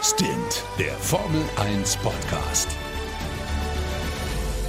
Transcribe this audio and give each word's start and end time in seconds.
Stint, 0.00 0.62
der 0.78 0.92
Formel 0.92 1.42
1 1.56 1.96
Podcast. 1.96 2.68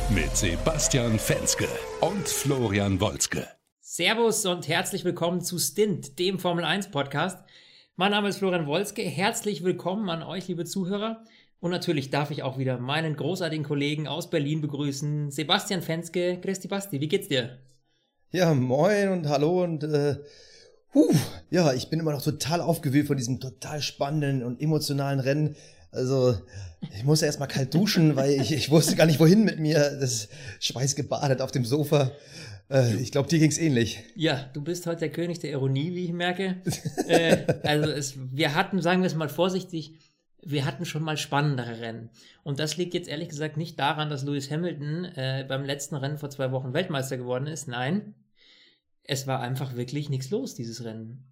Mit 0.10 0.36
Sebastian 0.36 1.20
Fenske 1.20 1.68
und 2.02 2.28
Florian 2.28 3.00
Wolzke. 3.00 3.48
Servus 3.80 4.48
und 4.48 4.68
herzlich 4.68 5.06
willkommen 5.06 5.42
zu 5.42 5.60
Stint, 5.60 6.18
dem 6.18 6.40
Formel 6.40 6.66
1 6.66 6.90
Podcast. 6.90 7.38
Mein 7.96 8.10
Name 8.10 8.30
ist 8.30 8.40
Florian 8.40 8.66
Wolzke. 8.66 9.04
Herzlich 9.04 9.64
willkommen 9.64 10.10
an 10.10 10.24
euch, 10.24 10.48
liebe 10.48 10.66
Zuhörer. 10.66 11.24
Und 11.60 11.70
natürlich 11.70 12.10
darf 12.10 12.32
ich 12.32 12.42
auch 12.42 12.58
wieder 12.58 12.80
meinen 12.80 13.16
großartigen 13.16 13.66
Kollegen 13.66 14.08
aus 14.08 14.32
Berlin 14.32 14.62
begrüßen, 14.62 15.30
Sebastian 15.30 15.84
Fenske. 15.84 16.42
Christi 16.42 16.68
Basti, 16.68 17.02
wie 17.02 17.08
geht's 17.08 17.28
dir? 17.28 17.60
Ja, 18.32 18.56
moin 18.56 19.10
und 19.10 19.28
hallo 19.28 19.64
und 19.64 19.84
äh, 19.84 20.16
Huh, 20.94 21.14
ja, 21.52 21.74
ich 21.74 21.90
bin 21.90 22.00
immer 22.00 22.12
noch 22.12 22.24
total 22.24 22.62
aufgewühlt 22.62 23.08
von 23.08 23.18
diesem 23.18 23.40
total 23.40 23.82
spannenden 23.82 24.44
und 24.44 24.60
emotionalen 24.62 25.20
Rennen. 25.20 25.56
Also, 25.92 26.36
ich 26.96 27.04
musste 27.04 27.26
erstmal 27.26 27.48
kalt 27.48 27.74
duschen, 27.74 28.16
weil 28.16 28.32
ich, 28.32 28.52
ich 28.52 28.70
wusste 28.70 28.96
gar 28.96 29.06
nicht, 29.06 29.20
wohin 29.20 29.44
mit 29.44 29.60
mir. 29.60 29.98
Das 30.00 30.30
Schweiß 30.60 30.96
gebadet 30.96 31.42
auf 31.42 31.52
dem 31.52 31.66
Sofa. 31.66 32.12
Äh, 32.70 32.96
ich 32.96 33.12
glaube, 33.12 33.28
dir 33.30 33.40
ging's 33.40 33.58
ähnlich. 33.58 34.04
Ja, 34.16 34.50
du 34.54 34.62
bist 34.62 34.88
heute 34.88 35.02
der 35.02 35.12
König 35.12 35.40
der 35.40 35.52
Ironie, 35.52 35.94
wie 35.94 36.06
ich 36.06 36.14
merke. 36.14 36.58
äh, 37.08 37.38
also, 37.64 37.90
es, 37.90 38.16
wir 38.32 38.56
hatten, 38.56 38.82
sagen 38.82 39.02
wir 39.02 39.08
es 39.08 39.16
mal 39.16 39.30
vorsichtig, 39.30 39.94
wir 40.42 40.66
hatten 40.66 40.86
schon 40.86 41.04
mal 41.04 41.18
spannendere 41.18 41.82
Rennen. 41.82 42.10
Und 42.44 42.60
das 42.60 42.78
liegt 42.78 42.94
jetzt 42.94 43.10
ehrlich 43.10 43.30
gesagt 43.30 43.58
nicht 43.58 43.80
daran, 43.80 44.10
dass 44.10 44.24
Lewis 44.24 44.50
Hamilton 44.50 45.06
äh, 45.06 45.46
beim 45.48 45.66
letzten 45.66 45.96
Rennen 45.96 46.18
vor 46.18 46.30
zwei 46.30 46.52
Wochen 46.52 46.74
Weltmeister 46.74 47.18
geworden 47.18 47.48
ist. 47.48 47.68
Nein, 47.68 48.16
es 49.10 49.26
war 49.26 49.40
einfach 49.40 49.76
wirklich 49.76 50.10
nichts 50.10 50.30
los, 50.30 50.54
dieses 50.54 50.84
Rennen. 50.84 51.26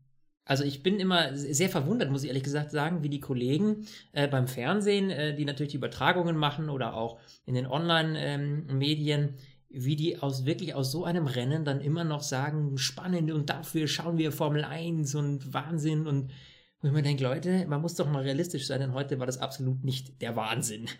Also 0.45 0.63
ich 0.63 0.81
bin 0.81 0.99
immer 0.99 1.35
sehr 1.35 1.69
verwundert, 1.69 2.09
muss 2.09 2.23
ich 2.23 2.29
ehrlich 2.29 2.43
gesagt 2.43 2.71
sagen, 2.71 3.03
wie 3.03 3.09
die 3.09 3.19
Kollegen 3.19 3.85
äh, 4.13 4.27
beim 4.27 4.47
Fernsehen, 4.47 5.11
äh, 5.11 5.35
die 5.35 5.45
natürlich 5.45 5.71
die 5.71 5.77
Übertragungen 5.77 6.37
machen 6.37 6.69
oder 6.69 6.95
auch 6.95 7.19
in 7.45 7.53
den 7.53 7.67
Online-Medien, 7.67 9.21
ähm, 9.21 9.33
wie 9.69 9.95
die 9.95 10.17
aus 10.17 10.45
wirklich 10.45 10.73
aus 10.73 10.91
so 10.91 11.03
einem 11.03 11.27
Rennen 11.27 11.65
dann 11.65 11.81
immer 11.81 12.03
noch 12.03 12.23
sagen, 12.23 12.77
spannend 12.77 13.31
und 13.31 13.49
dafür 13.49 13.87
schauen 13.87 14.17
wir 14.17 14.31
Formel 14.31 14.63
1 14.63 15.13
und 15.15 15.53
Wahnsinn 15.53 16.07
und 16.07 16.31
wo 16.81 16.87
ich 16.87 16.93
mir 16.93 17.03
denke, 17.03 17.23
Leute, 17.23 17.65
man 17.67 17.81
muss 17.81 17.95
doch 17.95 18.09
mal 18.09 18.23
realistisch 18.23 18.67
sein, 18.67 18.79
denn 18.79 18.93
heute 18.93 19.19
war 19.19 19.25
das 19.25 19.39
absolut 19.39 19.83
nicht 19.83 20.21
der 20.21 20.35
Wahnsinn. 20.35 20.87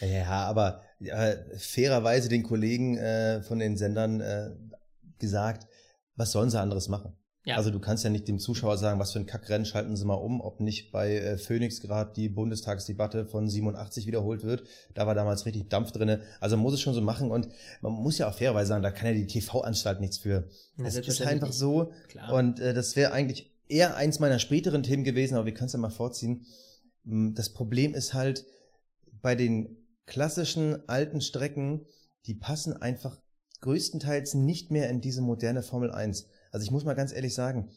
Ja, 0.00 0.44
aber 0.44 0.82
äh, 1.00 1.38
fairerweise 1.58 2.28
den 2.28 2.44
Kollegen 2.44 2.98
äh, 2.98 3.42
von 3.42 3.58
den 3.58 3.76
Sendern 3.76 4.20
äh, 4.20 4.50
gesagt, 5.18 5.66
was 6.16 6.32
sollen 6.32 6.50
sie 6.50 6.60
anderes 6.60 6.88
machen? 6.88 7.14
Ja. 7.44 7.56
Also 7.56 7.70
du 7.70 7.80
kannst 7.80 8.04
ja 8.04 8.10
nicht 8.10 8.28
dem 8.28 8.38
Zuschauer 8.38 8.78
sagen, 8.78 9.00
was 9.00 9.12
für 9.12 9.18
ein 9.18 9.26
Kackrennen 9.26 9.66
schalten 9.66 9.96
sie 9.96 10.04
mal 10.04 10.14
um, 10.14 10.40
ob 10.40 10.60
nicht 10.60 10.92
bei 10.92 11.16
äh, 11.16 11.38
Phoenix 11.38 11.80
gerade 11.80 12.12
die 12.14 12.28
Bundestagsdebatte 12.28 13.26
von 13.26 13.48
87 13.48 14.06
wiederholt 14.06 14.44
wird. 14.44 14.62
Da 14.94 15.08
war 15.08 15.16
damals 15.16 15.44
richtig 15.44 15.68
Dampf 15.68 15.90
drinne. 15.90 16.20
Also 16.38 16.56
man 16.56 16.62
muss 16.62 16.74
es 16.74 16.80
schon 16.80 16.94
so 16.94 17.00
machen 17.00 17.32
und 17.32 17.48
man 17.80 17.92
muss 17.92 18.18
ja 18.18 18.28
auch 18.28 18.34
fairerweise 18.34 18.68
sagen, 18.68 18.84
da 18.84 18.92
kann 18.92 19.08
ja 19.08 19.14
die 19.14 19.26
TV-Anstalt 19.26 20.00
nichts 20.00 20.18
für. 20.18 20.48
Ja, 20.76 20.84
das 20.84 20.96
ist 20.96 21.22
einfach 21.22 21.52
so. 21.52 21.92
Klar. 22.08 22.32
Und 22.32 22.60
äh, 22.60 22.74
das 22.74 22.94
wäre 22.94 23.12
eigentlich 23.12 23.50
eher 23.68 23.96
eins 23.96 24.20
meiner 24.20 24.38
späteren 24.38 24.84
Themen 24.84 25.02
gewesen, 25.02 25.34
aber 25.34 25.46
wir 25.46 25.54
können 25.54 25.66
es 25.66 25.72
ja 25.72 25.80
mal 25.80 25.90
vorziehen. 25.90 26.46
Hm, 27.04 27.34
das 27.34 27.52
Problem 27.52 27.94
ist 27.94 28.14
halt 28.14 28.44
bei 29.20 29.34
den 29.34 29.78
klassischen 30.06 30.88
alten 30.88 31.20
Strecken, 31.20 31.86
die 32.26 32.34
passen 32.34 32.76
einfach 32.76 33.18
größtenteils 33.62 34.34
nicht 34.34 34.70
mehr 34.70 34.90
in 34.90 35.00
diese 35.00 35.22
moderne 35.22 35.62
Formel 35.62 35.90
1. 35.90 36.28
Also 36.50 36.64
ich 36.64 36.70
muss 36.70 36.84
mal 36.84 36.94
ganz 36.94 37.12
ehrlich 37.12 37.34
sagen, 37.34 37.70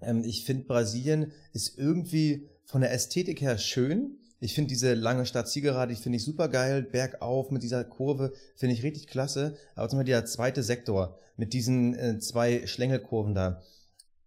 ähm, 0.00 0.22
ich 0.24 0.44
finde 0.44 0.64
Brasilien 0.64 1.32
ist 1.52 1.76
irgendwie 1.76 2.48
von 2.64 2.80
der 2.80 2.92
Ästhetik 2.92 3.40
her 3.40 3.58
schön. 3.58 4.18
Ich 4.40 4.54
finde 4.54 4.68
diese 4.68 4.94
lange 4.94 5.26
Start-Zielgerade, 5.26 5.94
die 5.94 6.00
finde 6.00 6.16
ich 6.16 6.24
super 6.24 6.48
geil, 6.48 6.82
bergauf 6.82 7.50
mit 7.50 7.62
dieser 7.62 7.84
Kurve, 7.84 8.32
finde 8.56 8.74
ich 8.74 8.82
richtig 8.82 9.06
klasse. 9.06 9.56
Aber 9.74 9.88
zum 9.88 9.98
Beispiel 9.98 10.12
der 10.12 10.26
zweite 10.26 10.62
Sektor 10.62 11.18
mit 11.36 11.52
diesen 11.52 11.94
äh, 11.94 12.18
zwei 12.18 12.66
Schlängelkurven 12.66 13.34
da. 13.34 13.62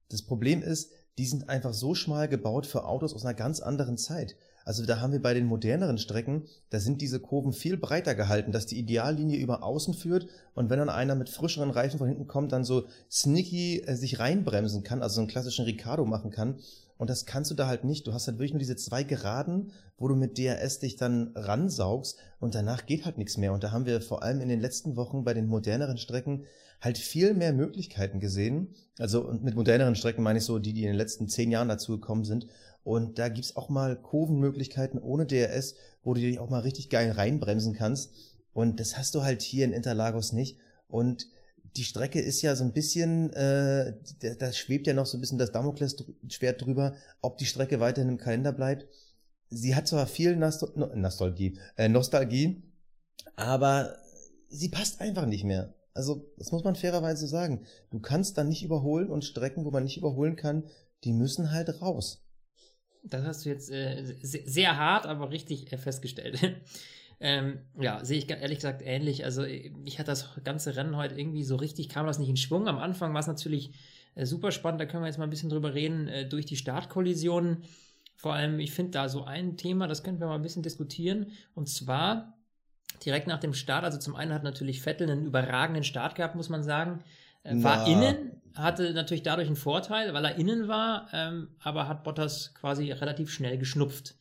Das 0.09 0.23
Problem 0.23 0.61
ist, 0.61 0.91
die 1.17 1.25
sind 1.25 1.49
einfach 1.49 1.73
so 1.73 1.95
schmal 1.95 2.27
gebaut 2.27 2.67
für 2.67 2.85
Autos 2.85 3.13
aus 3.13 3.25
einer 3.25 3.33
ganz 3.33 3.59
anderen 3.59 3.97
Zeit. 3.97 4.35
Also 4.67 4.85
da 4.85 4.99
haben 4.99 5.13
wir 5.13 5.21
bei 5.21 5.33
den 5.33 5.45
moderneren 5.45 5.97
Strecken, 5.97 6.43
da 6.71 6.81
sind 6.81 7.01
diese 7.01 7.21
Kurven 7.21 7.53
viel 7.53 7.77
breiter 7.77 8.15
gehalten, 8.15 8.51
dass 8.51 8.65
die 8.65 8.77
Ideallinie 8.77 9.39
über 9.39 9.63
außen 9.63 9.93
führt 9.93 10.27
und 10.55 10.69
wenn 10.69 10.77
dann 10.77 10.89
einer 10.89 11.15
mit 11.15 11.29
frischeren 11.29 11.69
Reifen 11.69 11.99
von 11.99 12.09
hinten 12.09 12.27
kommt, 12.27 12.51
dann 12.51 12.65
so 12.65 12.85
sneaky 13.09 13.83
äh, 13.85 13.95
sich 13.95 14.19
reinbremsen 14.19 14.83
kann, 14.83 15.01
also 15.01 15.15
so 15.15 15.21
einen 15.21 15.29
klassischen 15.29 15.63
Ricardo 15.63 16.03
machen 16.03 16.31
kann. 16.31 16.59
Und 16.97 17.09
das 17.09 17.25
kannst 17.25 17.49
du 17.49 17.55
da 17.55 17.67
halt 17.67 17.85
nicht. 17.85 18.07
Du 18.07 18.13
hast 18.13 18.27
halt 18.27 18.39
wirklich 18.39 18.51
nur 18.51 18.59
diese 18.59 18.75
zwei 18.75 19.03
Geraden, 19.03 19.71
wo 19.97 20.09
du 20.09 20.15
mit 20.15 20.37
DRS 20.37 20.79
dich 20.79 20.97
dann 20.97 21.31
ransaugst 21.35 22.17
und 22.41 22.53
danach 22.53 22.85
geht 22.85 23.05
halt 23.05 23.17
nichts 23.17 23.37
mehr. 23.37 23.53
Und 23.53 23.63
da 23.63 23.71
haben 23.71 23.85
wir 23.85 24.01
vor 24.01 24.21
allem 24.21 24.41
in 24.41 24.49
den 24.49 24.59
letzten 24.59 24.97
Wochen 24.97 25.23
bei 25.23 25.33
den 25.33 25.47
moderneren 25.47 25.97
Strecken 25.97 26.43
halt 26.81 26.97
viel 26.97 27.33
mehr 27.33 27.53
Möglichkeiten 27.53 28.19
gesehen. 28.19 28.75
Also 28.99 29.31
mit 29.41 29.55
moderneren 29.55 29.95
Strecken 29.95 30.23
meine 30.23 30.39
ich 30.39 30.45
so 30.45 30.59
die, 30.59 30.73
die 30.73 30.81
in 30.81 30.87
den 30.87 30.97
letzten 30.97 31.29
zehn 31.29 31.51
Jahren 31.51 31.69
dazu 31.69 31.93
gekommen 31.93 32.25
sind, 32.25 32.47
und 32.87 33.19
da 33.19 33.27
gibt's 33.27 33.57
auch 33.57 33.67
mal 33.67 34.01
Kurvenmöglichkeiten 34.01 34.97
ohne 34.97 35.25
DRS, 35.25 35.75
wo 36.03 36.13
du 36.13 36.21
dich 36.21 36.39
auch 36.39 36.49
mal 36.49 36.61
richtig 36.61 36.89
geil 36.89 37.11
reinbremsen 37.11 37.73
kannst. 37.73 38.13
Und 38.53 38.79
das 38.79 38.97
hast 38.97 39.13
du 39.13 39.23
halt 39.23 39.41
hier 39.41 39.65
in 39.65 39.73
Interlagos 39.73 40.31
nicht. 40.31 40.57
Und 40.87 41.27
die 41.75 41.83
Strecke 41.83 42.21
ist 42.21 42.41
ja 42.41 42.55
so 42.55 42.63
ein 42.63 42.71
bisschen, 42.71 43.33
äh, 43.33 43.93
da, 44.21 44.35
da 44.35 44.53
schwebt 44.53 44.87
ja 44.87 44.93
noch 44.93 45.05
so 45.05 45.17
ein 45.17 45.19
bisschen 45.19 45.37
das 45.37 45.51
Damoklesschwert 45.51 46.61
drüber, 46.61 46.95
ob 47.19 47.37
die 47.37 47.45
Strecke 47.45 47.81
weiterhin 47.81 48.07
im 48.07 48.17
Kalender 48.17 48.53
bleibt. 48.53 48.87
Sie 49.49 49.75
hat 49.75 49.89
zwar 49.89 50.07
viel 50.07 50.37
Nostal 50.37 50.71
Nostalgie, 50.95 51.59
äh, 51.75 51.89
Nostalgie, 51.89 52.63
aber 53.35 53.97
sie 54.47 54.69
passt 54.69 55.01
einfach 55.01 55.25
nicht 55.25 55.43
mehr. 55.43 55.73
Also, 55.93 56.31
das 56.37 56.53
muss 56.53 56.63
man 56.63 56.77
fairerweise 56.77 57.27
sagen. 57.27 57.65
Du 57.89 57.99
kannst 57.99 58.37
dann 58.37 58.47
nicht 58.47 58.63
überholen 58.63 59.09
und 59.09 59.25
Strecken, 59.25 59.65
wo 59.65 59.71
man 59.71 59.83
nicht 59.83 59.97
überholen 59.97 60.37
kann, 60.37 60.63
die 61.03 61.11
müssen 61.11 61.51
halt 61.51 61.81
raus. 61.81 62.23
Das 63.03 63.25
hast 63.25 63.45
du 63.45 63.49
jetzt 63.49 63.71
äh, 63.71 64.03
sehr 64.21 64.77
hart, 64.77 65.05
aber 65.05 65.31
richtig 65.31 65.71
äh, 65.71 65.77
festgestellt. 65.77 66.39
ähm, 67.19 67.59
ja, 67.79 68.03
sehe 68.03 68.17
ich 68.17 68.29
ehrlich 68.29 68.57
gesagt 68.57 68.81
ähnlich. 68.83 69.25
Also 69.25 69.43
ich 69.43 69.99
hatte 69.99 70.11
das 70.11 70.29
ganze 70.43 70.75
Rennen 70.75 70.97
heute 70.97 71.15
irgendwie 71.19 71.43
so 71.43 71.55
richtig, 71.55 71.89
kam 71.89 72.05
das 72.05 72.19
nicht 72.19 72.29
in 72.29 72.37
Schwung. 72.37 72.67
Am 72.67 72.77
Anfang 72.77 73.13
war 73.13 73.21
es 73.21 73.27
natürlich 73.27 73.71
äh, 74.15 74.25
super 74.25 74.51
spannend, 74.51 74.81
da 74.81 74.85
können 74.85 75.03
wir 75.03 75.07
jetzt 75.07 75.17
mal 75.17 75.25
ein 75.25 75.29
bisschen 75.29 75.49
drüber 75.49 75.73
reden, 75.73 76.07
äh, 76.07 76.27
durch 76.27 76.45
die 76.45 76.57
Startkollisionen. 76.57 77.63
Vor 78.15 78.33
allem, 78.33 78.59
ich 78.59 78.71
finde 78.71 78.91
da 78.91 79.09
so 79.09 79.23
ein 79.23 79.57
Thema, 79.57 79.87
das 79.87 80.03
können 80.03 80.19
wir 80.19 80.27
mal 80.27 80.35
ein 80.35 80.41
bisschen 80.41 80.63
diskutieren. 80.63 81.27
Und 81.53 81.69
zwar 81.69 82.37
direkt 83.05 83.27
nach 83.27 83.39
dem 83.39 83.53
Start, 83.53 83.83
also 83.83 83.99
zum 83.99 84.15
einen 84.15 84.33
hat 84.33 84.43
natürlich 84.43 84.81
Vettel 84.81 85.09
einen 85.09 85.25
überragenden 85.25 85.83
Start 85.83 86.15
gehabt, 86.15 86.35
muss 86.35 86.49
man 86.49 86.63
sagen. 86.63 87.03
Äh, 87.47 87.63
war 87.63 87.77
Na. 87.77 87.87
innen, 87.87 88.41
hatte 88.53 88.93
natürlich 88.93 89.23
dadurch 89.23 89.47
einen 89.47 89.55
Vorteil, 89.55 90.13
weil 90.13 90.25
er 90.25 90.35
innen 90.35 90.67
war, 90.67 91.07
ähm, 91.13 91.49
aber 91.63 91.87
hat 91.87 92.03
Bottas 92.03 92.53
quasi 92.53 92.91
relativ 92.91 93.31
schnell 93.31 93.57
geschnupft. 93.57 94.15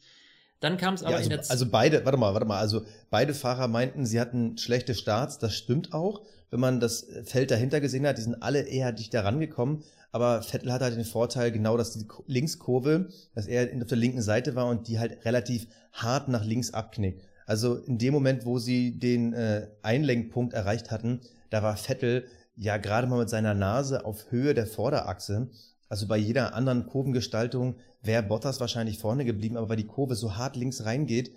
Dann 0.61 0.79
kam 0.79 0.95
es 0.95 1.03
aber 1.03 1.13
ja, 1.13 1.17
also, 1.19 1.31
in 1.31 1.37
der 1.37 1.51
Also 1.51 1.67
beide, 1.71 2.05
warte 2.05 2.19
mal, 2.19 2.33
warte 2.33 2.47
mal, 2.47 2.59
also 2.59 2.87
beide 3.11 3.35
Fahrer 3.35 3.69
meinten, 3.69 4.07
sie 4.07 4.21
hatten 4.21 4.57
schlechte 4.57 4.95
Starts, 4.95 5.39
das 5.39 5.55
stimmt 5.55 5.93
auch. 5.93 6.23
Wenn 6.51 6.61
man 6.61 6.81
das 6.81 7.07
Feld 7.25 7.51
dahinter 7.51 7.81
gesehen 7.81 8.07
hat, 8.07 8.19
die 8.19 8.23
sind 8.23 8.43
alle 8.43 8.63
eher 8.63 8.93
dichter 8.93 9.25
rangekommen, 9.25 9.83
aber 10.13 10.43
Vettel 10.43 10.73
hatte 10.73 10.85
halt 10.85 10.97
den 10.97 11.05
Vorteil, 11.05 11.53
genau, 11.53 11.77
dass 11.77 11.93
die 11.93 12.07
Linkskurve, 12.27 13.09
dass 13.35 13.47
er 13.47 13.69
auf 13.83 13.89
der 13.89 13.99
linken 13.99 14.23
Seite 14.23 14.55
war 14.55 14.67
und 14.67 14.89
die 14.89 14.99
halt 14.99 15.25
relativ 15.25 15.67
hart 15.93 16.29
nach 16.29 16.45
links 16.45 16.73
abknickt. 16.73 17.23
Also 17.45 17.77
in 17.77 17.99
dem 17.99 18.15
Moment, 18.15 18.47
wo 18.47 18.59
sie 18.59 18.99
den 18.99 19.33
äh, 19.35 19.69
Einlenkpunkt 19.83 20.55
erreicht 20.55 20.91
hatten, 20.91 21.21
da 21.51 21.63
war 21.63 21.77
Vettel 21.77 22.25
ja 22.57 22.79
gerade 22.79 23.07
mal 23.07 23.19
mit 23.19 23.31
seiner 23.31 23.55
Nase 23.55 24.05
auf 24.05 24.31
Höhe 24.31 24.55
der 24.55 24.67
Vorderachse. 24.67 25.51
Also 25.89 26.09
bei 26.09 26.17
jeder 26.17 26.55
anderen 26.55 26.87
Kurvengestaltung 26.87 27.77
wäre 28.03 28.23
Bottas 28.23 28.61
wahrscheinlich 28.61 28.99
vorne 28.99 29.25
geblieben, 29.25 29.57
aber 29.57 29.69
weil 29.69 29.77
die 29.77 29.87
Kurve 29.87 30.17
so 30.17 30.37
hart 30.37 30.57
links 30.57 30.85
reingeht, 30.85 31.33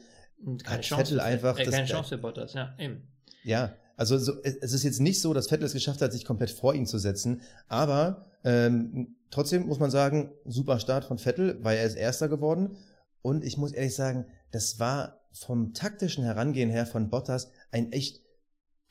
hat 0.65 0.81
Chance 0.81 1.03
Vettel 1.03 1.19
einfach. 1.19 1.59
Äh, 1.59 1.65
keine 1.65 1.85
Chance 1.85 2.09
für 2.09 2.17
Bottas, 2.17 2.53
ja, 2.53 2.73
eben. 2.79 3.07
Ja, 3.43 3.73
also 3.95 4.17
so, 4.17 4.41
es 4.43 4.73
ist 4.73 4.83
jetzt 4.83 5.01
nicht 5.01 5.21
so, 5.21 5.33
dass 5.33 5.47
Vettel 5.47 5.65
es 5.65 5.73
geschafft 5.73 6.01
hat, 6.01 6.13
sich 6.13 6.25
komplett 6.25 6.51
vor 6.51 6.73
ihn 6.73 6.85
zu 6.85 6.97
setzen, 6.97 7.41
aber 7.67 8.25
ähm, 8.43 9.15
trotzdem 9.29 9.67
muss 9.67 9.79
man 9.79 9.91
sagen, 9.91 10.31
super 10.45 10.79
Start 10.79 11.05
von 11.05 11.17
Vettel, 11.17 11.59
weil 11.61 11.77
er 11.77 11.85
ist 11.85 11.95
Erster 11.95 12.29
geworden. 12.29 12.77
Und 13.21 13.43
ich 13.43 13.57
muss 13.57 13.73
ehrlich 13.73 13.95
sagen, 13.95 14.25
das 14.51 14.79
war 14.79 15.19
vom 15.33 15.73
taktischen 15.73 16.23
Herangehen 16.23 16.69
her 16.69 16.85
von 16.85 17.09
Bottas 17.09 17.51
ein 17.71 17.91
echt 17.91 18.21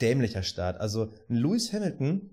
dämlicher 0.01 0.43
Start. 0.43 0.81
Also 0.81 1.13
ein 1.29 1.37
Lewis 1.37 1.73
Hamilton, 1.73 2.31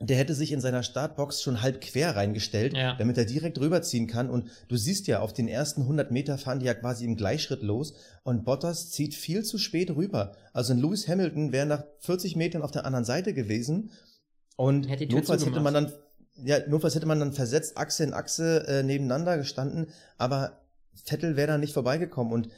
der 0.00 0.16
hätte 0.16 0.34
sich 0.34 0.52
in 0.52 0.60
seiner 0.60 0.82
Startbox 0.82 1.42
schon 1.42 1.62
halb 1.62 1.80
quer 1.80 2.16
reingestellt, 2.16 2.76
ja. 2.76 2.96
damit 2.96 3.16
er 3.16 3.24
direkt 3.24 3.58
rüberziehen 3.60 4.06
kann. 4.06 4.28
Und 4.28 4.50
du 4.68 4.76
siehst 4.76 5.06
ja, 5.06 5.20
auf 5.20 5.32
den 5.32 5.48
ersten 5.48 5.82
100 5.82 6.10
Meter 6.10 6.36
fahren 6.38 6.60
die 6.60 6.66
ja 6.66 6.74
quasi 6.74 7.04
im 7.04 7.16
Gleichschritt 7.16 7.62
los 7.62 7.94
und 8.24 8.44
Bottas 8.44 8.90
zieht 8.90 9.14
viel 9.14 9.44
zu 9.44 9.58
spät 9.58 9.90
rüber. 9.90 10.32
Also 10.52 10.72
ein 10.72 10.80
Lewis 10.80 11.08
Hamilton 11.08 11.52
wäre 11.52 11.66
nach 11.66 11.84
40 12.00 12.36
Metern 12.36 12.62
auf 12.62 12.72
der 12.72 12.84
anderen 12.84 13.04
Seite 13.04 13.34
gewesen 13.34 13.90
und 14.56 14.88
hätte 14.88 15.06
notfalls 15.06 15.46
hätte 15.46 15.60
man 15.60 15.74
dann 15.74 15.92
ja, 16.42 16.58
notfalls 16.66 16.96
hätte 16.96 17.06
man 17.06 17.20
dann 17.20 17.32
versetzt 17.32 17.76
Achse 17.76 18.02
in 18.02 18.12
Achse 18.12 18.66
äh, 18.66 18.82
nebeneinander 18.82 19.36
gestanden, 19.38 19.86
aber 20.18 20.64
Vettel 21.04 21.36
wäre 21.36 21.48
da 21.48 21.58
nicht 21.58 21.72
vorbeigekommen. 21.72 22.32
Und 22.32 22.48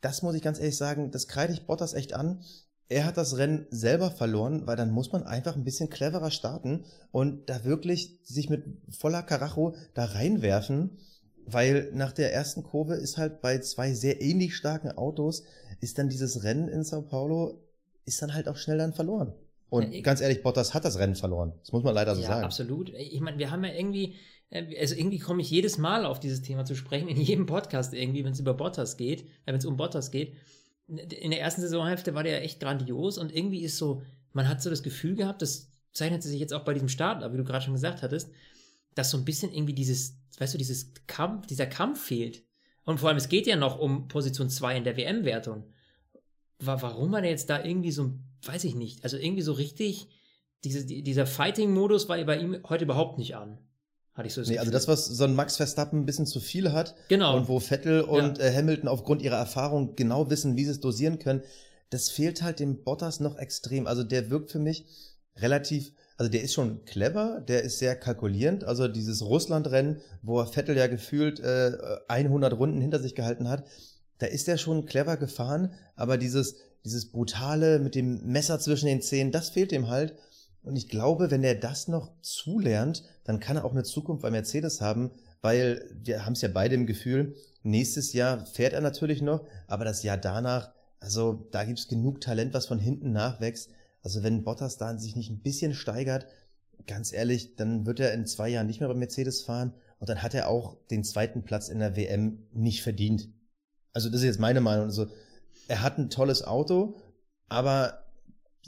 das 0.00 0.22
muss 0.22 0.34
ich 0.34 0.42
ganz 0.42 0.58
ehrlich 0.58 0.76
sagen, 0.76 1.10
das 1.10 1.28
kreide 1.28 1.52
ich 1.52 1.66
Bottas 1.66 1.94
echt 1.94 2.12
an. 2.12 2.42
Er 2.88 3.06
hat 3.06 3.16
das 3.16 3.38
Rennen 3.38 3.66
selber 3.70 4.10
verloren, 4.10 4.66
weil 4.66 4.76
dann 4.76 4.90
muss 4.90 5.10
man 5.10 5.22
einfach 5.22 5.56
ein 5.56 5.64
bisschen 5.64 5.88
cleverer 5.88 6.30
starten 6.30 6.84
und 7.12 7.48
da 7.48 7.64
wirklich 7.64 8.18
sich 8.22 8.50
mit 8.50 8.64
voller 8.90 9.22
Karacho 9.22 9.74
da 9.94 10.04
reinwerfen, 10.04 10.98
weil 11.46 11.90
nach 11.94 12.12
der 12.12 12.32
ersten 12.32 12.62
Kurve 12.62 12.94
ist 12.94 13.16
halt 13.16 13.40
bei 13.40 13.58
zwei 13.58 13.92
sehr 13.92 14.20
ähnlich 14.20 14.54
starken 14.54 14.90
Autos, 14.92 15.44
ist 15.80 15.98
dann 15.98 16.08
dieses 16.08 16.44
Rennen 16.44 16.68
in 16.68 16.84
Sao 16.84 17.02
Paulo, 17.02 17.62
ist 18.04 18.20
dann 18.20 18.34
halt 18.34 18.48
auch 18.48 18.56
schnell 18.56 18.78
dann 18.78 18.92
verloren. 18.92 19.34
Und 19.70 19.92
ja, 19.92 20.00
ganz 20.02 20.20
ehrlich, 20.20 20.42
Bottas 20.42 20.74
hat 20.74 20.84
das 20.84 20.98
Rennen 20.98 21.14
verloren. 21.14 21.52
Das 21.60 21.72
muss 21.72 21.82
man 21.82 21.94
leider 21.94 22.14
so 22.14 22.22
ja, 22.22 22.28
sagen. 22.28 22.40
Ja, 22.40 22.46
absolut. 22.46 22.92
Ich 22.94 23.20
meine, 23.20 23.38
wir 23.38 23.50
haben 23.50 23.64
ja 23.64 23.72
irgendwie, 23.72 24.14
äh, 24.50 24.78
also 24.78 24.94
irgendwie 24.94 25.18
komme 25.18 25.42
ich 25.42 25.50
jedes 25.50 25.78
Mal 25.78 26.04
auf 26.04 26.20
dieses 26.20 26.42
Thema 26.42 26.64
zu 26.64 26.74
sprechen, 26.74 27.08
in 27.08 27.20
jedem 27.20 27.46
Podcast 27.46 27.92
irgendwie, 27.92 28.24
wenn 28.24 28.32
es 28.32 28.40
über 28.40 28.54
Bottas 28.54 28.96
geht, 28.96 29.22
äh, 29.22 29.26
wenn 29.46 29.56
es 29.56 29.64
um 29.64 29.76
Bottas 29.76 30.10
geht. 30.10 30.34
In 30.86 31.30
der 31.30 31.40
ersten 31.40 31.62
Saisonhälfte 31.62 32.14
war 32.14 32.22
der 32.22 32.34
ja 32.34 32.38
echt 32.40 32.60
grandios 32.60 33.16
und 33.16 33.34
irgendwie 33.34 33.62
ist 33.62 33.78
so, 33.78 34.02
man 34.32 34.48
hat 34.48 34.60
so 34.60 34.68
das 34.68 34.82
Gefühl 34.82 35.14
gehabt, 35.14 35.40
das 35.40 35.70
zeichnet 35.92 36.22
sich 36.22 36.38
jetzt 36.38 36.52
auch 36.52 36.64
bei 36.64 36.74
diesem 36.74 36.88
Start 36.88 37.22
ab, 37.22 37.32
wie 37.32 37.38
du 37.38 37.44
gerade 37.44 37.64
schon 37.64 37.72
gesagt 37.72 38.02
hattest, 38.02 38.30
dass 38.94 39.10
so 39.10 39.16
ein 39.16 39.24
bisschen 39.24 39.52
irgendwie 39.52 39.72
dieses, 39.72 40.18
weißt 40.38 40.54
du, 40.54 40.58
dieses 40.58 40.92
Kampf, 41.06 41.46
dieser 41.46 41.66
Kampf 41.66 42.02
fehlt. 42.02 42.44
Und 42.84 43.00
vor 43.00 43.08
allem, 43.08 43.16
es 43.16 43.28
geht 43.28 43.46
ja 43.46 43.56
noch 43.56 43.78
um 43.78 44.08
Position 44.08 44.50
2 44.50 44.76
in 44.76 44.84
der 44.84 44.96
WM-Wertung. 44.96 45.64
Warum 46.58 47.14
er 47.14 47.24
jetzt 47.24 47.48
da 47.48 47.64
irgendwie 47.64 47.90
so, 47.90 48.12
weiß 48.42 48.64
ich 48.64 48.74
nicht, 48.74 49.04
also 49.04 49.16
irgendwie 49.16 49.42
so 49.42 49.52
richtig, 49.52 50.08
diese, 50.64 50.84
dieser 50.84 51.26
Fighting-Modus 51.26 52.08
war 52.08 52.22
bei 52.24 52.38
ihm 52.38 52.60
heute 52.68 52.84
überhaupt 52.84 53.18
nicht 53.18 53.36
an. 53.36 53.58
Hatte 54.14 54.28
ich 54.28 54.34
so 54.34 54.42
das 54.42 54.50
nee, 54.50 54.58
also 54.58 54.70
das, 54.70 54.86
was 54.86 55.06
so 55.06 55.24
ein 55.24 55.34
Max 55.34 55.56
Verstappen 55.56 56.00
ein 56.00 56.06
bisschen 56.06 56.26
zu 56.26 56.38
viel 56.38 56.72
hat. 56.72 56.94
Genau. 57.08 57.36
Und 57.36 57.48
wo 57.48 57.58
Vettel 57.58 58.02
und 58.02 58.38
ja. 58.38 58.44
äh, 58.44 58.54
Hamilton 58.54 58.88
aufgrund 58.88 59.22
ihrer 59.22 59.38
Erfahrung 59.38 59.96
genau 59.96 60.30
wissen, 60.30 60.56
wie 60.56 60.64
sie 60.64 60.70
es 60.70 60.80
dosieren 60.80 61.18
können. 61.18 61.42
Das 61.90 62.10
fehlt 62.10 62.42
halt 62.42 62.60
dem 62.60 62.84
Bottas 62.84 63.18
noch 63.20 63.36
extrem. 63.36 63.86
Also 63.86 64.04
der 64.04 64.30
wirkt 64.30 64.52
für 64.52 64.60
mich 64.60 64.86
relativ, 65.36 65.92
also 66.16 66.30
der 66.30 66.42
ist 66.42 66.54
schon 66.54 66.84
clever, 66.84 67.40
der 67.40 67.62
ist 67.62 67.80
sehr 67.80 67.96
kalkulierend. 67.96 68.62
Also 68.62 68.86
dieses 68.86 69.22
Russland-Rennen, 69.22 70.00
wo 70.22 70.38
er 70.38 70.46
Vettel 70.46 70.76
ja 70.76 70.86
gefühlt 70.86 71.40
äh, 71.40 71.72
100 72.06 72.56
Runden 72.56 72.80
hinter 72.80 73.00
sich 73.00 73.16
gehalten 73.16 73.48
hat, 73.48 73.64
da 74.18 74.26
ist 74.26 74.48
er 74.48 74.58
schon 74.58 74.86
clever 74.86 75.16
gefahren, 75.16 75.74
aber 75.96 76.18
dieses, 76.18 76.56
dieses 76.84 77.10
brutale 77.10 77.80
mit 77.80 77.96
dem 77.96 78.24
Messer 78.24 78.60
zwischen 78.60 78.86
den 78.86 79.02
Zähnen, 79.02 79.32
das 79.32 79.50
fehlt 79.50 79.72
ihm 79.72 79.88
halt. 79.88 80.14
Und 80.64 80.76
ich 80.76 80.88
glaube, 80.88 81.30
wenn 81.30 81.44
er 81.44 81.54
das 81.54 81.88
noch 81.88 82.10
zulernt, 82.22 83.04
dann 83.24 83.38
kann 83.38 83.56
er 83.56 83.64
auch 83.64 83.72
eine 83.72 83.84
Zukunft 83.84 84.22
bei 84.22 84.30
Mercedes 84.30 84.80
haben, 84.80 85.10
weil 85.42 85.84
wir 86.02 86.24
haben 86.24 86.32
es 86.32 86.40
ja 86.40 86.48
beide 86.48 86.74
im 86.74 86.86
Gefühl, 86.86 87.36
nächstes 87.62 88.14
Jahr 88.14 88.46
fährt 88.46 88.72
er 88.72 88.80
natürlich 88.80 89.20
noch, 89.20 89.46
aber 89.66 89.84
das 89.84 90.02
Jahr 90.02 90.16
danach, 90.16 90.72
also 91.00 91.46
da 91.50 91.64
gibt 91.64 91.78
es 91.78 91.88
genug 91.88 92.22
Talent, 92.22 92.54
was 92.54 92.66
von 92.66 92.78
hinten 92.78 93.12
nachwächst. 93.12 93.70
Also 94.02 94.22
wenn 94.22 94.42
Bottas 94.42 94.78
da 94.78 94.96
sich 94.96 95.16
nicht 95.16 95.30
ein 95.30 95.42
bisschen 95.42 95.74
steigert, 95.74 96.26
ganz 96.86 97.12
ehrlich, 97.12 97.56
dann 97.56 97.84
wird 97.84 98.00
er 98.00 98.14
in 98.14 98.26
zwei 98.26 98.48
Jahren 98.48 98.66
nicht 98.66 98.80
mehr 98.80 98.88
bei 98.88 98.94
Mercedes 98.94 99.42
fahren 99.42 99.74
und 99.98 100.08
dann 100.08 100.22
hat 100.22 100.34
er 100.34 100.48
auch 100.48 100.78
den 100.90 101.04
zweiten 101.04 101.42
Platz 101.44 101.68
in 101.68 101.78
der 101.78 101.94
WM 101.94 102.46
nicht 102.52 102.82
verdient. 102.82 103.28
Also 103.92 104.08
das 104.08 104.20
ist 104.20 104.26
jetzt 104.26 104.40
meine 104.40 104.60
Meinung. 104.62 104.86
Also 104.86 105.08
er 105.68 105.82
hat 105.82 105.98
ein 105.98 106.10
tolles 106.10 106.42
Auto, 106.42 106.96
aber 107.48 108.03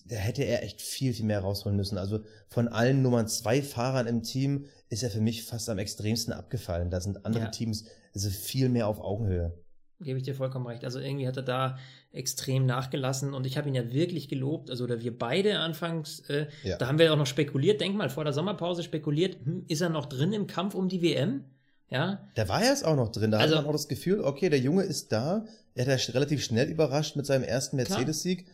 da 0.05 0.17
hätte 0.17 0.43
er 0.43 0.63
echt 0.63 0.81
viel, 0.81 1.13
viel 1.15 1.25
mehr 1.25 1.41
rausholen 1.41 1.77
müssen. 1.77 1.99
Also 1.99 2.21
von 2.49 2.69
allen 2.69 3.03
Nummern 3.03 3.29
zwei 3.29 3.63
Fahrern 3.63 4.07
im 4.07 4.23
Team 4.23 4.67
ist 4.89 5.03
er 5.03 5.11
für 5.11 5.21
mich 5.21 5.45
fast 5.45 5.69
am 5.69 5.79
extremsten 5.79 6.33
abgefallen. 6.33 6.91
Da 6.91 7.01
sind 7.01 7.25
andere 7.25 7.45
ja. 7.45 7.51
Teams 7.51 7.85
also 8.15 8.31
viel 8.31 8.69
mehr 8.69 8.89
auf 8.89 9.01
Augenhöhe. 9.01 9.53
Gebe 10.01 10.19
ich 10.19 10.25
dir 10.25 10.35
vollkommen 10.35 10.67
recht. 10.67 10.85
Also 10.85 11.01
irgendwie 11.01 11.27
hat 11.27 11.37
er 11.37 11.43
da 11.43 11.79
extrem 12.13 12.67
nachgelassen 12.67 13.35
und 13.35 13.47
ich 13.47 13.57
habe 13.57 13.69
ihn 13.69 13.75
ja 13.75 13.93
wirklich 13.93 14.29
gelobt, 14.29 14.71
also 14.71 14.85
oder 14.85 15.01
wir 15.01 15.17
beide 15.17 15.59
anfangs, 15.59 16.21
äh, 16.29 16.49
ja. 16.63 16.77
da 16.77 16.87
haben 16.87 16.99
wir 16.99 17.13
auch 17.13 17.17
noch 17.17 17.27
spekuliert, 17.27 17.81
denk 17.81 17.97
mal, 17.97 18.11
vor 18.11 18.25
der 18.25 18.33
Sommerpause 18.33 18.83
spekuliert, 18.83 19.39
hm, 19.45 19.65
ist 19.69 19.81
er 19.81 19.89
noch 19.89 20.07
drin 20.07 20.33
im 20.33 20.47
Kampf 20.47 20.75
um 20.75 20.89
die 20.89 21.03
WM? 21.03 21.45
Ja. 21.89 22.27
Da 22.35 22.49
war 22.49 22.63
er 22.63 22.71
jetzt 22.71 22.85
auch 22.85 22.97
noch 22.97 23.11
drin. 23.11 23.31
Da 23.31 23.39
also, 23.39 23.57
hat 23.57 23.63
man 23.63 23.71
auch 23.71 23.77
das 23.77 23.89
Gefühl, 23.89 24.21
okay, 24.21 24.51
der 24.51 24.59
Junge 24.59 24.83
ist 24.83 25.13
da. 25.13 25.47
Er 25.75 25.87
hat 25.87 26.07
ja 26.07 26.13
relativ 26.15 26.43
schnell 26.43 26.69
überrascht 26.69 27.17
mit 27.17 27.27
seinem 27.27 27.45
ersten 27.45 27.77
Mercedes-Sieg. 27.77 28.47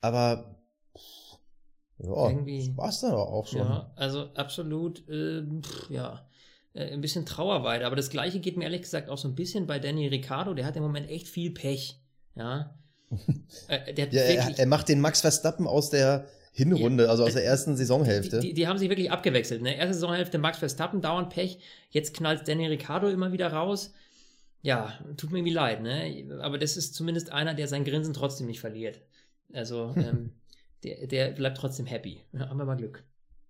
Aber 0.00 0.55
ja, 1.98 2.28
irgendwie, 2.28 2.68
das 2.68 2.76
war's 2.76 3.00
dann 3.00 3.12
auch 3.12 3.46
schon. 3.46 3.60
Ja, 3.60 3.92
also 3.96 4.28
absolut, 4.34 5.08
äh, 5.08 5.42
ja, 5.88 6.26
äh, 6.74 6.92
ein 6.92 7.00
bisschen 7.00 7.24
Trauerweide. 7.24 7.86
Aber 7.86 7.96
das 7.96 8.10
Gleiche 8.10 8.38
geht 8.40 8.56
mir 8.56 8.64
ehrlich 8.64 8.82
gesagt 8.82 9.08
auch 9.08 9.18
so 9.18 9.28
ein 9.28 9.34
bisschen 9.34 9.66
bei 9.66 9.78
Danny 9.78 10.06
Ricciardo. 10.08 10.54
Der 10.54 10.66
hat 10.66 10.76
im 10.76 10.82
Moment 10.82 11.08
echt 11.08 11.28
viel 11.28 11.50
Pech. 11.50 12.00
Ja. 12.34 12.74
äh, 13.68 13.94
ja 13.94 14.06
er, 14.06 14.58
er, 14.58 14.66
macht 14.66 14.88
den 14.88 15.00
Max 15.00 15.22
Verstappen 15.22 15.66
aus 15.66 15.90
der 15.90 16.26
Hinrunde, 16.52 17.04
ja, 17.04 17.10
also 17.10 17.24
aus 17.24 17.34
der 17.34 17.44
ersten 17.44 17.76
Saisonhälfte. 17.76 18.40
Die, 18.40 18.48
die, 18.48 18.54
die, 18.54 18.66
haben 18.66 18.78
sich 18.78 18.88
wirklich 18.88 19.10
abgewechselt. 19.10 19.62
Ne? 19.62 19.76
Erste 19.76 19.94
Saisonhälfte 19.94 20.38
Max 20.38 20.58
Verstappen, 20.58 21.00
dauernd 21.00 21.30
Pech. 21.30 21.58
Jetzt 21.90 22.14
knallt 22.14 22.48
Danny 22.48 22.66
Ricciardo 22.66 23.08
immer 23.08 23.32
wieder 23.32 23.52
raus. 23.52 23.92
Ja, 24.62 24.98
tut 25.16 25.30
mir 25.30 25.38
irgendwie 25.38 25.54
leid, 25.54 25.82
ne? 25.82 26.40
Aber 26.42 26.58
das 26.58 26.76
ist 26.76 26.94
zumindest 26.94 27.30
einer, 27.30 27.54
der 27.54 27.68
sein 27.68 27.84
Grinsen 27.84 28.14
trotzdem 28.14 28.46
nicht 28.46 28.60
verliert. 28.60 29.00
Also, 29.52 29.94
ähm, 29.96 30.32
der, 30.86 31.06
der 31.06 31.30
bleibt 31.30 31.58
trotzdem 31.58 31.86
happy. 31.86 32.20
Ja, 32.32 32.48
haben 32.48 32.58
wir 32.58 32.64
mal 32.64 32.76
Glück. 32.76 33.04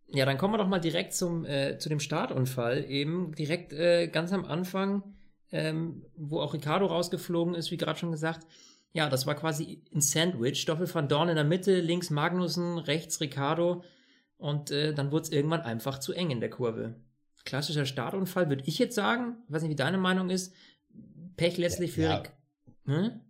Ja, 0.08 0.24
dann 0.24 0.38
kommen 0.38 0.54
wir 0.54 0.58
doch 0.58 0.68
mal 0.68 0.80
direkt 0.80 1.14
zum, 1.14 1.44
äh, 1.44 1.78
zu 1.78 1.88
dem 1.88 2.00
Startunfall. 2.00 2.84
Eben 2.88 3.34
direkt 3.34 3.72
äh, 3.72 4.08
ganz 4.08 4.32
am 4.32 4.44
Anfang, 4.44 5.02
ähm, 5.50 6.04
wo 6.16 6.40
auch 6.40 6.54
Ricardo 6.54 6.86
rausgeflogen 6.86 7.54
ist, 7.54 7.70
wie 7.70 7.76
gerade 7.76 7.98
schon 7.98 8.12
gesagt. 8.12 8.46
Ja, 8.92 9.08
das 9.10 9.26
war 9.26 9.34
quasi 9.34 9.82
ein 9.94 10.00
Sandwich. 10.00 10.60
Stoffel 10.60 10.92
van 10.92 11.08
Dorn 11.08 11.28
in 11.28 11.34
der 11.34 11.44
Mitte, 11.44 11.80
links 11.80 12.10
Magnussen, 12.10 12.78
rechts 12.78 13.20
Ricardo. 13.20 13.82
Und 14.38 14.70
äh, 14.70 14.94
dann 14.94 15.10
wurde 15.10 15.24
es 15.24 15.32
irgendwann 15.32 15.62
einfach 15.62 15.98
zu 15.98 16.12
eng 16.12 16.30
in 16.30 16.40
der 16.40 16.50
Kurve. 16.50 16.94
Klassischer 17.44 17.86
Startunfall, 17.86 18.48
würde 18.48 18.64
ich 18.66 18.78
jetzt 18.78 18.94
sagen. 18.94 19.36
Ich 19.46 19.52
weiß 19.52 19.62
nicht, 19.62 19.72
wie 19.72 19.76
deine 19.76 19.98
Meinung 19.98 20.30
ist. 20.30 20.54
Pech 21.36 21.58
letztlich 21.58 21.92
für. 21.92 22.02
Ja. 22.02 22.22
Hm? 22.86 23.20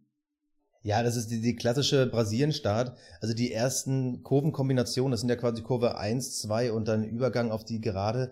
Ja, 0.87 1.03
das 1.03 1.17
ist 1.17 1.33
die, 1.33 1.41
die 1.41 1.57
klassische 1.57 2.07
Brasilien-Start. 2.07 2.97
Also 3.21 3.35
die 3.35 3.51
ersten 3.51 4.23
Kurvenkombinationen, 4.23 5.11
das 5.11 5.19
sind 5.19 5.29
ja 5.29 5.35
quasi 5.35 5.63
Kurve 5.63 5.99
1, 5.99 6.39
2 6.43 6.71
und 6.71 6.87
dann 6.87 7.03
Übergang 7.03 7.51
auf 7.51 7.65
die 7.65 7.81
Gerade. 7.81 8.31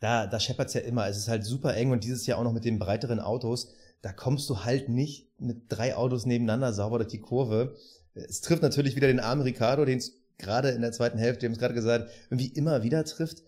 Da, 0.00 0.26
da 0.26 0.40
scheppert's 0.40 0.72
ja 0.72 0.80
immer. 0.80 1.06
Es 1.06 1.18
ist 1.18 1.28
halt 1.28 1.44
super 1.44 1.74
eng 1.74 1.90
und 1.90 2.02
dieses 2.02 2.26
Jahr 2.26 2.38
auch 2.38 2.44
noch 2.44 2.54
mit 2.54 2.64
den 2.64 2.78
breiteren 2.78 3.20
Autos. 3.20 3.74
Da 4.00 4.14
kommst 4.14 4.48
du 4.48 4.64
halt 4.64 4.88
nicht 4.88 5.28
mit 5.38 5.64
drei 5.68 5.94
Autos 5.94 6.24
nebeneinander 6.24 6.72
sauber 6.72 6.96
durch 6.96 7.10
die 7.10 7.20
Kurve. 7.20 7.76
Es 8.14 8.40
trifft 8.40 8.62
natürlich 8.62 8.96
wieder 8.96 9.08
den 9.08 9.20
armen 9.20 9.42
Ricardo, 9.42 9.84
den 9.84 9.98
es 9.98 10.14
gerade 10.38 10.70
in 10.70 10.80
der 10.80 10.92
zweiten 10.92 11.18
Hälfte, 11.18 11.42
wir 11.42 11.48
haben 11.50 11.56
es 11.56 11.58
gerade 11.58 11.74
gesagt, 11.74 12.10
irgendwie 12.30 12.48
immer 12.48 12.84
wieder 12.84 13.04
trifft. 13.04 13.42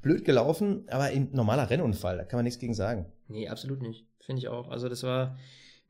Blöd 0.00 0.24
gelaufen, 0.24 0.84
aber 0.88 1.04
ein 1.04 1.30
normaler 1.32 1.70
Rennunfall, 1.70 2.18
da 2.18 2.24
kann 2.24 2.38
man 2.38 2.44
nichts 2.44 2.60
gegen 2.60 2.74
sagen. 2.74 3.06
Nee, 3.26 3.48
absolut 3.48 3.82
nicht. 3.82 4.06
Finde 4.20 4.38
ich 4.38 4.46
auch. 4.46 4.68
Also 4.68 4.88
das 4.88 5.02
war, 5.02 5.36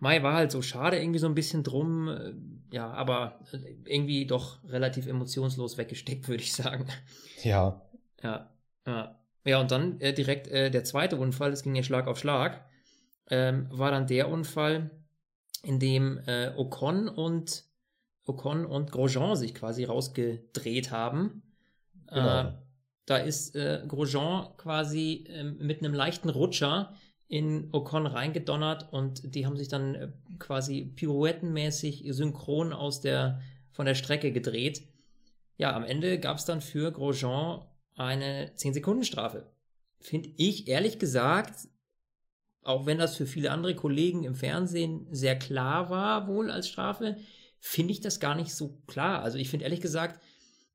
Mai 0.00 0.22
war 0.22 0.34
halt 0.34 0.50
so 0.50 0.62
schade 0.62 0.98
irgendwie 0.98 1.18
so 1.18 1.26
ein 1.26 1.34
bisschen 1.34 1.62
drum, 1.62 2.08
äh, 2.08 2.32
ja, 2.72 2.90
aber 2.90 3.38
äh, 3.52 3.58
irgendwie 3.84 4.26
doch 4.26 4.58
relativ 4.64 5.06
emotionslos 5.06 5.78
weggesteckt, 5.78 6.26
würde 6.28 6.42
ich 6.42 6.52
sagen. 6.52 6.86
Ja. 7.44 7.80
Ja, 8.22 8.50
ja. 8.86 9.16
Ja, 9.44 9.60
und 9.60 9.70
dann 9.70 10.00
äh, 10.00 10.12
direkt 10.12 10.48
äh, 10.48 10.70
der 10.70 10.84
zweite 10.84 11.16
Unfall, 11.16 11.52
es 11.52 11.62
ging 11.62 11.74
ja 11.74 11.82
Schlag 11.82 12.06
auf 12.06 12.18
Schlag, 12.18 12.62
ähm, 13.30 13.68
war 13.70 13.90
dann 13.90 14.06
der 14.06 14.28
Unfall, 14.28 14.90
in 15.62 15.78
dem 15.78 16.18
äh, 16.26 16.52
Ocon 16.56 17.08
und 17.08 17.64
Ocon 18.26 18.64
und 18.64 18.92
Grosjean 18.92 19.36
sich 19.36 19.54
quasi 19.54 19.84
rausgedreht 19.84 20.90
haben. 20.90 21.42
Genau. 22.08 22.40
Äh, 22.40 22.52
da 23.06 23.16
ist 23.16 23.54
Grosjean 23.54 24.56
quasi 24.56 25.24
äh, 25.28 25.42
mit 25.42 25.80
einem 25.80 25.94
leichten 25.94 26.28
Rutscher 26.28 26.94
in 27.30 27.68
Ocon 27.70 28.08
reingedonnert 28.08 28.92
und 28.92 29.36
die 29.36 29.46
haben 29.46 29.56
sich 29.56 29.68
dann 29.68 29.94
äh, 29.94 30.08
quasi 30.40 30.84
pirouettenmäßig 30.96 32.04
synchron 32.08 32.72
aus 32.72 33.00
der, 33.00 33.40
von 33.70 33.86
der 33.86 33.94
Strecke 33.94 34.32
gedreht. 34.32 34.82
Ja, 35.56 35.76
am 35.76 35.84
Ende 35.84 36.18
gab 36.18 36.38
es 36.38 36.44
dann 36.44 36.60
für 36.60 36.90
Grosjean 36.90 37.64
eine 37.94 38.50
10-Sekunden-Strafe. 38.56 39.46
Finde 40.00 40.30
ich 40.38 40.66
ehrlich 40.66 40.98
gesagt, 40.98 41.68
auch 42.62 42.84
wenn 42.86 42.98
das 42.98 43.16
für 43.16 43.26
viele 43.26 43.52
andere 43.52 43.76
Kollegen 43.76 44.24
im 44.24 44.34
Fernsehen 44.34 45.06
sehr 45.12 45.38
klar 45.38 45.88
war, 45.88 46.26
wohl 46.26 46.50
als 46.50 46.68
Strafe, 46.68 47.16
finde 47.60 47.92
ich 47.92 48.00
das 48.00 48.18
gar 48.18 48.34
nicht 48.34 48.52
so 48.52 48.82
klar. 48.88 49.22
Also 49.22 49.38
ich 49.38 49.50
finde 49.50 49.66
ehrlich 49.66 49.80
gesagt, 49.80 50.20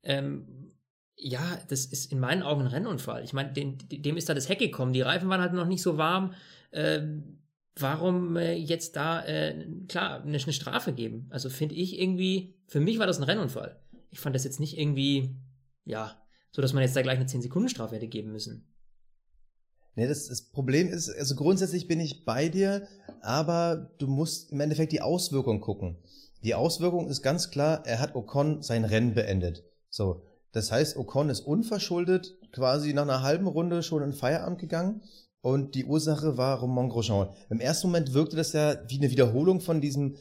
ähm, 0.04 0.65
ja, 1.18 1.60
das 1.70 1.86
ist 1.86 2.12
in 2.12 2.20
meinen 2.20 2.44
Augen 2.44 2.62
ein 2.62 2.68
Rennunfall. 2.68 3.24
Ich 3.24 3.34
meine, 3.34 3.52
dem 3.54 4.18
ist 4.18 4.30
da 4.30 4.34
das 4.34 4.50
Heck 4.50 4.60
gekommen. 4.60 4.94
Die 4.94 5.02
Reifen 5.02 5.30
waren 5.30 5.42
halt 5.42 5.54
noch 5.54 5.68
nicht 5.68 5.82
so 5.82 5.98
warm. 5.98 6.34
Ähm, 6.72 7.40
warum 7.78 8.36
äh, 8.38 8.54
jetzt 8.54 8.96
da, 8.96 9.26
äh, 9.26 9.66
klar, 9.88 10.22
eine, 10.22 10.38
eine 10.38 10.54
Strafe 10.54 10.94
geben? 10.94 11.28
Also 11.30 11.50
finde 11.50 11.76
ich 11.76 12.00
irgendwie, 12.00 12.56
für 12.68 12.80
mich 12.80 13.00
war 13.00 13.08
das 13.08 13.18
ein 13.18 13.24
Rennunfall. 13.24 13.80
Ich 14.12 14.20
fand 14.20 14.36
das 14.36 14.44
jetzt 14.44 14.60
nicht 14.60 14.78
irgendwie, 14.78 15.36
ja, 15.86 16.22
so 16.52 16.62
dass 16.62 16.74
man 16.74 16.84
jetzt 16.84 16.96
da 16.96 17.02
gleich 17.02 17.18
eine 17.18 17.28
10-Sekunden-Strafe 17.28 17.96
hätte 17.96 18.08
geben 18.08 18.32
müssen. 18.32 18.68
Nee, 19.96 20.08
das, 20.08 20.28
das 20.28 20.42
Problem 20.52 20.90
ist, 20.90 21.10
also 21.10 21.36
grundsätzlich 21.36 21.88
bin 21.88 22.02
ich 22.02 22.26
bei 22.26 22.50
dir, 22.50 22.88
aber 23.22 23.94
du 23.98 24.08
musst 24.08 24.52
im 24.52 24.60
Endeffekt 24.60 24.92
die 24.92 25.02
Auswirkung 25.02 25.62
gucken. 25.62 25.98
Die 26.44 26.54
Auswirkung 26.54 27.08
ist 27.08 27.22
ganz 27.22 27.50
klar, 27.50 27.86
er 27.86 28.00
hat 28.00 28.16
Ocon 28.16 28.62
sein 28.62 28.84
Rennen 28.84 29.14
beendet. 29.14 29.64
So. 29.90 30.22
Das 30.56 30.72
heißt, 30.72 30.96
Ocon 30.96 31.30
ist 31.30 31.42
unverschuldet 31.42 32.38
quasi 32.54 32.94
nach 32.94 33.02
einer 33.02 33.22
halben 33.22 33.46
Runde 33.46 33.84
schon 33.84 34.02
in 34.02 34.14
Feierabend 34.14 34.58
gegangen. 34.58 35.02
Und 35.42 35.76
die 35.76 35.84
Ursache 35.84 36.38
war 36.38 36.60
Romain 36.60 36.88
Grosjean. 36.88 37.28
Im 37.50 37.60
ersten 37.60 37.88
Moment 37.88 38.14
wirkte 38.14 38.38
das 38.38 38.54
ja 38.54 38.78
wie 38.88 38.98
eine 38.98 39.12
Wiederholung 39.12 39.60
von 39.60 39.82
diesem 39.82 40.16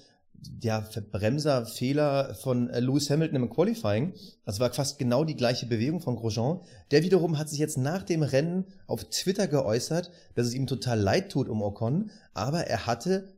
ja, 0.61 0.85
Bremserfehler 1.13 2.35
von 2.35 2.69
äh, 2.69 2.81
Lewis 2.81 3.09
Hamilton 3.11 3.45
im 3.45 3.49
Qualifying. 3.49 4.13
Das 4.45 4.59
war 4.59 4.73
fast 4.73 4.99
genau 4.99 5.23
die 5.23 5.37
gleiche 5.37 5.67
Bewegung 5.67 6.01
von 6.01 6.17
Grosjean. 6.17 6.61
Der 6.91 7.05
wiederum 7.05 7.39
hat 7.39 7.49
sich 7.49 7.61
jetzt 7.61 7.79
nach 7.79 8.03
dem 8.03 8.25
Rennen 8.25 8.65
auf 8.89 9.05
Twitter 9.05 9.47
geäußert, 9.47 10.11
dass 10.35 10.49
es 10.49 10.55
ihm 10.55 10.67
total 10.67 10.99
leid 10.99 11.31
tut 11.31 11.49
um 11.49 11.63
Ocon, 11.63 12.11
aber 12.35 12.67
er 12.67 12.87
hatte, 12.87 13.33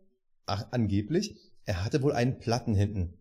ach, 0.47 0.65
angeblich, 0.71 1.37
er 1.67 1.85
hatte 1.85 2.03
wohl 2.03 2.15
einen 2.15 2.38
Platten 2.38 2.75
hinten. 2.75 3.12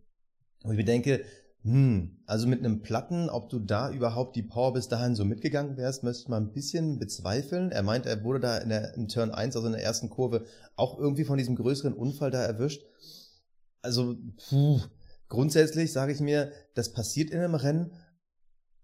Und 0.64 0.72
ich 0.72 0.78
mir 0.78 0.84
denke, 0.84 1.24
hm, 1.66 2.22
also 2.26 2.46
mit 2.46 2.60
einem 2.60 2.82
Platten, 2.82 3.28
ob 3.28 3.50
du 3.50 3.58
da 3.58 3.90
überhaupt 3.90 4.36
die 4.36 4.42
Power 4.42 4.72
bis 4.72 4.88
dahin 4.88 5.14
so 5.14 5.24
mitgegangen 5.24 5.76
wärst, 5.76 6.04
ich 6.04 6.28
mal 6.28 6.36
ein 6.36 6.52
bisschen 6.52 6.98
bezweifeln. 6.98 7.72
Er 7.72 7.82
meint, 7.82 8.06
er 8.06 8.24
wurde 8.24 8.40
da 8.40 8.58
in, 8.58 8.68
der, 8.68 8.94
in 8.94 9.08
Turn 9.08 9.30
1, 9.30 9.56
also 9.56 9.66
in 9.66 9.74
der 9.74 9.82
ersten 9.82 10.08
Kurve, 10.08 10.44
auch 10.76 10.98
irgendwie 10.98 11.24
von 11.24 11.38
diesem 11.38 11.56
größeren 11.56 11.92
Unfall 11.92 12.30
da 12.30 12.42
erwischt 12.42 12.82
also 13.86 14.16
puh, 14.48 14.80
grundsätzlich 15.28 15.92
sage 15.92 16.12
ich 16.12 16.20
mir, 16.20 16.52
das 16.74 16.92
passiert 16.92 17.30
in 17.30 17.38
einem 17.38 17.54
Rennen, 17.54 17.92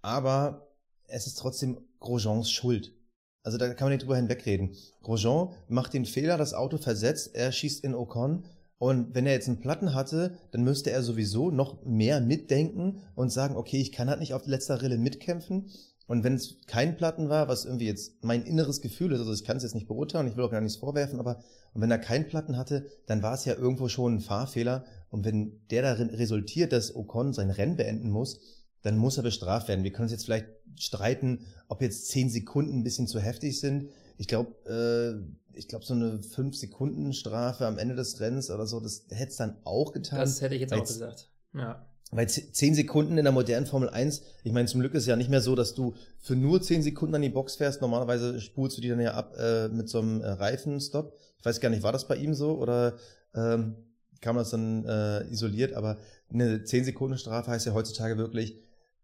aber 0.01 0.73
es 1.09 1.27
ist 1.27 1.39
trotzdem 1.39 1.85
Grosjeans 1.99 2.51
Schuld. 2.51 2.95
Also 3.43 3.59
da 3.59 3.75
kann 3.75 3.87
man 3.87 3.93
nicht 3.93 4.05
drüber 4.05 4.17
hinwegreden. 4.17 4.77
Grosjean 5.03 5.53
macht 5.69 5.93
den 5.93 6.07
Fehler, 6.07 6.39
das 6.39 6.55
Auto 6.55 6.79
versetzt, 6.79 7.35
er 7.35 7.51
schießt 7.51 7.83
in 7.85 7.95
Ocon 7.95 8.45
und 8.83 9.15
wenn 9.15 9.27
er 9.27 9.33
jetzt 9.35 9.47
einen 9.47 9.61
Platten 9.61 9.95
hatte, 9.95 10.35
dann 10.51 10.65
müsste 10.65 10.91
er 10.91 11.05
sowieso 11.05 11.53
noch 11.53 11.85
mehr 11.85 12.21
mitdenken 12.21 12.99
und 13.15 13.31
sagen, 13.31 13.55
okay, 13.55 13.81
ich 13.81 13.93
kann 13.93 14.11
halt 14.11 14.19
nicht 14.19 14.35
auf 14.35 14.45
letzter 14.49 14.83
Rille 14.83 14.99
mitkämpfen. 14.99 15.71
Und 16.09 16.25
wenn 16.25 16.35
es 16.35 16.57
kein 16.67 16.97
Platten 16.97 17.29
war, 17.29 17.47
was 17.47 17.65
irgendwie 17.65 17.87
jetzt 17.87 18.25
mein 18.25 18.43
inneres 18.43 18.81
Gefühl 18.81 19.12
ist, 19.12 19.21
also 19.21 19.33
ich 19.33 19.45
kann 19.45 19.57
es 19.57 19.62
jetzt 19.62 19.77
nicht 19.77 19.87
beurteilen, 19.87 20.27
ich 20.27 20.37
will 20.37 20.43
auch 20.43 20.51
gar 20.51 20.61
nichts 20.61 20.79
vorwerfen, 20.79 21.21
aber 21.21 21.45
und 21.73 21.81
wenn 21.81 21.93
er 21.93 22.01
keinen 22.01 22.27
Platten 22.27 22.57
hatte, 22.57 22.89
dann 23.07 23.23
war 23.23 23.35
es 23.35 23.45
ja 23.45 23.55
irgendwo 23.55 23.87
schon 23.87 24.17
ein 24.17 24.21
Fahrfehler. 24.21 24.85
Und 25.11 25.25
wenn 25.25 25.61
der 25.71 25.83
darin 25.83 26.11
resultiert, 26.11 26.73
dass 26.73 26.93
Ocon 26.97 27.33
sein 27.33 27.51
Rennen 27.51 27.77
beenden 27.77 28.11
muss, 28.11 28.41
dann 28.83 28.97
muss 28.97 29.17
er 29.17 29.23
bestraft 29.23 29.69
werden. 29.69 29.85
Wir 29.85 29.93
können 29.93 30.07
uns 30.07 30.12
jetzt 30.12 30.25
vielleicht 30.25 30.49
streiten, 30.77 31.47
ob 31.69 31.83
jetzt 31.83 32.09
zehn 32.09 32.29
Sekunden 32.29 32.81
ein 32.81 32.83
bisschen 32.83 33.07
zu 33.07 33.21
heftig 33.21 33.61
sind. 33.61 33.91
Ich 34.19 34.27
glaube, 34.27 34.57
äh, 34.67 35.42
ich 35.54 35.68
glaube, 35.68 35.85
so 35.85 35.94
eine 35.94 36.23
fünf 36.23 36.56
Sekunden 36.56 37.12
Strafe 37.12 37.66
am 37.66 37.78
Ende 37.78 37.94
des 37.94 38.21
Rennens 38.21 38.50
oder 38.50 38.66
so, 38.66 38.80
das 38.80 39.06
hätte 39.11 39.30
es 39.30 39.37
dann 39.37 39.56
auch 39.64 39.92
getan. 39.92 40.21
Das 40.21 40.40
hätte 40.40 40.54
ich 40.54 40.61
jetzt 40.61 40.73
auch 40.73 40.87
gesagt. 40.87 41.28
Ja. 41.54 41.87
Weil 42.14 42.28
zehn 42.28 42.75
Sekunden 42.75 43.16
in 43.16 43.25
der 43.25 43.32
modernen 43.32 43.64
Formel 43.64 43.88
1, 43.88 44.23
ich 44.44 44.52
meine, 44.52 44.68
zum 44.68 44.80
Glück 44.80 44.92
ist 44.92 45.04
es 45.04 45.09
ja 45.09 45.16
nicht 45.16 45.30
mehr 45.30 45.40
so, 45.40 45.54
dass 45.54 45.75
du 45.75 45.94
für 46.18 46.37
nur 46.37 46.61
zehn 46.61 46.82
Sekunden 46.82 47.14
an 47.14 47.23
die 47.23 47.30
Box 47.30 47.56
fährst. 47.56 47.80
Normalerweise 47.80 48.38
spulst 48.42 48.76
du 48.76 48.82
die 48.82 48.90
dann 48.90 49.00
ja 49.00 49.14
ab 49.14 49.35
äh, 49.38 49.68
mit 49.68 49.88
so 49.88 50.00
einem 50.00 50.21
äh, 50.21 50.28
Reifenstopp. 50.28 51.16
Ich 51.38 51.44
weiß 51.44 51.61
gar 51.61 51.71
nicht, 51.71 51.82
war 51.82 51.92
das 51.92 52.06
bei 52.06 52.16
ihm 52.16 52.35
so 52.35 52.59
oder 52.59 52.99
ähm, 53.35 53.76
kam 54.21 54.37
das 54.37 54.50
dann 54.50 54.85
äh, 54.85 55.25
isoliert? 55.30 55.73
Aber 55.73 55.97
eine 56.30 56.64
zehn 56.64 56.85
Sekunden 56.85 57.16
Strafe 57.16 57.50
heißt 57.50 57.64
ja 57.64 57.73
heutzutage 57.73 58.18
wirklich, 58.18 58.59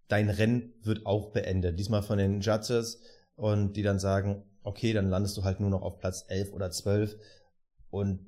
dein 0.09 0.29
Rennen 0.29 0.75
wird 0.83 1.07
auch 1.07 1.31
beendet. 1.31 1.79
Diesmal 1.79 2.03
von 2.03 2.19
den 2.19 2.43
Judges 2.43 3.01
und 3.37 3.73
die 3.75 3.83
dann 3.83 3.99
sagen, 3.99 4.43
okay, 4.69 4.93
dann 4.93 5.09
landest 5.09 5.37
du 5.37 5.45
halt 5.45 5.61
nur 5.61 5.71
noch 5.71 5.83
auf 5.83 5.99
Platz 5.99 6.25
11 6.29 6.53
oder 6.53 6.71
12 6.71 7.17
und 7.91 8.21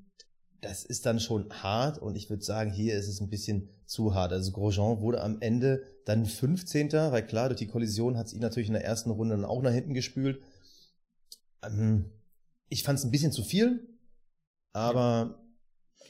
das 0.63 0.85
ist 0.85 1.07
dann 1.07 1.21
schon 1.21 1.51
hart 1.63 1.99
und 1.99 2.17
ich 2.17 2.29
würde 2.29 2.43
sagen, 2.43 2.71
hier 2.71 2.95
ist 2.95 3.09
es 3.09 3.21
ein 3.21 3.31
bisschen 3.31 3.71
zu 3.87 4.15
hart. 4.15 4.33
Also 4.33 4.53
Grosjean 4.53 5.01
wurde 5.01 5.23
am 5.23 5.41
Ende 5.41 5.83
dann 6.05 6.27
15. 6.27 6.93
Weil 6.93 7.27
klar, 7.27 7.49
durch 7.49 7.59
die 7.59 7.67
Kollision 7.67 8.19
hat 8.19 8.27
es 8.27 8.35
ihn 8.35 8.41
natürlich 8.41 8.69
in 8.69 8.75
der 8.75 8.85
ersten 8.85 9.11
Runde 9.11 9.37
dann 9.37 9.47
auch 9.47 9.63
nach 9.63 9.73
hinten 9.73 9.95
gespült. 9.95 10.43
Ähm, 11.63 12.11
ich 12.69 12.83
fand 12.83 12.99
es 12.99 13.05
ein 13.05 13.11
bisschen 13.11 13.33
zu 13.33 13.43
viel, 13.43 13.99
aber 14.73 15.43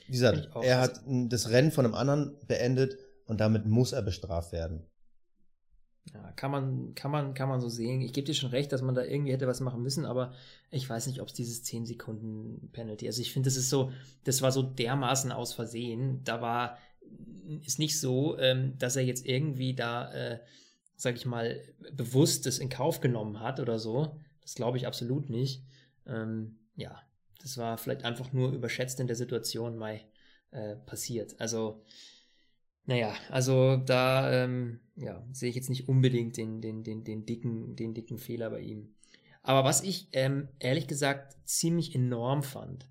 wie 0.07 0.13
gesagt, 0.13 0.49
er 0.63 0.81
hat 0.81 1.01
das 1.07 1.51
Rennen 1.51 1.71
von 1.71 1.85
einem 1.85 1.95
anderen 1.95 2.37
beendet 2.47 2.99
und 3.27 3.41
damit 3.41 3.67
muss 3.67 3.93
er 3.93 4.03
bestraft 4.03 4.53
werden. 4.53 4.90
Ja, 6.13 6.33
kann 6.33 6.51
man, 6.51 6.95
kann 6.95 7.11
man, 7.11 7.35
kann 7.35 7.49
man 7.49 7.61
so 7.61 7.69
sehen. 7.69 8.01
Ich 8.01 8.13
gebe 8.13 8.27
dir 8.27 8.35
schon 8.35 8.51
recht, 8.51 8.73
dass 8.73 8.83
man 8.83 8.95
da 8.95 9.05
irgendwie 9.05 9.33
hätte 9.33 9.47
was 9.47 9.61
machen 9.61 9.83
müssen, 9.83 10.05
aber 10.05 10.33
ich 10.71 10.89
weiß 10.89 11.07
nicht, 11.07 11.21
ob 11.21 11.29
es 11.29 11.35
dieses 11.35 11.63
10 11.63 11.87
Sekunden 11.87 12.71
Penalty. 12.73 13.07
Also 13.07 13.21
ich 13.21 13.33
finde, 13.33 13.49
das 13.49 13.57
ist 13.57 13.71
so, 13.71 13.93
das 14.25 14.43
war 14.43 14.51
so 14.51 14.63
dermaßen 14.63 15.31
aus 15.31 15.53
Versehen. 15.53 16.23
Da 16.25 16.41
war, 16.41 16.79
ist 17.65 17.79
nicht 17.79 18.01
so, 18.01 18.39
ähm, 18.39 18.77
dass 18.79 18.97
er 18.97 19.05
jetzt 19.05 19.27
irgendwie 19.27 19.75
da, 19.75 20.13
äh, 20.13 20.41
sag 20.97 21.17
ich 21.17 21.27
mal, 21.27 21.61
bewusst 21.93 22.47
das 22.47 22.59
in 22.59 22.71
Kauf 22.71 23.01
genommen 23.01 23.41
hat 23.41 23.61
oder 23.61 23.79
so. 23.79 24.17
Das 24.41 24.55
glaube 24.55 24.79
ich 24.79 24.87
absolut 24.87 25.31
nicht. 25.31 25.63
Ähm, 26.07 26.59
ja, 26.77 27.01
das 27.41 27.57
war 27.57 27.79
vielleicht 27.79 28.05
einfach 28.05 28.33
nur 28.33 28.53
überschätzt 28.53 29.01
in 29.01 29.07
der 29.07 29.17
Situation 29.17 29.77
mal 29.77 30.01
äh, 30.51 30.77
passiert. 30.77 31.41
Also, 31.41 31.83
naja, 32.87 33.15
also 33.29 33.77
da 33.77 34.33
ähm, 34.33 34.81
ja, 35.01 35.27
sehe 35.33 35.49
ich 35.49 35.57
jetzt 35.57 35.71
nicht 35.71 35.89
unbedingt 35.89 36.37
den, 36.37 36.61
den, 36.61 36.85
den, 36.85 37.05
den, 37.05 37.25
dicken, 37.25 37.75
den 37.75 37.95
dicken 37.95 38.19
Fehler 38.19 38.51
bei 38.51 38.61
ihm. 38.61 38.95
Aber 39.43 39.65
was 39.65 39.83
ich 39.83 40.09
ähm, 40.13 40.49
ehrlich 40.59 40.87
gesagt 40.87 41.37
ziemlich 41.45 41.95
enorm 41.95 42.43
fand, 42.43 42.89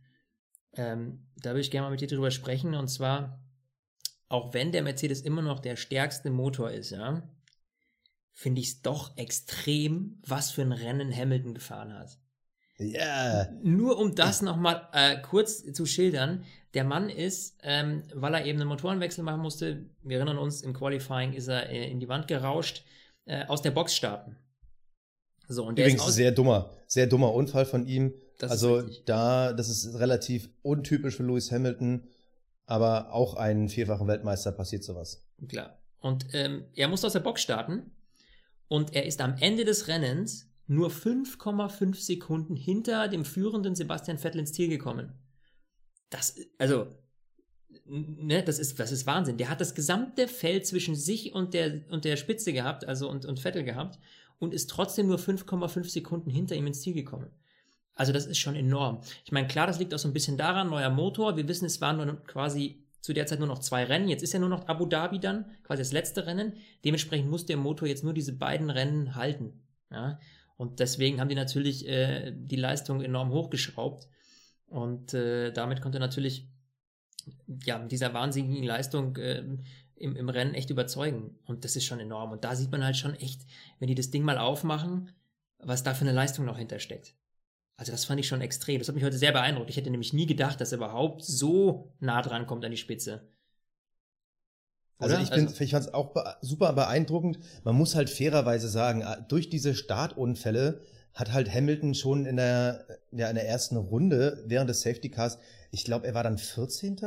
ähm, 0.73 1.27
da 1.37 1.51
würde 1.51 1.61
ich 1.61 1.71
gerne 1.71 1.85
mal 1.85 1.91
mit 1.91 2.01
dir 2.01 2.07
drüber 2.07 2.31
sprechen, 2.31 2.73
und 2.73 2.87
zwar, 2.87 3.43
auch 4.27 4.53
wenn 4.53 4.71
der 4.71 4.81
Mercedes 4.81 5.21
immer 5.21 5.41
noch 5.41 5.59
der 5.59 5.75
stärkste 5.75 6.31
Motor 6.31 6.71
ist, 6.71 6.89
ja, 6.89 7.29
finde 8.33 8.61
ich 8.61 8.67
es 8.67 8.81
doch 8.81 9.15
extrem, 9.17 10.19
was 10.25 10.51
für 10.51 10.61
ein 10.61 10.71
Rennen 10.71 11.15
Hamilton 11.15 11.53
gefahren 11.53 11.93
hat. 11.93 12.17
Ja. 12.77 13.43
Yeah. 13.43 13.51
Nur 13.61 13.99
um 13.99 14.15
das 14.15 14.41
nochmal 14.41 14.87
äh, 14.93 15.21
kurz 15.21 15.71
zu 15.73 15.85
schildern. 15.85 16.45
Der 16.73 16.83
Mann 16.83 17.09
ist, 17.09 17.57
ähm, 17.63 18.03
weil 18.13 18.33
er 18.35 18.45
eben 18.45 18.59
einen 18.59 18.69
Motorenwechsel 18.69 19.23
machen 19.23 19.41
musste, 19.41 19.85
wir 20.03 20.17
erinnern 20.17 20.37
uns, 20.37 20.61
im 20.61 20.73
Qualifying 20.73 21.33
ist 21.33 21.47
er 21.47 21.69
äh, 21.69 21.89
in 21.89 21.99
die 21.99 22.07
Wand 22.07 22.27
gerauscht, 22.27 22.83
äh, 23.25 23.45
aus 23.45 23.61
der 23.61 23.71
Box 23.71 23.95
starten. 23.95 24.35
So, 25.47 25.65
und 25.65 25.77
der 25.77 25.85
Übrigens 25.85 26.07
ist 26.07 26.15
sehr 26.15 26.31
dummer, 26.31 26.69
sehr 26.85 27.07
dummer 27.07 27.33
Unfall 27.33 27.65
von 27.65 27.87
ihm. 27.87 28.13
Das 28.37 28.51
also 28.51 28.83
da, 29.05 29.51
das 29.51 29.67
ist 29.67 29.99
relativ 29.99 30.49
untypisch 30.61 31.15
für 31.15 31.23
Lewis 31.23 31.51
Hamilton, 31.51 32.07
aber 32.67 33.11
auch 33.13 33.33
einen 33.33 33.67
vierfachen 33.67 34.07
Weltmeister 34.07 34.51
passiert 34.51 34.83
sowas. 34.83 35.25
Klar. 35.47 35.79
Und 35.99 36.27
ähm, 36.33 36.65
er 36.75 36.87
musste 36.87 37.07
aus 37.07 37.13
der 37.13 37.19
Box 37.19 37.41
starten 37.41 37.91
und 38.67 38.95
er 38.95 39.05
ist 39.05 39.21
am 39.21 39.35
Ende 39.39 39.65
des 39.65 39.87
Rennens 39.87 40.47
nur 40.67 40.91
5,5 40.91 41.95
Sekunden 41.95 42.55
hinter 42.55 43.07
dem 43.07 43.25
führenden 43.25 43.73
Sebastian 43.75 44.19
Vettel 44.19 44.39
ins 44.39 44.53
Ziel 44.53 44.69
gekommen. 44.69 45.13
Das, 46.09 46.35
also, 46.57 46.87
ne, 47.85 48.43
das 48.43 48.59
ist, 48.59 48.79
das 48.79 48.91
ist 48.91 49.05
Wahnsinn. 49.05 49.37
Der 49.37 49.49
hat 49.49 49.61
das 49.61 49.75
gesamte 49.75 50.27
Feld 50.27 50.65
zwischen 50.65 50.95
sich 50.95 51.33
und 51.33 51.53
der, 51.53 51.81
und 51.89 52.05
der 52.05 52.17
Spitze 52.17 52.53
gehabt, 52.53 52.85
also 52.85 53.09
und, 53.09 53.25
und 53.25 53.39
Vettel 53.39 53.63
gehabt, 53.63 53.99
und 54.39 54.53
ist 54.53 54.69
trotzdem 54.69 55.07
nur 55.07 55.17
5,5 55.17 55.89
Sekunden 55.89 56.29
hinter 56.29 56.55
ihm 56.55 56.67
ins 56.67 56.81
Ziel 56.81 56.93
gekommen. 56.93 57.29
Also 57.93 58.13
das 58.13 58.25
ist 58.25 58.37
schon 58.37 58.55
enorm. 58.55 59.01
Ich 59.25 59.33
meine, 59.33 59.47
klar, 59.47 59.67
das 59.67 59.77
liegt 59.77 59.93
auch 59.93 59.99
so 59.99 60.07
ein 60.07 60.13
bisschen 60.13 60.37
daran, 60.37 60.69
neuer 60.69 60.89
Motor. 60.89 61.35
Wir 61.35 61.47
wissen, 61.49 61.65
es 61.65 61.81
waren 61.81 61.97
nur 61.97 62.23
quasi 62.23 62.85
zu 63.01 63.13
der 63.13 63.25
Zeit 63.25 63.39
nur 63.39 63.47
noch 63.47 63.59
zwei 63.59 63.83
Rennen. 63.83 64.07
Jetzt 64.07 64.23
ist 64.23 64.33
ja 64.33 64.39
nur 64.39 64.49
noch 64.49 64.67
Abu 64.67 64.85
Dhabi 64.85 65.19
dann, 65.19 65.45
quasi 65.63 65.81
das 65.81 65.91
letzte 65.91 66.25
Rennen. 66.25 66.53
Dementsprechend 66.85 67.29
muss 67.29 67.45
der 67.45 67.57
Motor 67.57 67.87
jetzt 67.87 68.03
nur 68.03 68.13
diese 68.13 68.33
beiden 68.33 68.69
Rennen 68.69 69.15
halten. 69.15 69.53
Ja? 69.91 70.19
Und 70.55 70.79
deswegen 70.79 71.19
haben 71.19 71.29
die 71.29 71.35
natürlich 71.35 71.87
äh, 71.87 72.33
die 72.33 72.55
Leistung 72.55 73.01
enorm 73.01 73.31
hochgeschraubt. 73.31 74.07
Und 74.69 75.13
äh, 75.13 75.51
damit 75.51 75.81
konnte 75.81 75.99
natürlich 75.99 76.47
ja, 77.63 77.79
dieser 77.79 78.13
wahnsinnigen 78.13 78.63
Leistung 78.63 79.15
äh, 79.17 79.43
im, 79.95 80.15
im 80.15 80.29
Rennen 80.29 80.53
echt 80.53 80.69
überzeugen. 80.69 81.37
Und 81.45 81.65
das 81.65 81.75
ist 81.75 81.85
schon 81.85 81.99
enorm. 81.99 82.31
Und 82.31 82.43
da 82.43 82.55
sieht 82.55 82.71
man 82.71 82.83
halt 82.83 82.97
schon 82.97 83.15
echt, 83.15 83.41
wenn 83.79 83.87
die 83.87 83.95
das 83.95 84.11
Ding 84.11 84.23
mal 84.23 84.37
aufmachen, 84.37 85.11
was 85.59 85.83
da 85.83 85.93
für 85.93 86.01
eine 86.01 86.13
Leistung 86.13 86.45
noch 86.45 86.57
hintersteckt. 86.57 87.15
Also 87.75 87.91
das 87.91 88.05
fand 88.05 88.19
ich 88.19 88.27
schon 88.27 88.41
extrem. 88.41 88.79
Das 88.79 88.87
hat 88.87 88.95
mich 88.95 89.03
heute 89.03 89.17
sehr 89.17 89.31
beeindruckt. 89.31 89.69
Ich 89.69 89.77
hätte 89.77 89.89
nämlich 89.89 90.13
nie 90.13 90.25
gedacht, 90.25 90.59
dass 90.59 90.71
er 90.71 90.77
überhaupt 90.77 91.23
so 91.23 91.93
nah 91.99 92.21
dran 92.21 92.45
kommt 92.45 92.65
an 92.65 92.71
die 92.71 92.77
Spitze. 92.77 93.27
Also 94.97 95.15
ich, 95.15 95.29
bin, 95.29 95.47
also, 95.47 95.63
ich 95.63 95.71
fand 95.71 95.85
es 95.85 95.93
auch 95.93 96.13
super 96.41 96.73
beeindruckend. 96.73 97.39
Man 97.63 97.75
muss 97.75 97.95
halt 97.95 98.09
fairerweise 98.09 98.67
sagen, 98.67 99.01
äh, 99.01 99.23
durch 99.29 99.49
diese 99.49 99.73
Startunfälle 99.73 100.81
hat 101.19 101.33
halt 101.33 101.53
Hamilton 101.53 101.93
schon 101.93 102.25
in 102.25 102.37
der, 102.37 102.85
ja, 103.11 103.29
in 103.29 103.35
der 103.35 103.47
ersten 103.47 103.75
Runde 103.75 104.43
während 104.47 104.69
des 104.69 104.81
Safety 104.81 105.09
Cars, 105.09 105.37
ich 105.71 105.83
glaube, 105.83 106.07
er 106.07 106.13
war 106.13 106.23
dann 106.23 106.37
14. 106.37 106.97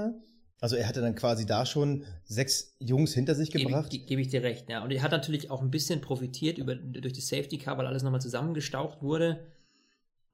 Also 0.61 0.77
er 0.77 0.87
hatte 0.87 1.01
dann 1.01 1.17
quasi 1.17 1.47
da 1.47 1.67
schon 1.67 2.05
sechs 2.25 2.77
Jungs 2.79 3.15
hinter 3.15 3.35
sich 3.35 3.51
gebracht. 3.51 3.91
Gebe, 3.91 4.05
gebe 4.05 4.21
ich 4.21 4.29
dir 4.29 4.43
recht, 4.43 4.69
ja. 4.69 4.85
Und 4.85 4.93
er 4.93 5.03
hat 5.03 5.11
natürlich 5.11 5.51
auch 5.51 5.63
ein 5.63 5.71
bisschen 5.71 6.01
profitiert 6.01 6.59
über, 6.59 6.77
durch 6.77 7.15
die 7.15 7.21
Safety 7.21 7.59
Car, 7.59 7.79
weil 7.79 7.87
alles 7.87 8.03
nochmal 8.03 8.21
zusammengestaucht 8.21 9.03
wurde. 9.03 9.41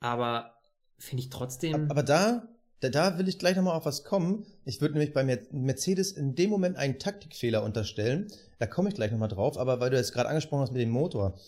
Aber 0.01 0.55
finde 0.99 1.23
ich 1.23 1.31
trotzdem. 1.31 1.91
Aber 1.91 2.03
da, 2.03 2.47
da, 2.81 2.91
da 2.91 3.19
will 3.19 3.29
ich 3.29 3.39
gleich 3.39 3.57
nochmal 3.57 3.77
auf 3.77 3.87
was 3.87 4.05
kommen. 4.05 4.45
Ich 4.65 4.81
würde 4.81 4.95
nämlich 4.95 5.15
bei 5.15 5.25
Mercedes 5.51 6.13
in 6.13 6.35
dem 6.35 6.51
Moment 6.51 6.77
einen 6.77 6.99
Taktikfehler 6.99 7.63
unterstellen. 7.63 8.27
Da 8.59 8.67
komme 8.67 8.91
ich 8.91 8.97
gleich 8.97 9.13
nochmal 9.13 9.29
drauf. 9.29 9.57
Aber 9.57 9.81
weil 9.81 9.91
du 9.91 9.97
jetzt 9.97 10.13
gerade 10.13 10.29
angesprochen 10.29 10.63
hast 10.63 10.73
mit 10.73 10.83
dem 10.83 10.91
Motor. 10.91 11.39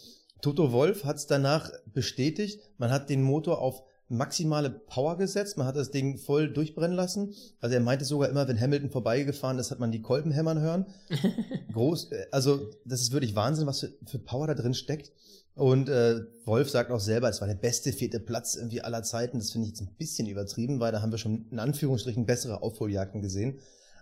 Toto 0.43 0.73
Wolf 0.73 1.05
hat 1.05 1.17
es 1.17 1.27
danach 1.27 1.71
bestätigt. 1.93 2.61
Man 2.79 2.91
hat 2.91 3.11
den 3.11 3.23
Motor 3.23 3.61
auf 3.61 3.83
maximale 4.09 4.71
Power 4.71 5.17
gesetzt. 5.17 5.57
Man 5.57 5.67
hat 5.67 5.77
das 5.77 5.91
Ding 5.91 6.19
voll 6.19 6.53
durchbrennen 6.53 6.97
lassen. 6.97 7.33
Also 7.61 7.75
er 7.75 7.81
meinte 7.81 8.05
sogar 8.05 8.29
immer, 8.29 8.49
wenn 8.49 8.61
Hamilton 8.61 8.91
vorbeigefahren 8.91 9.59
ist, 9.59 9.71
hat 9.71 9.79
man 9.79 9.93
die 9.93 10.03
Kolben 10.03 10.33
hämmern 10.33 10.61
hören. 10.61 10.87
Groß, 11.73 12.13
äh, 12.13 12.27
also 12.33 12.71
das 12.85 13.01
ist 13.01 13.13
wirklich 13.13 13.37
Wahnsinn, 13.37 13.67
was 13.67 13.81
für, 13.81 13.93
für 14.07 14.19
Power 14.19 14.49
da 14.49 14.55
drin 14.55 14.75
steckt. 14.75 15.13
Und 15.55 15.89
äh, 15.89 16.21
Wolf 16.45 16.71
sagt 16.71 16.91
auch 16.91 17.01
selber, 17.01 17.29
es 17.29 17.41
war 17.41 17.49
der 17.49 17.55
beste 17.55 17.93
vierte 17.93 18.19
Platz 18.19 18.57
irgendwie 18.57 18.83
aller 18.83 19.03
Zeiten. 19.03 19.39
Das 19.39 19.51
finde 19.51 19.67
ich 19.67 19.73
jetzt 19.73 19.83
ein 19.83 19.95
bisschen 19.97 20.27
übertrieben, 20.27 20.81
weil 20.81 20.93
da 20.93 21.03
haben 21.03 21.13
wir 21.13 21.19
schon 21.19 21.47
in 21.51 21.59
Anführungsstrichen 21.59 22.27
bessere 22.27 22.63
Aufholjagden 22.63 23.21
gesehen. 23.21 23.59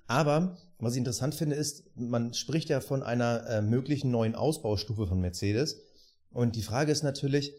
Aber 0.07 0.57
was 0.79 0.95
ich 0.95 0.99
interessant 0.99 1.35
finde, 1.35 1.57
ist, 1.57 1.85
man 1.97 2.33
spricht 2.33 2.71
ja 2.71 2.81
von 2.81 3.03
einer 3.03 3.47
äh, 3.47 3.63
möglichen 3.63 4.11
neuen 4.11 4.35
Ausbaustufe 4.35 5.07
von 5.07 5.21
Mercedes. 5.21 5.81
Und 6.31 6.57
die 6.57 6.63
Frage 6.63 6.93
ist 6.93 7.03
natürlich, 7.03 7.53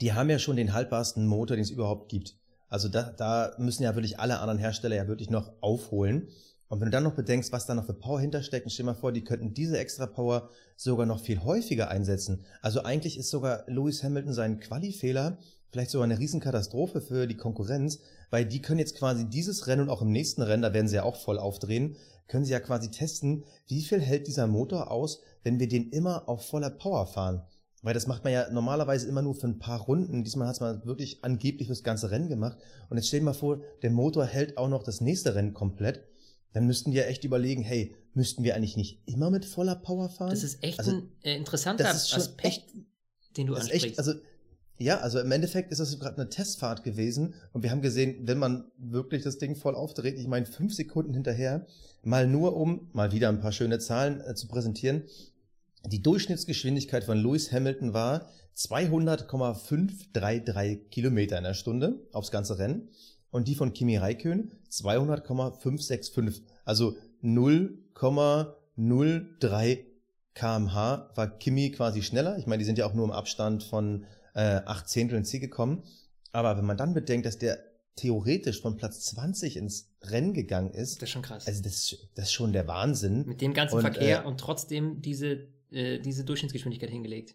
die 0.00 0.12
haben 0.12 0.30
ja 0.30 0.38
schon 0.38 0.56
den 0.56 0.72
haltbarsten 0.72 1.26
Motor, 1.26 1.56
den 1.56 1.62
es 1.62 1.70
überhaupt 1.70 2.08
gibt. 2.08 2.36
Also 2.68 2.88
da, 2.88 3.12
da 3.16 3.54
müssen 3.58 3.84
ja 3.84 3.94
wirklich 3.94 4.18
alle 4.18 4.40
anderen 4.40 4.58
Hersteller 4.58 4.96
ja 4.96 5.08
wirklich 5.08 5.30
noch 5.30 5.52
aufholen. 5.60 6.28
Und 6.68 6.80
wenn 6.80 6.86
du 6.86 6.92
dann 6.92 7.04
noch 7.04 7.14
bedenkst, 7.14 7.52
was 7.52 7.66
da 7.66 7.74
noch 7.74 7.86
für 7.86 7.94
Power 7.94 8.20
hintersteckt, 8.20 8.70
stell 8.70 8.84
dir 8.84 8.92
mal 8.92 8.98
vor, 8.98 9.12
die 9.12 9.22
könnten 9.22 9.54
diese 9.54 9.78
extra 9.78 10.06
Power 10.06 10.50
sogar 10.76 11.06
noch 11.06 11.20
viel 11.20 11.42
häufiger 11.44 11.88
einsetzen. 11.88 12.44
Also 12.60 12.82
eigentlich 12.82 13.18
ist 13.18 13.30
sogar 13.30 13.64
Lewis 13.68 14.02
Hamilton 14.02 14.32
sein 14.32 14.58
Quali-Fehler 14.58 15.38
vielleicht 15.76 15.90
sogar 15.90 16.04
eine 16.04 16.18
Riesenkatastrophe 16.18 17.02
für 17.02 17.26
die 17.26 17.36
Konkurrenz, 17.36 17.98
weil 18.30 18.46
die 18.46 18.62
können 18.62 18.78
jetzt 18.78 18.96
quasi 18.96 19.28
dieses 19.28 19.66
Rennen 19.66 19.82
und 19.82 19.90
auch 19.90 20.02
im 20.02 20.10
nächsten 20.10 20.42
Rennen, 20.42 20.62
da 20.62 20.72
werden 20.72 20.88
sie 20.88 20.96
ja 20.96 21.02
auch 21.02 21.16
voll 21.16 21.38
aufdrehen, 21.38 21.96
können 22.28 22.44
sie 22.44 22.52
ja 22.52 22.60
quasi 22.60 22.90
testen, 22.90 23.44
wie 23.66 23.82
viel 23.82 24.00
hält 24.00 24.26
dieser 24.26 24.46
Motor 24.46 24.90
aus, 24.90 25.20
wenn 25.42 25.60
wir 25.60 25.68
den 25.68 25.90
immer 25.90 26.28
auf 26.28 26.46
voller 26.46 26.70
Power 26.70 27.06
fahren. 27.06 27.42
Weil 27.86 27.94
das 27.94 28.08
macht 28.08 28.24
man 28.24 28.32
ja 28.32 28.50
normalerweise 28.50 29.06
immer 29.06 29.22
nur 29.22 29.36
für 29.36 29.46
ein 29.46 29.60
paar 29.60 29.80
Runden. 29.80 30.24
Diesmal 30.24 30.48
hat 30.48 30.60
man 30.60 30.84
wirklich 30.86 31.22
angeblich 31.22 31.68
fürs 31.68 31.84
ganze 31.84 32.10
Rennen 32.10 32.28
gemacht. 32.28 32.58
Und 32.90 32.96
jetzt 32.96 33.06
stell 33.06 33.20
dir 33.20 33.26
mal 33.26 33.32
vor, 33.32 33.62
der 33.82 33.92
Motor 33.92 34.26
hält 34.26 34.58
auch 34.58 34.68
noch 34.68 34.82
das 34.82 35.00
nächste 35.00 35.36
Rennen 35.36 35.54
komplett. 35.54 36.02
Dann 36.52 36.66
müssten 36.66 36.90
wir 36.90 37.06
echt 37.06 37.22
überlegen, 37.22 37.62
hey, 37.62 37.94
müssten 38.12 38.42
wir 38.42 38.56
eigentlich 38.56 38.76
nicht 38.76 39.06
immer 39.06 39.30
mit 39.30 39.44
voller 39.44 39.76
Power 39.76 40.08
fahren? 40.08 40.30
Das 40.30 40.42
ist 40.42 40.64
echt 40.64 40.80
also, 40.80 40.96
ein 40.96 41.12
äh, 41.22 41.36
interessanter 41.36 41.88
Aspekt, 41.88 42.44
echt, 42.44 42.74
den 43.36 43.46
du 43.46 43.54
ansprichst. 43.54 43.86
Echt, 43.86 43.98
also, 44.00 44.14
ja, 44.78 44.98
also 44.98 45.20
im 45.20 45.30
Endeffekt 45.30 45.70
ist 45.70 45.78
das 45.78 45.96
gerade 46.00 46.16
eine 46.20 46.28
Testfahrt 46.28 46.82
gewesen 46.82 47.34
und 47.52 47.62
wir 47.62 47.70
haben 47.70 47.82
gesehen, 47.82 48.16
wenn 48.26 48.38
man 48.38 48.64
wirklich 48.78 49.22
das 49.22 49.38
Ding 49.38 49.54
voll 49.54 49.76
aufdreht, 49.76 50.18
ich 50.18 50.26
meine 50.26 50.46
fünf 50.46 50.74
Sekunden 50.74 51.14
hinterher, 51.14 51.64
mal 52.02 52.26
nur 52.26 52.56
um 52.56 52.90
mal 52.92 53.12
wieder 53.12 53.28
ein 53.28 53.38
paar 53.38 53.52
schöne 53.52 53.78
Zahlen 53.78 54.20
äh, 54.22 54.34
zu 54.34 54.48
präsentieren, 54.48 55.04
die 55.86 56.02
Durchschnittsgeschwindigkeit 56.02 57.04
von 57.04 57.16
Lewis 57.18 57.52
Hamilton 57.52 57.94
war 57.94 58.28
200,533 58.54 60.90
Kilometer 60.90 61.38
in 61.38 61.44
der 61.44 61.54
Stunde 61.54 62.06
aufs 62.12 62.30
ganze 62.30 62.58
Rennen 62.58 62.90
und 63.30 63.48
die 63.48 63.54
von 63.54 63.72
Kimi 63.72 63.96
Räikkönen 63.96 64.52
200,565. 64.70 66.42
Also 66.64 66.96
0,03 67.22 69.78
kmh 70.34 71.10
war 71.14 71.38
Kimi 71.38 71.70
quasi 71.70 72.02
schneller. 72.02 72.36
Ich 72.38 72.46
meine, 72.46 72.60
die 72.60 72.64
sind 72.64 72.78
ja 72.78 72.86
auch 72.86 72.94
nur 72.94 73.04
im 73.04 73.12
Abstand 73.12 73.62
von 73.62 74.04
äh, 74.34 74.62
8 74.64 74.88
Zehntel 74.88 75.18
ins 75.18 75.28
Ziel 75.30 75.40
gekommen. 75.40 75.84
Aber 76.32 76.56
wenn 76.56 76.64
man 76.64 76.76
dann 76.76 76.94
bedenkt, 76.94 77.26
dass 77.26 77.38
der 77.38 77.58
theoretisch 77.96 78.60
von 78.60 78.76
Platz 78.76 79.00
20 79.06 79.56
ins 79.56 79.90
Rennen 80.02 80.34
gegangen 80.34 80.70
ist. 80.70 81.00
Das 81.00 81.08
ist 81.08 81.12
schon 81.12 81.22
krass. 81.22 81.46
Also 81.46 81.62
das, 81.62 81.96
das 82.14 82.26
ist 82.26 82.32
schon 82.32 82.52
der 82.52 82.68
Wahnsinn. 82.68 83.26
Mit 83.26 83.40
dem 83.40 83.54
ganzen 83.54 83.76
und, 83.76 83.80
Verkehr 83.80 84.22
äh, 84.22 84.26
und 84.26 84.38
trotzdem 84.38 85.00
diese 85.00 85.48
äh, 85.70 85.98
diese 85.98 86.24
Durchschnittsgeschwindigkeit 86.24 86.90
hingelegt. 86.90 87.34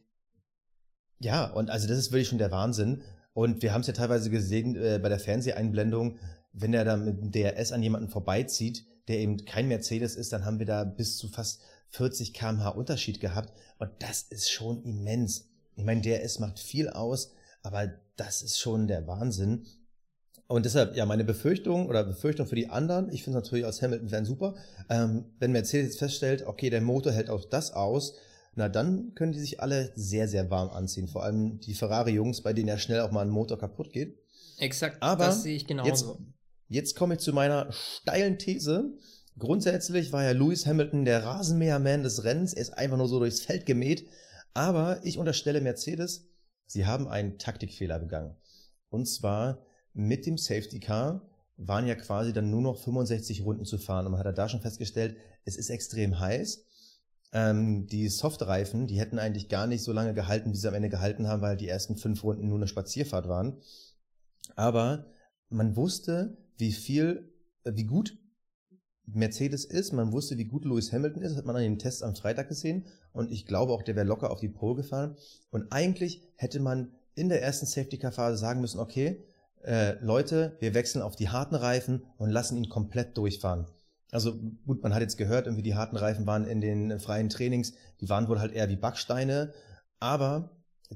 Ja, 1.20 1.46
und 1.46 1.70
also 1.70 1.88
das 1.88 1.98
ist 1.98 2.12
wirklich 2.12 2.30
schon 2.30 2.38
der 2.38 2.52
Wahnsinn. 2.52 3.04
Und 3.34 3.62
wir 3.62 3.74
haben 3.74 3.82
es 3.82 3.88
ja 3.88 3.94
teilweise 3.94 4.30
gesehen 4.30 4.76
äh, 4.76 5.00
bei 5.02 5.10
der 5.10 5.20
Fernseheinblendung, 5.20 6.18
wenn 6.54 6.74
er 6.74 6.84
da 6.84 6.98
mit 6.98 7.22
dem 7.22 7.32
DRS 7.32 7.72
an 7.72 7.84
jemanden 7.84 8.10
vorbeizieht, 8.10 8.86
der 9.08 9.20
eben 9.20 9.46
kein 9.46 9.68
Mercedes 9.68 10.16
ist, 10.16 10.34
dann 10.34 10.46
haben 10.46 10.60
wir 10.60 10.66
da 10.66 10.84
bis 10.84 11.18
zu 11.18 11.30
fast 11.30 11.62
40 11.90 12.34
kmh 12.34 12.70
Unterschied 12.70 13.20
gehabt. 13.20 13.54
Und 13.78 13.92
das 14.00 14.24
ist 14.24 14.50
schon 14.50 14.84
immens. 14.84 15.50
Ich 15.76 15.86
meine, 15.86 16.02
DRS 16.02 16.40
macht 16.40 16.60
viel 16.60 16.90
aus, 16.90 17.32
aber 17.64 17.94
das 18.16 18.42
ist 18.42 18.60
schon 18.60 18.88
der 18.88 19.08
Wahnsinn. 19.08 19.66
Und 20.52 20.66
deshalb, 20.66 20.98
ja, 20.98 21.06
meine 21.06 21.24
Befürchtung 21.24 21.88
oder 21.88 22.04
Befürchtung 22.04 22.46
für 22.46 22.56
die 22.56 22.68
anderen, 22.68 23.10
ich 23.12 23.24
finde 23.24 23.40
es 23.40 23.46
natürlich 23.46 23.66
als 23.66 23.82
Hamilton-Fan 23.82 24.26
super, 24.26 24.56
ähm, 24.90 25.24
wenn 25.40 25.54
Mercedes 25.54 25.92
jetzt 25.92 26.00
feststellt, 26.00 26.46
okay, 26.46 26.70
der 26.70 26.82
Motor 26.82 27.14
hält 27.14 27.30
auch 27.30 27.46
das 27.46 27.72
aus, 27.72 28.16
na 28.56 28.68
dann 28.68 29.14
können 29.16 29.32
die 29.32 29.40
sich 29.40 29.62
alle 29.62 29.94
sehr, 29.96 30.28
sehr 30.28 30.50
warm 30.50 30.70
anziehen. 30.70 31.08
Vor 31.08 31.24
allem 31.24 31.62
die 31.62 31.74
Ferrari-Jungs, 31.74 32.42
bei 32.42 32.52
denen 32.52 32.68
ja 32.68 32.78
schnell 32.78 33.00
auch 33.00 33.12
mal 33.12 33.22
ein 33.22 33.30
Motor 33.30 33.58
kaputt 33.58 33.94
geht. 33.94 34.20
Exakt, 34.58 34.98
Aber 35.02 35.28
das 35.28 35.44
sehe 35.44 35.56
ich 35.56 35.68
genauso. 35.68 35.90
Jetzt, 35.90 36.06
jetzt 36.68 36.96
komme 36.98 37.14
ich 37.14 37.22
zu 37.22 37.32
meiner 37.32 37.72
steilen 37.72 38.38
These. 38.38 38.92
Grundsätzlich 39.40 40.12
war 40.12 40.24
ja 40.24 40.32
Lewis 40.32 40.66
Hamilton 40.66 41.06
der 41.06 41.24
Rasenmäherman 41.24 42.04
des 42.04 42.26
Rennens. 42.26 42.54
Er 42.54 42.64
ist 42.64 42.78
einfach 42.78 42.98
nur 42.98 43.08
so 43.08 43.20
durchs 43.20 43.40
Feld 43.40 43.66
gemäht. 43.66 44.06
Aber 44.54 45.00
ich 45.06 45.18
unterstelle 45.18 45.62
Mercedes, 45.62 46.28
sie 46.66 46.86
haben 46.86 47.08
einen 47.08 47.38
Taktikfehler 47.38 48.00
begangen. 48.00 48.36
Und 48.90 49.06
zwar, 49.06 49.66
mit 49.94 50.26
dem 50.26 50.38
Safety 50.38 50.80
Car 50.80 51.28
waren 51.58 51.88
ja 51.88 51.96
quasi 51.96 52.34
dann 52.34 52.50
nur 52.50 52.62
noch 52.62 52.78
65 52.78 53.44
Runden 53.44 53.66
zu 53.66 53.78
fahren. 53.78 54.06
Und 54.06 54.14
man 54.14 54.24
hat 54.24 54.38
da 54.38 54.50
schon 54.50 54.62
festgestellt, 54.62 55.16
es 55.46 55.58
ist 55.58 55.70
extrem 55.70 56.20
heiß. 56.20 56.66
Ähm, 57.34 57.88
die 57.88 58.10
Softreifen, 58.10 58.88
die 58.88 59.00
hätten 59.00 59.20
eigentlich 59.20 59.48
gar 59.48 59.68
nicht 59.68 59.84
so 59.84 59.94
lange 59.94 60.14
gehalten, 60.14 60.52
wie 60.52 60.58
sie 60.58 60.68
am 60.68 60.74
Ende 60.74 60.90
gehalten 60.90 61.28
haben, 61.28 61.42
weil 61.42 61.58
die 61.58 61.68
ersten 61.68 61.96
fünf 61.96 62.24
Runden 62.24 62.48
nur 62.48 62.58
eine 62.58 62.68
Spazierfahrt 62.68 63.28
waren. 63.28 63.62
Aber 64.56 65.06
man 65.50 65.76
wusste, 65.76 66.38
wie 66.58 66.72
viel, 66.72 67.32
äh, 67.64 67.74
wie 67.76 67.86
gut 67.86 68.18
Mercedes 69.06 69.66
ist. 69.66 69.92
Man 69.92 70.12
wusste, 70.12 70.38
wie 70.38 70.46
gut 70.46 70.66
Lewis 70.66 70.92
Hamilton 70.92 71.22
ist. 71.22 71.32
Das 71.32 71.38
hat 71.38 71.46
man 71.46 71.56
an 71.56 71.64
den 71.64 71.80
Tests 71.80 72.02
am 72.02 72.16
Freitag 72.16 72.50
gesehen. 72.50 72.86
Und 73.14 73.32
ich 73.32 73.46
glaube 73.46 73.74
auch, 73.74 73.84
der 73.84 73.96
wäre 73.96 74.08
locker 74.08 74.32
auf 74.32 74.40
die 74.40 74.50
Pole 74.50 74.76
gefahren. 74.76 75.16
Und 75.50 75.72
eigentlich 75.72 76.22
hätte 76.36 76.60
man 76.60 76.92
in 77.14 77.30
der 77.30 77.42
ersten 77.42 77.66
Safety-Car-Phase 77.66 78.38
sagen 78.38 78.62
müssen, 78.62 78.80
okay, 78.80 79.24
äh, 79.66 79.94
Leute, 80.04 80.58
wir 80.60 80.74
wechseln 80.74 81.02
auf 81.02 81.16
die 81.16 81.30
harten 81.30 81.56
Reifen 81.56 82.04
und 82.18 82.30
lassen 82.30 82.58
ihn 82.58 82.70
komplett 82.70 83.18
durchfahren. 83.18 83.68
Also 84.12 84.38
gut, 84.66 84.84
man 84.84 84.94
hat 84.94 85.02
jetzt 85.02 85.18
gehört, 85.18 85.46
irgendwie 85.46 85.64
die 85.64 85.76
harten 85.76 85.96
Reifen 85.96 86.28
waren 86.28 86.46
in 86.46 86.60
den 86.60 87.00
freien 87.00 87.30
Trainings, 87.30 87.74
die 88.02 88.10
waren 88.10 88.28
wohl 88.28 88.40
halt 88.40 88.52
eher 88.52 88.70
wie 88.70 88.76
Backsteine, 88.76 89.54
aber 90.00 90.52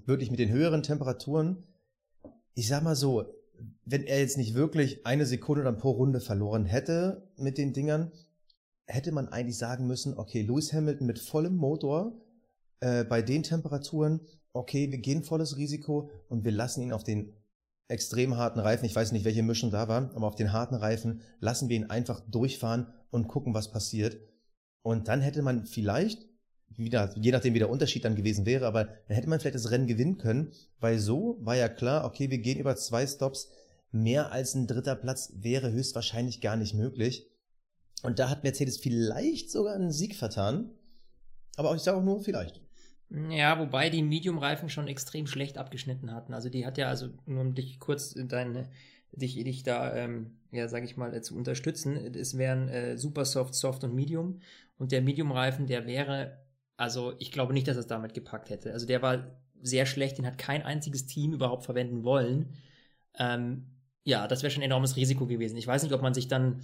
wirklich 0.06 0.32
mit 0.32 0.40
den 0.40 0.52
höheren 0.52 0.84
Temperaturen, 0.84 1.64
ich 2.54 2.68
sag 2.68 2.84
mal 2.84 2.96
so, 2.96 3.26
wenn 3.86 4.04
er 4.04 4.20
jetzt 4.20 4.38
nicht 4.38 4.54
wirklich 4.54 5.06
eine 5.06 5.26
Sekunde 5.26 5.64
dann 5.64 5.78
pro 5.78 5.92
Runde 5.92 6.20
verloren 6.20 6.66
hätte 6.66 7.32
mit 7.38 7.58
den 7.58 7.72
Dingern, 7.72 8.12
hätte 8.86 9.14
man 9.14 9.30
eigentlich 9.30 9.58
sagen 9.58 9.88
müssen, 9.88 10.18
okay, 10.18 10.42
Lewis 10.42 10.74
Hamilton 10.74 11.08
mit 11.08 11.20
vollem 11.20 11.56
Motor 11.56 12.20
äh, 12.82 13.06
bei 13.06 13.22
den 13.22 13.44
Temperaturen, 13.44 14.22
okay, 14.52 14.92
wir 14.92 15.00
gehen 15.00 15.24
volles 15.24 15.58
Risiko 15.58 16.10
und 16.28 16.44
wir 16.44 16.52
lassen 16.52 16.82
ihn 16.82 16.94
auf 16.94 17.04
den 17.04 17.34
extrem 17.88 18.38
harten 18.38 18.60
Reifen, 18.60 18.86
ich 18.86 18.96
weiß 18.96 19.12
nicht, 19.12 19.26
welche 19.26 19.44
Mischung 19.44 19.72
da 19.72 19.88
war, 19.88 20.12
aber 20.16 20.28
auf 20.28 20.36
den 20.36 20.54
harten 20.54 20.76
Reifen 20.76 21.22
lassen 21.40 21.70
wir 21.70 21.76
ihn 21.76 21.90
einfach 21.90 22.22
durchfahren 22.22 22.88
und 23.12 23.28
gucken, 23.28 23.54
was 23.54 23.72
passiert. 23.72 24.18
Und 24.82 25.08
dann 25.08 25.22
hätte 25.22 25.42
man 25.42 25.66
vielleicht, 25.66 26.26
wieder, 26.70 27.14
je 27.16 27.32
nachdem 27.32 27.54
wie 27.54 27.60
der 27.60 27.70
Unterschied 27.70 28.04
dann 28.06 28.16
gewesen 28.16 28.46
wäre, 28.46 28.66
aber 28.66 28.86
dann 28.86 29.16
hätte 29.16 29.30
man 29.30 29.40
vielleicht 29.40 29.56
das 29.56 29.72
Rennen 29.72 29.88
gewinnen 29.88 30.18
können, 30.18 30.52
weil 30.80 31.00
so 31.00 31.38
war 31.42 31.56
ja 31.56 31.70
klar, 31.70 32.06
okay, 32.06 32.30
wir 32.30 32.40
gehen 32.40 32.60
über 32.60 32.76
zwei 32.76 33.06
Stops, 33.06 33.50
mehr 33.92 34.32
als 34.32 34.56
ein 34.56 34.68
dritter 34.68 34.96
Platz 34.96 35.32
wäre 35.36 35.72
höchstwahrscheinlich 35.72 36.42
gar 36.42 36.58
nicht 36.58 36.74
möglich. 36.74 37.30
Und 38.04 38.20
da 38.20 38.30
hat 38.30 38.44
Mercedes 38.44 38.78
vielleicht 38.78 39.50
sogar 39.52 39.76
einen 39.76 39.92
Sieg 39.92 40.16
vertan. 40.16 40.72
Aber 41.56 41.74
ich 41.76 41.82
sage 41.82 41.98
auch 41.98 42.04
nur 42.04 42.22
vielleicht. 42.22 42.65
Ja, 43.10 43.60
wobei 43.60 43.90
die 43.90 44.02
Medium-Reifen 44.02 44.70
schon 44.70 44.88
extrem 44.88 45.28
schlecht 45.28 45.58
abgeschnitten 45.58 46.12
hatten. 46.12 46.34
Also 46.34 46.50
die 46.50 46.66
hat 46.66 46.78
ja, 46.78 46.88
also 46.90 47.10
nur 47.26 47.42
um 47.42 47.54
dich 47.54 47.80
kurz 47.80 48.14
in 48.14 48.28
deine, 48.28 48.70
dich, 49.12 49.36
dich 49.36 49.64
da, 49.64 49.96
ähm, 49.96 50.38
ja, 50.52 50.68
sag 50.68 50.84
ich 50.84 50.98
mal, 50.98 51.14
äh, 51.14 51.22
zu 51.22 51.36
unterstützen, 51.36 51.96
es 52.16 52.38
wären 52.38 52.68
äh, 52.68 52.98
Super 52.98 53.26
Soft, 53.26 53.54
Soft 53.54 53.84
und 53.84 53.94
Medium. 53.94 54.40
Und 54.78 54.92
der 54.92 55.02
Medium-Reifen, 55.02 55.68
der 55.68 55.86
wäre, 55.86 56.40
also 56.78 57.14
ich 57.20 57.32
glaube 57.32 57.54
nicht, 57.54 57.68
dass 57.68 57.78
er 57.78 57.82
es 57.82 57.88
damit 57.88 58.14
gepackt 58.14 58.50
hätte. 58.50 58.74
Also 58.74 58.86
der 58.86 59.02
war 59.02 59.40
sehr 59.62 59.86
schlecht, 59.86 60.18
den 60.18 60.26
hat 60.26 60.38
kein 60.38 60.64
einziges 60.64 61.06
Team 61.06 61.34
überhaupt 61.34 61.64
verwenden 61.64 62.04
wollen. 62.04 62.56
Ähm, 63.18 63.68
ja, 64.04 64.28
das 64.28 64.44
wäre 64.44 64.52
schon 64.52 64.62
ein 64.62 64.68
enormes 64.70 64.96
Risiko 64.96 65.26
gewesen. 65.26 65.58
Ich 65.58 65.68
weiß 65.68 65.84
nicht, 65.84 65.94
ob 65.94 66.02
man 66.02 66.14
sich 66.14 66.28
dann 66.28 66.62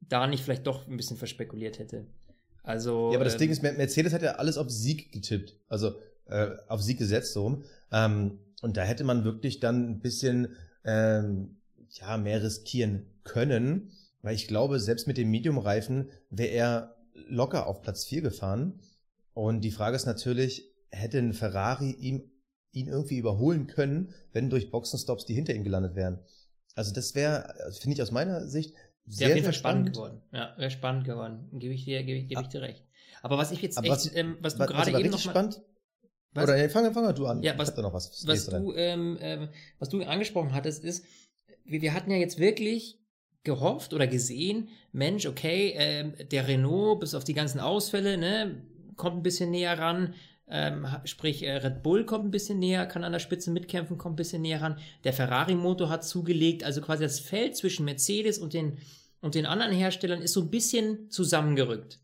da 0.00 0.26
nicht 0.26 0.44
vielleicht 0.44 0.66
doch 0.66 0.86
ein 0.86 0.96
bisschen 0.96 1.16
verspekuliert 1.16 1.78
hätte. 1.78 2.06
Also. 2.66 3.10
Ja, 3.12 3.16
aber 3.16 3.24
das 3.24 3.34
ähm, 3.34 3.38
Ding 3.40 3.50
ist, 3.50 3.62
Mercedes 3.62 4.12
hat 4.12 4.22
ja 4.22 4.32
alles 4.32 4.58
auf 4.58 4.68
Sieg 4.68 5.12
getippt. 5.12 5.56
Also 5.68 5.94
äh, 6.26 6.48
auf 6.68 6.82
Sieg 6.82 6.98
gesetzt 6.98 7.32
so 7.32 7.44
rum. 7.44 7.64
Ähm, 7.92 8.40
Und 8.60 8.76
da 8.76 8.82
hätte 8.82 9.04
man 9.04 9.24
wirklich 9.24 9.60
dann 9.60 9.88
ein 9.88 10.00
bisschen 10.00 10.48
ähm, 10.84 11.56
ja, 11.90 12.16
mehr 12.16 12.42
riskieren 12.42 13.06
können, 13.22 13.92
weil 14.22 14.34
ich 14.34 14.48
glaube, 14.48 14.80
selbst 14.80 15.06
mit 15.06 15.16
dem 15.16 15.30
Medium-Reifen 15.30 16.10
wäre 16.30 16.50
er 16.50 16.96
locker 17.28 17.66
auf 17.66 17.82
Platz 17.82 18.04
4 18.04 18.22
gefahren. 18.22 18.80
Und 19.32 19.60
die 19.60 19.70
Frage 19.70 19.96
ist 19.96 20.06
natürlich, 20.06 20.74
hätte 20.90 21.18
ein 21.18 21.34
Ferrari 21.34 21.92
ihm, 21.92 22.30
ihn 22.72 22.88
irgendwie 22.88 23.18
überholen 23.18 23.68
können, 23.68 24.12
wenn 24.32 24.50
durch 24.50 24.70
Boxenstops 24.70 25.24
die 25.24 25.34
hinter 25.34 25.54
ihm 25.54 25.64
gelandet 25.64 25.94
wären? 25.94 26.18
Also 26.74 26.92
das 26.92 27.14
wäre, 27.14 27.54
finde 27.78 27.94
ich 27.94 28.02
aus 28.02 28.10
meiner 28.10 28.48
Sicht, 28.48 28.74
sehr, 29.06 29.28
sehr, 29.28 29.42
sehr 29.42 29.52
spannend. 29.52 29.92
geworden. 29.92 30.22
Ja, 30.32 30.54
wäre 30.56 30.70
spannend 30.70 31.04
geworden. 31.04 31.48
Gebe 31.52 31.74
ich 31.74 31.84
dir, 31.84 32.02
gebe 32.02 32.18
ich, 32.18 32.28
gebe 32.28 32.42
ich 32.42 32.48
dir 32.48 32.62
recht. 32.62 32.84
Aber 33.22 33.38
was 33.38 33.52
ich 33.52 33.62
jetzt 33.62 33.78
echt, 33.78 33.88
was, 33.88 34.14
ähm, 34.14 34.36
was 34.40 34.56
du 34.56 34.66
gerade 34.66 34.90
eben 34.90 35.10
noch 35.10 35.24
mal, 35.24 35.30
spannend? 35.30 35.62
Was? 36.32 36.44
Oder 36.44 36.56
nee, 36.56 36.68
fang, 36.68 36.92
fang 36.92 37.14
du 37.14 37.26
an. 37.26 37.42
Ja, 37.42 37.56
was, 37.56 37.76
noch 37.76 37.92
was, 37.92 38.26
was 38.26 38.46
du, 38.46 38.74
ähm, 38.74 39.16
ähm, 39.20 39.48
was 39.78 39.88
du 39.88 40.02
angesprochen 40.02 40.52
hattest, 40.52 40.84
ist, 40.84 41.04
wir, 41.64 41.82
wir 41.82 41.94
hatten 41.94 42.10
ja 42.10 42.18
jetzt 42.18 42.38
wirklich 42.38 43.00
gehofft 43.42 43.94
oder 43.94 44.06
gesehen, 44.06 44.68
Mensch, 44.92 45.26
okay, 45.26 45.70
äh, 45.70 46.26
der 46.26 46.48
Renault 46.48 47.00
bis 47.00 47.14
auf 47.14 47.24
die 47.24 47.34
ganzen 47.34 47.60
Ausfälle, 47.60 48.18
ne, 48.18 48.62
kommt 48.96 49.16
ein 49.16 49.22
bisschen 49.22 49.50
näher 49.50 49.78
ran. 49.78 50.14
Ähm, 50.48 50.86
sprich, 51.04 51.42
äh, 51.42 51.56
Red 51.56 51.82
Bull 51.82 52.04
kommt 52.04 52.24
ein 52.24 52.30
bisschen 52.30 52.58
näher, 52.58 52.86
kann 52.86 53.02
an 53.02 53.12
der 53.12 53.18
Spitze 53.18 53.50
mitkämpfen, 53.50 53.98
kommt 53.98 54.14
ein 54.14 54.16
bisschen 54.16 54.42
näher 54.42 54.62
ran. 54.62 54.78
Der 55.04 55.12
Ferrari-Motor 55.12 55.88
hat 55.88 56.04
zugelegt, 56.04 56.62
also 56.62 56.80
quasi 56.80 57.02
das 57.02 57.18
Feld 57.18 57.56
zwischen 57.56 57.84
Mercedes 57.84 58.38
und 58.38 58.52
den, 58.52 58.78
und 59.20 59.34
den 59.34 59.46
anderen 59.46 59.72
Herstellern 59.72 60.22
ist 60.22 60.34
so 60.34 60.42
ein 60.42 60.50
bisschen 60.50 61.10
zusammengerückt. 61.10 62.00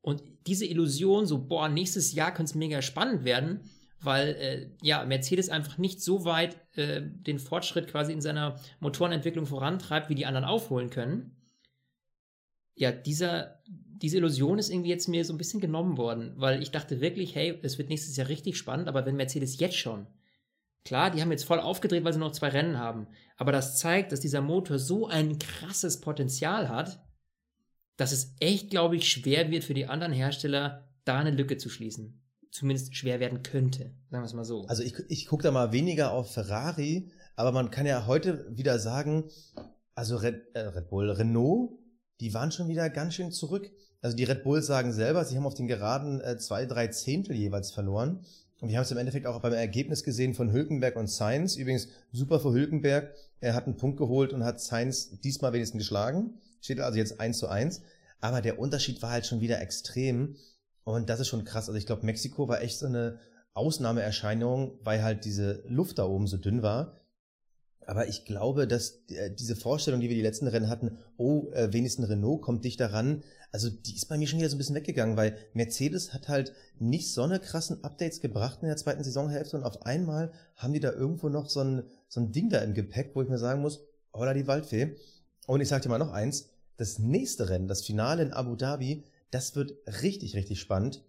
Und 0.00 0.22
diese 0.46 0.66
Illusion, 0.66 1.26
so, 1.26 1.46
boah, 1.46 1.68
nächstes 1.68 2.12
Jahr 2.14 2.32
könnte 2.32 2.50
es 2.50 2.54
mega 2.56 2.82
spannend 2.82 3.24
werden, 3.24 3.60
weil 4.00 4.28
äh, 4.28 4.70
ja, 4.82 5.04
Mercedes 5.04 5.48
einfach 5.48 5.78
nicht 5.78 6.02
so 6.02 6.24
weit 6.24 6.56
äh, 6.76 7.02
den 7.02 7.38
Fortschritt 7.38 7.88
quasi 7.88 8.12
in 8.12 8.20
seiner 8.20 8.58
Motorenentwicklung 8.80 9.46
vorantreibt, 9.46 10.08
wie 10.08 10.14
die 10.14 10.26
anderen 10.26 10.44
aufholen 10.44 10.90
können. 10.90 11.36
Ja, 12.74 12.92
dieser, 12.92 13.60
diese 14.02 14.16
Illusion 14.16 14.58
ist 14.58 14.70
irgendwie 14.70 14.90
jetzt 14.90 15.08
mir 15.08 15.24
so 15.24 15.32
ein 15.32 15.38
bisschen 15.38 15.60
genommen 15.60 15.96
worden, 15.96 16.32
weil 16.36 16.62
ich 16.62 16.70
dachte 16.70 17.00
wirklich, 17.00 17.34
hey, 17.34 17.58
es 17.62 17.78
wird 17.78 17.88
nächstes 17.88 18.16
Jahr 18.16 18.28
richtig 18.28 18.56
spannend, 18.56 18.88
aber 18.88 19.06
wenn 19.06 19.16
Mercedes 19.16 19.58
jetzt 19.58 19.76
schon, 19.76 20.06
klar, 20.84 21.10
die 21.10 21.20
haben 21.20 21.30
jetzt 21.30 21.44
voll 21.44 21.60
aufgedreht, 21.60 22.04
weil 22.04 22.12
sie 22.12 22.18
noch 22.18 22.32
zwei 22.32 22.48
Rennen 22.48 22.78
haben, 22.78 23.08
aber 23.36 23.52
das 23.52 23.78
zeigt, 23.78 24.12
dass 24.12 24.20
dieser 24.20 24.40
Motor 24.40 24.78
so 24.78 25.06
ein 25.06 25.38
krasses 25.38 26.00
Potenzial 26.00 26.68
hat, 26.68 27.04
dass 27.96 28.12
es 28.12 28.34
echt, 28.40 28.70
glaube 28.70 28.96
ich, 28.96 29.10
schwer 29.10 29.50
wird 29.50 29.64
für 29.64 29.74
die 29.74 29.86
anderen 29.86 30.12
Hersteller, 30.12 30.88
da 31.04 31.18
eine 31.18 31.30
Lücke 31.30 31.56
zu 31.56 31.68
schließen 31.68 32.22
zumindest 32.50 32.96
schwer 32.96 33.20
werden 33.20 33.42
könnte. 33.42 33.94
Sagen 34.10 34.22
wir 34.22 34.26
es 34.26 34.34
mal 34.34 34.44
so. 34.44 34.64
Also 34.66 34.82
ich, 34.82 34.94
ich 35.08 35.26
gucke 35.26 35.42
da 35.42 35.50
mal 35.50 35.72
weniger 35.72 36.12
auf 36.12 36.32
Ferrari, 36.32 37.10
aber 37.36 37.52
man 37.52 37.70
kann 37.70 37.86
ja 37.86 38.06
heute 38.06 38.46
wieder 38.50 38.78
sagen, 38.78 39.30
also 39.94 40.16
Red, 40.16 40.54
äh, 40.54 40.60
Red 40.60 40.88
Bull, 40.88 41.10
Renault, 41.10 41.78
die 42.20 42.34
waren 42.34 42.50
schon 42.50 42.68
wieder 42.68 42.90
ganz 42.90 43.14
schön 43.14 43.30
zurück. 43.30 43.70
Also 44.00 44.16
die 44.16 44.24
Red 44.24 44.44
Bulls 44.44 44.66
sagen 44.66 44.92
selber, 44.92 45.24
sie 45.24 45.36
haben 45.36 45.46
auf 45.46 45.54
den 45.54 45.66
geraden 45.66 46.20
äh, 46.20 46.36
zwei, 46.38 46.66
drei 46.66 46.88
Zehntel 46.88 47.34
jeweils 47.34 47.70
verloren. 47.70 48.24
Und 48.60 48.68
wir 48.68 48.76
haben 48.76 48.84
es 48.84 48.90
im 48.90 48.98
Endeffekt 48.98 49.26
auch 49.26 49.40
beim 49.40 49.52
Ergebnis 49.52 50.02
gesehen 50.02 50.34
von 50.34 50.52
Hülkenberg 50.52 50.96
und 50.96 51.08
Sainz. 51.08 51.56
Übrigens 51.56 51.88
super 52.12 52.40
für 52.40 52.52
Hülkenberg. 52.52 53.14
Er 53.40 53.54
hat 53.54 53.66
einen 53.66 53.76
Punkt 53.76 53.98
geholt 53.98 54.32
und 54.32 54.44
hat 54.44 54.60
Sainz 54.60 55.20
diesmal 55.20 55.52
wenigstens 55.52 55.78
geschlagen. 55.78 56.34
Steht 56.60 56.80
also 56.80 56.98
jetzt 56.98 57.20
eins 57.20 57.38
zu 57.38 57.48
eins. 57.48 57.82
Aber 58.20 58.40
der 58.40 58.58
Unterschied 58.58 59.00
war 59.00 59.10
halt 59.10 59.26
schon 59.26 59.40
wieder 59.40 59.60
extrem. 59.60 60.36
Und 60.82 61.08
das 61.08 61.20
ist 61.20 61.28
schon 61.28 61.44
krass. 61.44 61.68
Also 61.68 61.78
ich 61.78 61.86
glaube, 61.86 62.04
Mexiko 62.04 62.48
war 62.48 62.60
echt 62.62 62.78
so 62.78 62.86
eine 62.86 63.18
Ausnahmeerscheinung, 63.54 64.78
weil 64.82 65.02
halt 65.02 65.24
diese 65.24 65.62
Luft 65.66 65.98
da 65.98 66.04
oben 66.04 66.26
so 66.26 66.36
dünn 66.36 66.62
war. 66.62 66.97
Aber 67.88 68.06
ich 68.06 68.26
glaube, 68.26 68.68
dass 68.68 69.00
äh, 69.08 69.30
diese 69.30 69.56
Vorstellung, 69.56 70.00
die 70.00 70.10
wir 70.10 70.14
die 70.14 70.22
letzten 70.22 70.46
Rennen 70.46 70.68
hatten, 70.68 70.98
oh, 71.16 71.50
äh, 71.52 71.72
wenigstens 71.72 72.10
Renault 72.10 72.42
kommt 72.42 72.62
dichter 72.62 72.92
ran, 72.92 73.22
also 73.50 73.70
die 73.70 73.96
ist 73.96 74.10
bei 74.10 74.18
mir 74.18 74.26
schon 74.26 74.38
wieder 74.38 74.50
so 74.50 74.56
ein 74.56 74.58
bisschen 74.58 74.74
weggegangen, 74.74 75.16
weil 75.16 75.38
Mercedes 75.54 76.12
hat 76.12 76.28
halt 76.28 76.52
nicht 76.78 77.10
so 77.14 77.22
eine 77.22 77.40
krassen 77.40 77.82
Updates 77.82 78.20
gebracht 78.20 78.58
in 78.60 78.68
der 78.68 78.76
zweiten 78.76 79.02
Saisonhälfte 79.02 79.56
und 79.56 79.64
auf 79.64 79.86
einmal 79.86 80.32
haben 80.54 80.74
die 80.74 80.80
da 80.80 80.92
irgendwo 80.92 81.30
noch 81.30 81.48
so 81.48 81.60
ein, 81.60 81.82
so 82.08 82.20
ein 82.20 82.30
Ding 82.30 82.50
da 82.50 82.58
im 82.58 82.74
Gepäck, 82.74 83.12
wo 83.14 83.22
ich 83.22 83.30
mir 83.30 83.38
sagen 83.38 83.62
muss, 83.62 83.80
holla 84.12 84.34
die 84.34 84.46
Waldfee. 84.46 84.94
Und 85.46 85.62
ich 85.62 85.68
sag 85.68 85.80
dir 85.80 85.88
mal 85.88 85.96
noch 85.96 86.12
eins, 86.12 86.50
das 86.76 86.98
nächste 86.98 87.48
Rennen, 87.48 87.68
das 87.68 87.86
Finale 87.86 88.22
in 88.22 88.34
Abu 88.34 88.54
Dhabi, 88.54 89.04
das 89.30 89.56
wird 89.56 89.72
richtig, 90.02 90.36
richtig 90.36 90.60
spannend. 90.60 91.02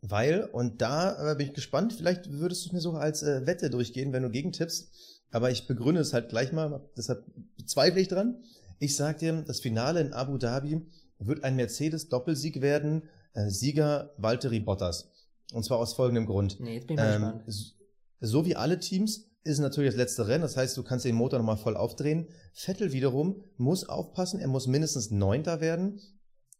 Weil, 0.00 0.44
und 0.44 0.80
da 0.80 1.32
äh, 1.32 1.34
bin 1.34 1.48
ich 1.48 1.54
gespannt, 1.54 1.92
vielleicht 1.92 2.30
würdest 2.30 2.64
du 2.64 2.68
es 2.68 2.72
mir 2.72 2.80
so 2.80 2.92
als 2.92 3.24
äh, 3.24 3.48
Wette 3.48 3.68
durchgehen, 3.68 4.12
wenn 4.12 4.22
du 4.22 4.30
gegentippst. 4.30 4.92
Aber 5.30 5.50
ich 5.50 5.66
begründe 5.66 6.00
es 6.00 6.12
halt 6.12 6.28
gleich 6.28 6.52
mal, 6.52 6.88
deshalb 6.96 7.24
zweifle 7.66 8.00
ich 8.00 8.08
dran. 8.08 8.42
Ich 8.78 8.96
sag 8.96 9.18
dir, 9.18 9.42
das 9.46 9.60
Finale 9.60 10.00
in 10.00 10.12
Abu 10.12 10.38
Dhabi 10.38 10.86
wird 11.18 11.44
ein 11.44 11.56
Mercedes-Doppelsieg 11.56 12.60
werden. 12.60 13.02
Äh, 13.34 13.50
Sieger 13.50 14.12
Valtteri 14.16 14.60
Bottas. 14.60 15.10
Und 15.52 15.64
zwar 15.64 15.78
aus 15.78 15.94
folgendem 15.94 16.26
Grund. 16.26 16.58
Nee, 16.60 16.76
jetzt 16.76 16.86
bin 16.86 16.96
ich 16.96 17.02
mal 17.02 17.14
ähm, 17.14 17.44
gespannt. 17.44 17.74
So 18.20 18.46
wie 18.46 18.56
alle 18.56 18.80
Teams 18.80 19.28
ist 19.44 19.58
natürlich 19.58 19.90
das 19.90 19.98
letzte 19.98 20.28
Rennen. 20.28 20.42
Das 20.42 20.56
heißt, 20.56 20.76
du 20.76 20.82
kannst 20.82 21.04
den 21.04 21.14
Motor 21.14 21.38
nochmal 21.38 21.56
voll 21.56 21.76
aufdrehen. 21.76 22.28
Vettel 22.52 22.92
wiederum 22.92 23.42
muss 23.56 23.88
aufpassen. 23.88 24.40
Er 24.40 24.48
muss 24.48 24.66
mindestens 24.66 25.10
Neunter 25.10 25.60
werden 25.60 26.00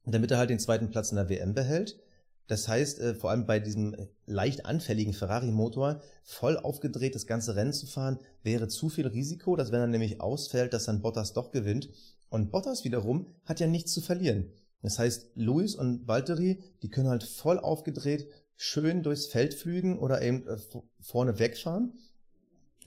damit 0.05 0.31
er 0.31 0.39
halt 0.39 0.51
den 0.51 0.59
zweiten 0.59 0.91
Platz 0.91 1.11
in 1.11 1.17
der 1.17 1.29
WM 1.29 1.55
behält. 1.55 1.99
Das 2.47 2.67
heißt, 2.67 2.99
äh, 2.99 3.15
vor 3.15 3.31
allem 3.31 3.47
bei 3.47 3.61
diesem 3.61 3.97
leicht 4.27 4.67
anfälligen 4.67 5.13
Ferrari-Motor 5.13 6.01
voll 6.25 6.57
aufgedreht 6.57 7.15
das 7.15 7.27
ganze 7.27 7.55
Rennen 7.55 7.73
zu 7.73 7.87
fahren, 7.87 8.19
wäre 8.43 8.69
zu 8.69 8.89
viel 8.89 9.07
Risiko, 9.07 9.57
dass 9.57 9.73
wenn 9.73 9.81
er 9.81 9.87
nämlich 9.87 10.21
ausfällt, 10.21 10.73
dass 10.73 10.87
dann 10.87 11.03
Bottas 11.03 11.33
doch 11.33 11.53
gewinnt. 11.53 11.91
Und 12.29 12.51
Bottas 12.51 12.85
wiederum 12.85 13.27
hat 13.45 13.61
ja 13.61 13.67
nichts 13.67 13.93
zu 13.93 14.01
verlieren. 14.01 14.53
Das 14.83 14.99
heißt, 14.99 15.31
Luis 15.35 15.75
und 15.75 16.09
Valtteri, 16.09 16.63
die 16.83 16.91
können 16.91 17.09
halt 17.09 17.23
voll 17.23 17.59
aufgedreht 17.59 18.29
schön 18.57 19.03
durchs 19.03 19.27
Feld 19.27 19.55
flügen 19.55 19.99
oder 19.99 20.21
eben 20.21 20.47
äh, 20.47 20.59
vorne 21.01 21.39
wegfahren. 21.39 21.99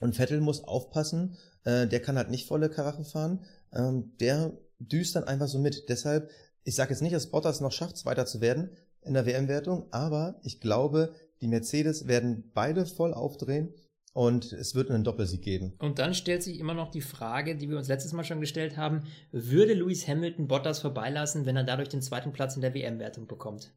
Und 0.00 0.14
Vettel 0.14 0.40
muss 0.40 0.64
aufpassen, 0.64 1.36
äh, 1.64 1.86
der 1.86 2.00
kann 2.00 2.16
halt 2.16 2.30
nicht 2.30 2.46
volle 2.46 2.68
Karache 2.68 3.04
fahren. 3.04 3.44
Ähm, 3.72 4.12
der 4.20 4.56
düst 4.78 5.16
dann 5.16 5.24
einfach 5.24 5.48
so 5.48 5.58
mit. 5.58 5.88
Deshalb 5.88 6.30
ich 6.64 6.74
sage 6.74 6.90
jetzt 6.90 7.02
nicht, 7.02 7.14
dass 7.14 7.30
Bottas 7.30 7.60
noch 7.60 7.72
schafft, 7.72 7.98
Zweiter 7.98 8.26
zu 8.26 8.40
werden 8.40 8.70
in 9.04 9.14
der 9.14 9.26
WM-Wertung, 9.26 9.86
aber 9.90 10.40
ich 10.42 10.60
glaube, 10.60 11.14
die 11.40 11.48
Mercedes 11.48 12.06
werden 12.06 12.50
beide 12.54 12.86
voll 12.86 13.12
aufdrehen 13.12 13.74
und 14.14 14.52
es 14.52 14.74
wird 14.74 14.90
einen 14.90 15.04
Doppelsieg 15.04 15.42
geben. 15.42 15.74
Und 15.78 15.98
dann 15.98 16.14
stellt 16.14 16.42
sich 16.42 16.58
immer 16.58 16.74
noch 16.74 16.90
die 16.90 17.00
Frage, 17.00 17.56
die 17.56 17.68
wir 17.68 17.76
uns 17.76 17.88
letztes 17.88 18.12
Mal 18.12 18.24
schon 18.24 18.40
gestellt 18.40 18.76
haben, 18.76 19.02
würde 19.32 19.74
Lewis 19.74 20.08
Hamilton 20.08 20.46
Bottas 20.46 20.80
vorbeilassen, 20.80 21.46
wenn 21.46 21.56
er 21.56 21.64
dadurch 21.64 21.88
den 21.88 22.00
zweiten 22.00 22.32
Platz 22.32 22.54
in 22.54 22.62
der 22.62 22.74
WM-Wertung 22.74 23.26
bekommt? 23.26 23.72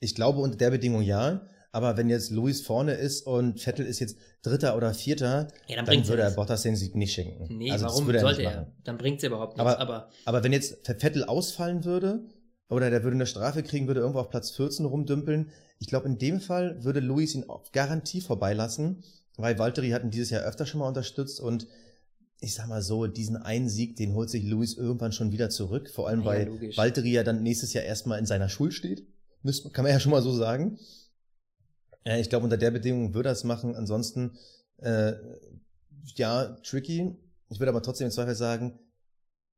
Ich 0.00 0.14
glaube 0.14 0.40
unter 0.40 0.56
der 0.56 0.70
Bedingung 0.70 1.02
ja. 1.02 1.46
Aber 1.70 1.96
wenn 1.96 2.08
jetzt 2.08 2.30
Luis 2.30 2.60
vorne 2.60 2.92
ist 2.92 3.26
und 3.26 3.60
Vettel 3.60 3.84
ist 3.84 3.98
jetzt 3.98 4.16
Dritter 4.42 4.76
oder 4.76 4.94
Vierter, 4.94 5.48
ja, 5.66 5.74
dann, 5.74 5.86
dann 5.86 6.06
würde 6.06 6.22
er 6.22 6.30
Bottas 6.30 6.62
den 6.62 6.76
Sieg 6.76 6.94
nicht 6.94 7.12
schenken. 7.12 7.48
Nee, 7.56 7.72
also 7.72 7.86
warum 7.86 8.06
sollte 8.16 8.44
er? 8.44 8.72
Dann 8.84 8.96
bringt 8.96 9.18
es 9.18 9.24
überhaupt 9.24 9.56
nichts. 9.56 9.72
Aber, 9.72 9.80
aber, 9.80 10.08
aber 10.24 10.44
wenn 10.44 10.52
jetzt 10.52 10.86
Vettel 10.86 11.24
ausfallen 11.24 11.84
würde 11.84 12.28
oder 12.68 12.90
der 12.90 13.02
würde 13.02 13.16
eine 13.16 13.26
Strafe 13.26 13.62
kriegen, 13.62 13.86
würde 13.86 14.00
irgendwo 14.00 14.20
auf 14.20 14.30
Platz 14.30 14.50
14 14.50 14.86
rumdümpeln, 14.86 15.50
ich 15.78 15.88
glaube, 15.88 16.08
in 16.08 16.18
dem 16.18 16.40
Fall 16.40 16.82
würde 16.84 17.00
Luis 17.00 17.34
ihn 17.34 17.48
auf 17.48 17.72
Garantie 17.72 18.20
vorbeilassen, 18.20 19.04
weil 19.36 19.58
Valtteri 19.58 19.90
hat 19.90 20.02
ihn 20.02 20.10
dieses 20.10 20.30
Jahr 20.30 20.42
öfter 20.42 20.66
schon 20.66 20.80
mal 20.80 20.88
unterstützt 20.88 21.40
und 21.40 21.66
ich 22.40 22.54
sag 22.54 22.68
mal 22.68 22.82
so, 22.82 23.06
diesen 23.06 23.36
einen 23.36 23.68
Sieg, 23.68 23.96
den 23.96 24.14
holt 24.14 24.28
sich 24.28 24.44
Luis 24.44 24.74
irgendwann 24.74 25.12
schon 25.12 25.32
wieder 25.32 25.50
zurück, 25.50 25.90
vor 25.90 26.08
allem 26.08 26.20
ja, 26.20 26.26
weil 26.26 26.46
logisch. 26.46 26.76
Valtteri 26.76 27.12
ja 27.12 27.22
dann 27.22 27.42
nächstes 27.42 27.72
Jahr 27.72 27.84
erstmal 27.84 28.18
in 28.18 28.26
seiner 28.26 28.48
Schuld 28.48 28.74
steht. 28.74 29.06
kann 29.72 29.84
man 29.84 29.92
ja 29.92 30.00
schon 30.00 30.12
mal 30.12 30.22
so 30.22 30.32
sagen. 30.32 30.78
Ja, 32.04 32.18
ich 32.18 32.28
glaube, 32.28 32.44
unter 32.44 32.58
der 32.58 32.70
Bedingung 32.70 33.14
würde 33.14 33.30
er 33.30 33.32
es 33.32 33.44
machen. 33.44 33.74
Ansonsten, 33.74 34.36
äh, 34.78 35.14
ja, 36.16 36.56
tricky. 36.62 37.16
Ich 37.48 37.60
würde 37.60 37.70
aber 37.70 37.82
trotzdem 37.82 38.06
im 38.06 38.10
Zweifel 38.10 38.34
sagen, 38.34 38.78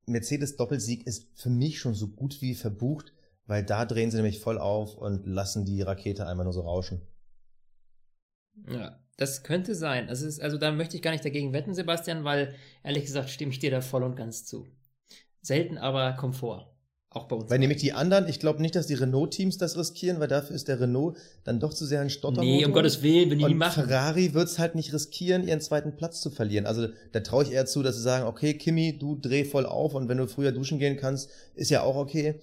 Mercedes 0.06 0.56
Doppelsieg 0.56 1.06
ist 1.06 1.28
für 1.34 1.50
mich 1.50 1.78
schon 1.78 1.94
so 1.94 2.08
gut 2.08 2.40
wie 2.40 2.54
verbucht, 2.54 3.12
weil 3.46 3.64
da 3.64 3.84
drehen 3.84 4.10
sie 4.10 4.16
nämlich 4.16 4.40
voll 4.40 4.58
auf 4.58 4.96
und 4.96 5.26
lassen 5.26 5.64
die 5.64 5.82
Rakete 5.82 6.26
einmal 6.26 6.44
nur 6.44 6.52
so 6.52 6.62
rauschen. 6.62 7.02
Ja, 8.68 9.00
das 9.16 9.42
könnte 9.42 9.74
sein. 9.74 10.06
Das 10.06 10.22
ist, 10.22 10.40
also 10.40 10.58
da 10.58 10.72
möchte 10.72 10.96
ich 10.96 11.02
gar 11.02 11.10
nicht 11.10 11.24
dagegen 11.24 11.52
wetten, 11.52 11.74
Sebastian, 11.74 12.24
weil 12.24 12.54
ehrlich 12.82 13.04
gesagt 13.04 13.30
stimme 13.30 13.52
ich 13.52 13.58
dir 13.58 13.70
da 13.70 13.80
voll 13.80 14.02
und 14.02 14.16
ganz 14.16 14.44
zu. 14.44 14.66
Selten 15.40 15.78
aber 15.78 16.12
Komfort. 16.14 16.75
Auch 17.16 17.28
bei 17.28 17.36
uns. 17.36 17.50
Weil 17.50 17.58
nämlich 17.58 17.80
die 17.80 17.94
anderen, 17.94 18.28
ich 18.28 18.40
glaube 18.40 18.60
nicht, 18.60 18.76
dass 18.76 18.86
die 18.86 18.94
Renault-Teams 18.94 19.56
das 19.56 19.78
riskieren, 19.78 20.20
weil 20.20 20.28
dafür 20.28 20.54
ist 20.54 20.68
der 20.68 20.80
Renault 20.80 21.16
dann 21.44 21.60
doch 21.60 21.72
zu 21.72 21.86
sehr 21.86 22.02
ein 22.02 22.10
Stottermotor. 22.10 22.44
Nee, 22.44 22.64
um 22.66 22.72
Gottes 22.72 23.02
Willen, 23.02 23.30
wenn 23.30 23.38
die 23.38 23.46
nie 23.46 23.54
machen. 23.54 23.84
Ferrari 23.84 24.34
wird 24.34 24.48
es 24.48 24.58
halt 24.58 24.74
nicht 24.74 24.92
riskieren, 24.92 25.48
ihren 25.48 25.62
zweiten 25.62 25.96
Platz 25.96 26.20
zu 26.20 26.28
verlieren. 26.28 26.66
Also 26.66 26.88
da 27.12 27.20
traue 27.20 27.44
ich 27.44 27.52
eher 27.52 27.64
zu, 27.64 27.82
dass 27.82 27.96
sie 27.96 28.02
sagen, 28.02 28.26
okay, 28.26 28.52
Kimi, 28.52 28.98
du 28.98 29.16
dreh 29.16 29.46
voll 29.46 29.64
auf 29.64 29.94
und 29.94 30.10
wenn 30.10 30.18
du 30.18 30.28
früher 30.28 30.52
duschen 30.52 30.78
gehen 30.78 30.98
kannst, 30.98 31.30
ist 31.54 31.70
ja 31.70 31.82
auch 31.82 31.96
okay. 31.96 32.38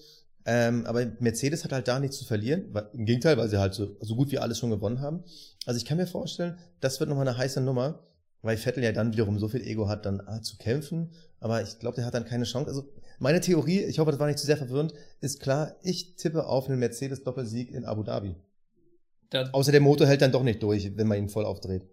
Ähm, 0.45 0.87
aber 0.87 1.05
Mercedes 1.19 1.63
hat 1.63 1.71
halt 1.71 1.87
da 1.87 1.99
nichts 1.99 2.17
zu 2.17 2.25
verlieren. 2.25 2.65
Weil, 2.71 2.89
Im 2.93 3.05
Gegenteil, 3.05 3.37
weil 3.37 3.49
sie 3.49 3.59
halt 3.59 3.75
so, 3.75 3.95
so 4.01 4.15
gut 4.15 4.31
wie 4.31 4.39
alles 4.39 4.57
schon 4.57 4.71
gewonnen 4.71 5.01
haben. 5.01 5.23
Also 5.67 5.77
ich 5.77 5.85
kann 5.85 5.97
mir 5.97 6.07
vorstellen, 6.07 6.57
das 6.79 6.99
wird 6.99 7.09
nochmal 7.09 7.27
eine 7.27 7.37
heiße 7.37 7.61
Nummer, 7.61 7.99
weil 8.41 8.57
Vettel 8.57 8.83
ja 8.83 8.91
dann 8.91 9.13
wiederum 9.13 9.37
so 9.37 9.47
viel 9.49 9.61
Ego 9.61 9.87
hat, 9.87 10.07
dann 10.07 10.19
ah, 10.25 10.41
zu 10.41 10.57
kämpfen. 10.57 11.11
Aber 11.39 11.61
ich 11.61 11.77
glaube, 11.77 11.95
der 11.95 12.05
hat 12.05 12.15
dann 12.15 12.25
keine 12.25 12.45
Chance. 12.45 12.69
Also 12.69 12.89
meine 13.23 13.39
Theorie, 13.39 13.79
ich 13.83 13.99
hoffe, 13.99 14.11
das 14.11 14.19
war 14.19 14.27
nicht 14.27 14.37
zu 14.37 14.45
sehr 14.45 14.57
verwirrend, 14.57 14.93
ist 15.21 15.39
klar, 15.39 15.77
ich 15.81 16.15
tippe 16.17 16.45
auf 16.45 16.67
einen 16.67 16.77
Mercedes-Doppelsieg 16.79 17.71
in 17.71 17.85
Abu 17.85 18.03
Dhabi. 18.03 18.35
Das 19.29 19.53
Außer 19.53 19.71
der 19.71 19.79
Motor 19.79 20.07
hält 20.07 20.21
dann 20.21 20.33
doch 20.33 20.43
nicht 20.43 20.61
durch, 20.61 20.95
wenn 20.97 21.07
man 21.07 21.17
ihn 21.17 21.29
voll 21.29 21.45
aufdreht. 21.45 21.87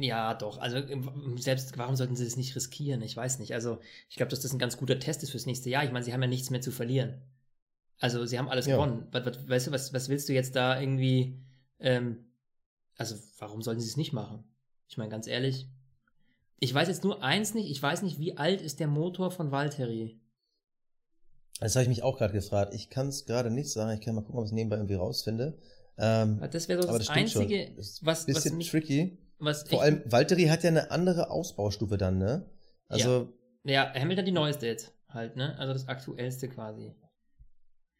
Ja, 0.00 0.34
doch. 0.34 0.58
Also 0.58 0.80
selbst, 1.36 1.76
warum 1.78 1.96
sollten 1.96 2.14
sie 2.14 2.24
das 2.24 2.36
nicht 2.36 2.54
riskieren? 2.54 3.00
Ich 3.02 3.16
weiß 3.16 3.38
nicht. 3.38 3.54
Also 3.54 3.78
ich 4.08 4.16
glaube, 4.16 4.28
dass 4.28 4.40
das 4.40 4.52
ein 4.52 4.58
ganz 4.58 4.76
guter 4.76 4.98
Test 4.98 5.22
ist 5.22 5.30
fürs 5.30 5.46
nächste 5.46 5.70
Jahr. 5.70 5.84
Ich 5.84 5.92
meine, 5.92 6.04
sie 6.04 6.12
haben 6.12 6.22
ja 6.22 6.28
nichts 6.28 6.50
mehr 6.50 6.60
zu 6.60 6.72
verlieren. 6.72 7.22
Also 7.98 8.24
sie 8.26 8.38
haben 8.38 8.48
alles 8.48 8.66
ja. 8.66 8.76
gewonnen. 8.76 9.08
Was, 9.10 9.26
was, 9.26 9.48
weißt 9.48 9.66
du, 9.66 9.70
was, 9.72 9.92
was 9.94 10.08
willst 10.10 10.28
du 10.28 10.34
jetzt 10.34 10.54
da 10.54 10.78
irgendwie? 10.78 11.40
Ähm, 11.80 12.24
also 12.96 13.16
warum 13.38 13.62
sollten 13.62 13.80
sie 13.80 13.88
es 13.88 13.96
nicht 13.96 14.12
machen? 14.12 14.44
Ich 14.88 14.98
meine, 14.98 15.10
ganz 15.10 15.26
ehrlich, 15.26 15.68
ich 16.60 16.74
weiß 16.74 16.88
jetzt 16.88 17.04
nur 17.04 17.22
eins 17.22 17.54
nicht. 17.54 17.70
Ich 17.70 17.82
weiß 17.82 18.02
nicht, 18.02 18.18
wie 18.18 18.36
alt 18.36 18.60
ist 18.60 18.80
der 18.80 18.88
Motor 18.88 19.30
von 19.30 19.50
Valtteri? 19.50 20.20
Das 21.60 21.74
habe 21.74 21.82
ich 21.84 21.88
mich 21.88 22.02
auch 22.02 22.18
gerade 22.18 22.32
gefragt. 22.32 22.74
Ich 22.74 22.90
kann 22.90 23.08
es 23.08 23.26
gerade 23.26 23.50
nicht 23.50 23.70
sagen. 23.70 23.90
Ich 23.92 24.04
kann 24.04 24.14
mal 24.14 24.22
gucken, 24.22 24.38
ob 24.38 24.44
ich 24.44 24.50
es 24.50 24.54
nebenbei 24.54 24.76
irgendwie 24.76 24.94
rausfinde. 24.94 25.58
Ähm, 25.98 26.40
das 26.50 26.68
wäre 26.68 26.82
so 26.82 26.88
das, 26.88 26.98
das 26.98 27.08
Einzige, 27.10 27.72
was, 28.02 28.26
bisschen 28.26 28.52
was 28.52 28.52
mich, 28.52 28.70
tricky. 28.70 29.18
Was 29.38 29.68
Vor 29.68 29.82
allem, 29.82 30.02
Valtteri 30.06 30.44
hat 30.44 30.62
ja 30.62 30.70
eine 30.70 30.90
andere 30.90 31.30
Ausbaustufe 31.30 31.96
dann, 31.96 32.18
ne? 32.18 32.48
Also. 32.88 33.32
Ja. 33.64 33.92
ja, 33.92 34.00
Hamilton 34.00 34.24
die 34.24 34.32
neueste 34.32 34.66
jetzt 34.66 34.92
halt, 35.08 35.36
ne? 35.36 35.56
Also 35.58 35.72
das 35.72 35.88
aktuellste 35.88 36.48
quasi. 36.48 36.94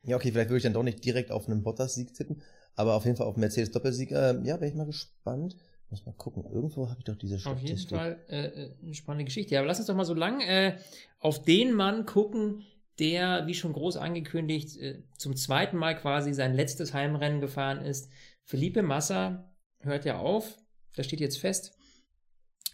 Ja, 0.04 0.16
okay, 0.16 0.30
vielleicht 0.30 0.48
würde 0.48 0.58
ich 0.58 0.62
dann 0.62 0.72
doch 0.72 0.82
nicht 0.82 1.04
direkt 1.04 1.30
auf 1.32 1.48
einen 1.48 1.62
Bottas-Sieg 1.62 2.14
tippen, 2.14 2.42
aber 2.74 2.94
auf 2.94 3.04
jeden 3.04 3.16
Fall 3.16 3.26
auf 3.26 3.34
einen 3.34 3.40
Mercedes-Doppelsieg. 3.40 4.12
Äh, 4.12 4.40
ja, 4.44 4.56
bin 4.56 4.68
ich 4.68 4.74
mal 4.74 4.86
gespannt. 4.86 5.56
Muss 5.90 6.04
mal 6.04 6.12
gucken. 6.12 6.44
Irgendwo 6.52 6.88
habe 6.88 6.98
ich 6.98 7.04
doch 7.04 7.16
diese 7.16 7.38
Statistik. 7.38 7.98
Auf 7.98 8.04
jeden 8.04 8.18
Fall 8.18 8.24
äh, 8.28 8.46
äh, 8.46 8.74
eine 8.82 8.94
spannende 8.94 9.24
Geschichte. 9.24 9.54
Ja, 9.54 9.60
aber 9.60 9.68
lass 9.68 9.78
uns 9.78 9.86
doch 9.86 9.94
mal 9.94 10.04
so 10.04 10.14
lang 10.14 10.40
äh, 10.40 10.78
auf 11.18 11.42
den 11.42 11.72
Mann 11.72 12.04
gucken, 12.04 12.64
der, 12.98 13.46
wie 13.46 13.54
schon 13.54 13.72
groß 13.72 13.96
angekündigt, 13.96 14.76
äh, 14.76 15.02
zum 15.16 15.34
zweiten 15.36 15.76
Mal 15.76 15.96
quasi 15.96 16.34
sein 16.34 16.54
letztes 16.54 16.92
Heimrennen 16.92 17.40
gefahren 17.40 17.80
ist. 17.80 18.10
Felipe 18.42 18.82
Massa 18.82 19.50
hört 19.80 20.04
ja 20.04 20.18
auf. 20.18 20.58
Das 20.94 21.06
steht 21.06 21.20
jetzt 21.20 21.38
fest. 21.38 21.78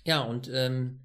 Ja, 0.04 0.22
und 0.22 0.50
ähm, 0.52 1.00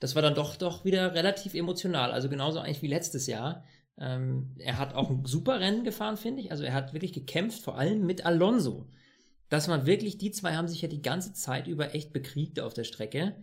das 0.00 0.14
war 0.14 0.22
dann 0.22 0.34
doch, 0.34 0.56
doch 0.56 0.84
wieder 0.84 1.14
relativ 1.14 1.54
emotional. 1.54 2.10
Also 2.10 2.28
genauso 2.28 2.58
eigentlich 2.58 2.82
wie 2.82 2.88
letztes 2.88 3.26
Jahr. 3.26 3.64
Ähm, 3.98 4.54
er 4.58 4.78
hat 4.78 4.94
auch 4.94 5.10
ein 5.10 5.24
super 5.24 5.60
Rennen 5.60 5.84
gefahren, 5.84 6.16
finde 6.16 6.42
ich. 6.42 6.50
Also 6.50 6.64
er 6.64 6.74
hat 6.74 6.94
wirklich 6.94 7.12
gekämpft, 7.12 7.62
vor 7.62 7.76
allem 7.78 8.06
mit 8.06 8.24
Alonso. 8.24 8.88
Das 9.48 9.68
war 9.68 9.86
wirklich, 9.86 10.18
die 10.18 10.30
zwei 10.30 10.54
haben 10.54 10.68
sich 10.68 10.82
ja 10.82 10.88
die 10.88 11.02
ganze 11.02 11.32
Zeit 11.32 11.66
über 11.66 11.94
echt 11.94 12.12
bekriegt 12.12 12.60
auf 12.60 12.74
der 12.74 12.84
Strecke. 12.84 13.34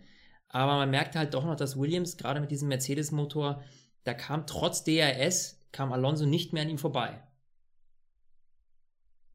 Aber 0.48 0.74
man 0.74 0.90
merkte 0.90 1.18
halt 1.18 1.34
doch 1.34 1.44
noch, 1.44 1.56
dass 1.56 1.78
Williams, 1.78 2.16
gerade 2.16 2.40
mit 2.40 2.50
diesem 2.50 2.68
Mercedes-Motor, 2.68 3.62
da 4.04 4.14
kam 4.14 4.46
trotz 4.46 4.84
DRS, 4.84 5.58
kam 5.72 5.92
Alonso 5.92 6.26
nicht 6.26 6.52
mehr 6.52 6.62
an 6.62 6.68
ihm 6.68 6.78
vorbei. 6.78 7.20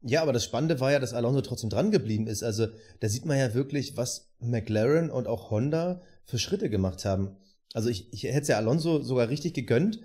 Ja, 0.00 0.22
aber 0.22 0.32
das 0.32 0.44
Spannende 0.44 0.80
war 0.80 0.90
ja, 0.90 0.98
dass 0.98 1.12
Alonso 1.12 1.42
trotzdem 1.42 1.70
dran 1.70 1.90
geblieben 1.90 2.26
ist. 2.26 2.42
Also 2.42 2.66
da 3.00 3.08
sieht 3.08 3.24
man 3.24 3.38
ja 3.38 3.54
wirklich, 3.54 3.96
was 3.96 4.32
McLaren 4.40 5.10
und 5.10 5.28
auch 5.28 5.50
Honda 5.50 6.02
für 6.24 6.38
Schritte 6.38 6.70
gemacht 6.70 7.04
haben. 7.04 7.36
Also 7.72 7.88
ich, 7.88 8.12
ich 8.12 8.24
hätte 8.24 8.40
es 8.40 8.48
ja 8.48 8.56
Alonso 8.56 9.00
sogar 9.02 9.28
richtig 9.28 9.54
gegönnt, 9.54 10.00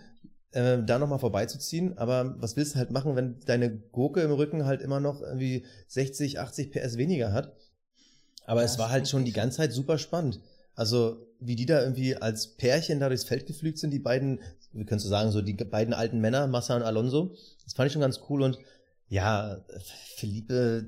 äh, 0.57 0.83
da 0.83 0.97
nochmal 0.97 1.19
vorbeizuziehen. 1.19 1.97
Aber 1.97 2.35
was 2.39 2.55
willst 2.55 2.73
du 2.73 2.79
halt 2.79 2.91
machen, 2.91 3.15
wenn 3.15 3.39
deine 3.45 3.69
Gurke 3.69 4.21
im 4.21 4.31
Rücken 4.31 4.65
halt 4.65 4.81
immer 4.81 4.99
noch 4.99 5.21
irgendwie 5.21 5.65
60, 5.87 6.39
80 6.39 6.71
PS 6.71 6.97
weniger 6.97 7.31
hat? 7.31 7.55
Aber 8.45 8.61
ja, 8.61 8.65
es 8.65 8.79
war 8.79 8.89
halt 8.89 9.07
schon 9.07 9.23
die 9.23 9.33
ganze 9.33 9.57
Zeit 9.57 9.71
super 9.71 9.97
spannend. 9.97 10.39
Also 10.73 11.27
wie 11.39 11.55
die 11.55 11.67
da 11.67 11.81
irgendwie 11.81 12.15
als 12.15 12.55
Pärchen 12.55 12.99
da 12.99 13.07
durchs 13.07 13.25
Feld 13.25 13.45
geflügt 13.45 13.77
sind, 13.77 13.91
die 13.91 13.99
beiden, 13.99 14.39
wie 14.73 14.85
kannst 14.85 15.05
du 15.05 15.09
sagen, 15.09 15.31
so 15.31 15.41
die 15.41 15.53
beiden 15.53 15.93
alten 15.93 16.19
Männer, 16.19 16.47
Massa 16.47 16.75
und 16.75 16.83
Alonso. 16.83 17.35
Das 17.63 17.73
fand 17.73 17.87
ich 17.87 17.93
schon 17.93 18.01
ganz 18.01 18.21
cool 18.29 18.41
und 18.41 18.57
ja, 19.09 19.63
Felipe 20.15 20.87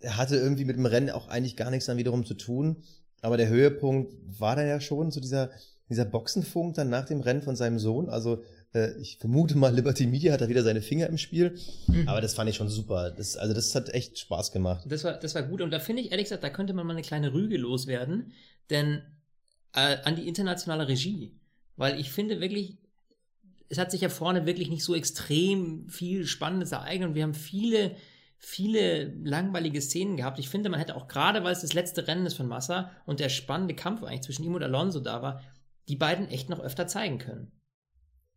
er 0.00 0.16
hatte 0.16 0.36
irgendwie 0.36 0.64
mit 0.64 0.76
dem 0.76 0.86
Rennen 0.86 1.10
auch 1.10 1.28
eigentlich 1.28 1.56
gar 1.56 1.70
nichts 1.70 1.86
dann 1.86 1.96
wiederum 1.96 2.24
zu 2.24 2.34
tun. 2.34 2.84
Aber 3.20 3.36
der 3.36 3.48
Höhepunkt 3.48 4.14
war 4.38 4.54
da 4.54 4.64
ja 4.64 4.80
schon, 4.80 5.10
so 5.10 5.20
dieser, 5.20 5.50
dieser 5.88 6.04
Boxenfunk 6.04 6.74
dann 6.74 6.88
nach 6.88 7.06
dem 7.06 7.20
Rennen 7.20 7.42
von 7.42 7.56
seinem 7.56 7.80
Sohn. 7.80 8.08
Also 8.08 8.44
ich 9.00 9.18
vermute 9.18 9.56
mal, 9.56 9.74
Liberty 9.74 10.06
Media 10.06 10.32
hat 10.32 10.40
da 10.40 10.48
wieder 10.48 10.62
seine 10.62 10.82
Finger 10.82 11.08
im 11.08 11.18
Spiel. 11.18 11.58
Mhm. 11.86 12.08
Aber 12.08 12.20
das 12.20 12.34
fand 12.34 12.48
ich 12.50 12.56
schon 12.56 12.68
super. 12.68 13.10
Das, 13.10 13.36
also 13.36 13.54
das 13.54 13.74
hat 13.74 13.88
echt 13.90 14.18
Spaß 14.18 14.52
gemacht. 14.52 14.84
Das 14.86 15.04
war, 15.04 15.14
das 15.14 15.34
war 15.34 15.42
gut. 15.42 15.60
Und 15.60 15.70
da 15.70 15.80
finde 15.80 16.02
ich 16.02 16.10
ehrlich 16.10 16.26
gesagt, 16.26 16.44
da 16.44 16.50
könnte 16.50 16.72
man 16.72 16.86
mal 16.86 16.92
eine 16.92 17.02
kleine 17.02 17.32
Rüge 17.32 17.56
loswerden. 17.56 18.32
Denn 18.70 19.02
äh, 19.74 19.98
an 20.04 20.16
die 20.16 20.28
internationale 20.28 20.88
Regie. 20.88 21.38
Weil 21.76 22.00
ich 22.00 22.10
finde 22.10 22.40
wirklich, 22.40 22.78
es 23.68 23.78
hat 23.78 23.90
sich 23.90 24.00
ja 24.00 24.08
vorne 24.08 24.46
wirklich 24.46 24.68
nicht 24.68 24.84
so 24.84 24.94
extrem 24.94 25.88
viel 25.88 26.26
Spannendes 26.26 26.72
ereignet 26.72 27.10
und 27.10 27.14
wir 27.14 27.22
haben 27.22 27.34
viele, 27.34 27.94
viele 28.38 29.12
langweilige 29.22 29.80
Szenen 29.80 30.16
gehabt. 30.16 30.38
Ich 30.38 30.48
finde, 30.48 30.70
man 30.70 30.80
hätte 30.80 30.96
auch 30.96 31.06
gerade, 31.06 31.44
weil 31.44 31.52
es 31.52 31.60
das 31.60 31.74
letzte 31.74 32.08
Rennen 32.08 32.26
ist 32.26 32.34
von 32.34 32.48
Massa 32.48 32.90
und 33.06 33.20
der 33.20 33.28
spannende 33.28 33.74
Kampf 33.74 34.02
eigentlich 34.02 34.22
zwischen 34.22 34.44
ihm 34.44 34.54
und 34.54 34.62
Alonso 34.62 35.00
da 35.00 35.22
war, 35.22 35.42
die 35.88 35.96
beiden 35.96 36.28
echt 36.28 36.48
noch 36.48 36.60
öfter 36.60 36.86
zeigen 36.86 37.18
können. 37.18 37.52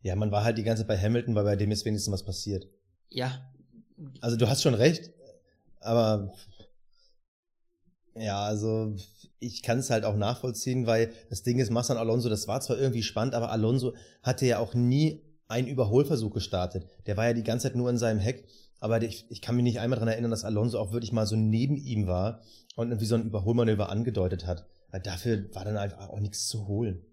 Ja, 0.01 0.15
man 0.15 0.31
war 0.31 0.43
halt 0.43 0.57
die 0.57 0.63
ganze 0.63 0.81
Zeit 0.81 0.87
bei 0.87 0.97
Hamilton, 0.97 1.35
weil 1.35 1.43
bei 1.43 1.55
dem 1.55 1.71
ist 1.71 1.85
wenigstens 1.85 2.11
was 2.11 2.23
passiert. 2.23 2.67
Ja. 3.09 3.51
Also 4.19 4.35
du 4.35 4.49
hast 4.49 4.63
schon 4.63 4.73
recht, 4.73 5.11
aber 5.79 6.33
ja, 8.15 8.43
also 8.43 8.95
ich 9.39 9.63
kann 9.63 9.79
es 9.79 9.89
halt 9.89 10.05
auch 10.05 10.15
nachvollziehen, 10.15 10.85
weil 10.85 11.11
das 11.29 11.43
Ding 11.43 11.59
ist, 11.59 11.71
Massa 11.71 11.93
und 11.93 11.99
Alonso, 11.99 12.29
das 12.29 12.47
war 12.47 12.61
zwar 12.61 12.77
irgendwie 12.77 13.03
spannend, 13.03 13.35
aber 13.35 13.51
Alonso 13.51 13.93
hatte 14.21 14.45
ja 14.45 14.59
auch 14.59 14.73
nie 14.73 15.21
einen 15.47 15.67
Überholversuch 15.67 16.33
gestartet. 16.33 16.87
Der 17.05 17.17
war 17.17 17.27
ja 17.27 17.33
die 17.33 17.43
ganze 17.43 17.67
Zeit 17.67 17.75
nur 17.75 17.89
in 17.89 17.97
seinem 17.97 18.19
Heck. 18.19 18.47
Aber 18.79 19.01
ich, 19.01 19.29
ich 19.29 19.41
kann 19.41 19.55
mich 19.55 19.63
nicht 19.63 19.79
einmal 19.79 19.97
daran 19.97 20.11
erinnern, 20.11 20.31
dass 20.31 20.43
Alonso 20.43 20.79
auch 20.79 20.91
wirklich 20.91 21.11
mal 21.11 21.27
so 21.27 21.35
neben 21.35 21.77
ihm 21.77 22.07
war 22.07 22.41
und 22.75 22.87
irgendwie 22.89 23.05
so 23.05 23.15
ein 23.15 23.25
Überholmanöver 23.25 23.89
angedeutet 23.89 24.47
hat. 24.47 24.65
Weil 24.89 25.01
dafür 25.01 25.53
war 25.53 25.65
dann 25.65 25.77
einfach 25.77 26.09
auch 26.09 26.19
nichts 26.19 26.47
zu 26.47 26.67
holen. 26.67 27.05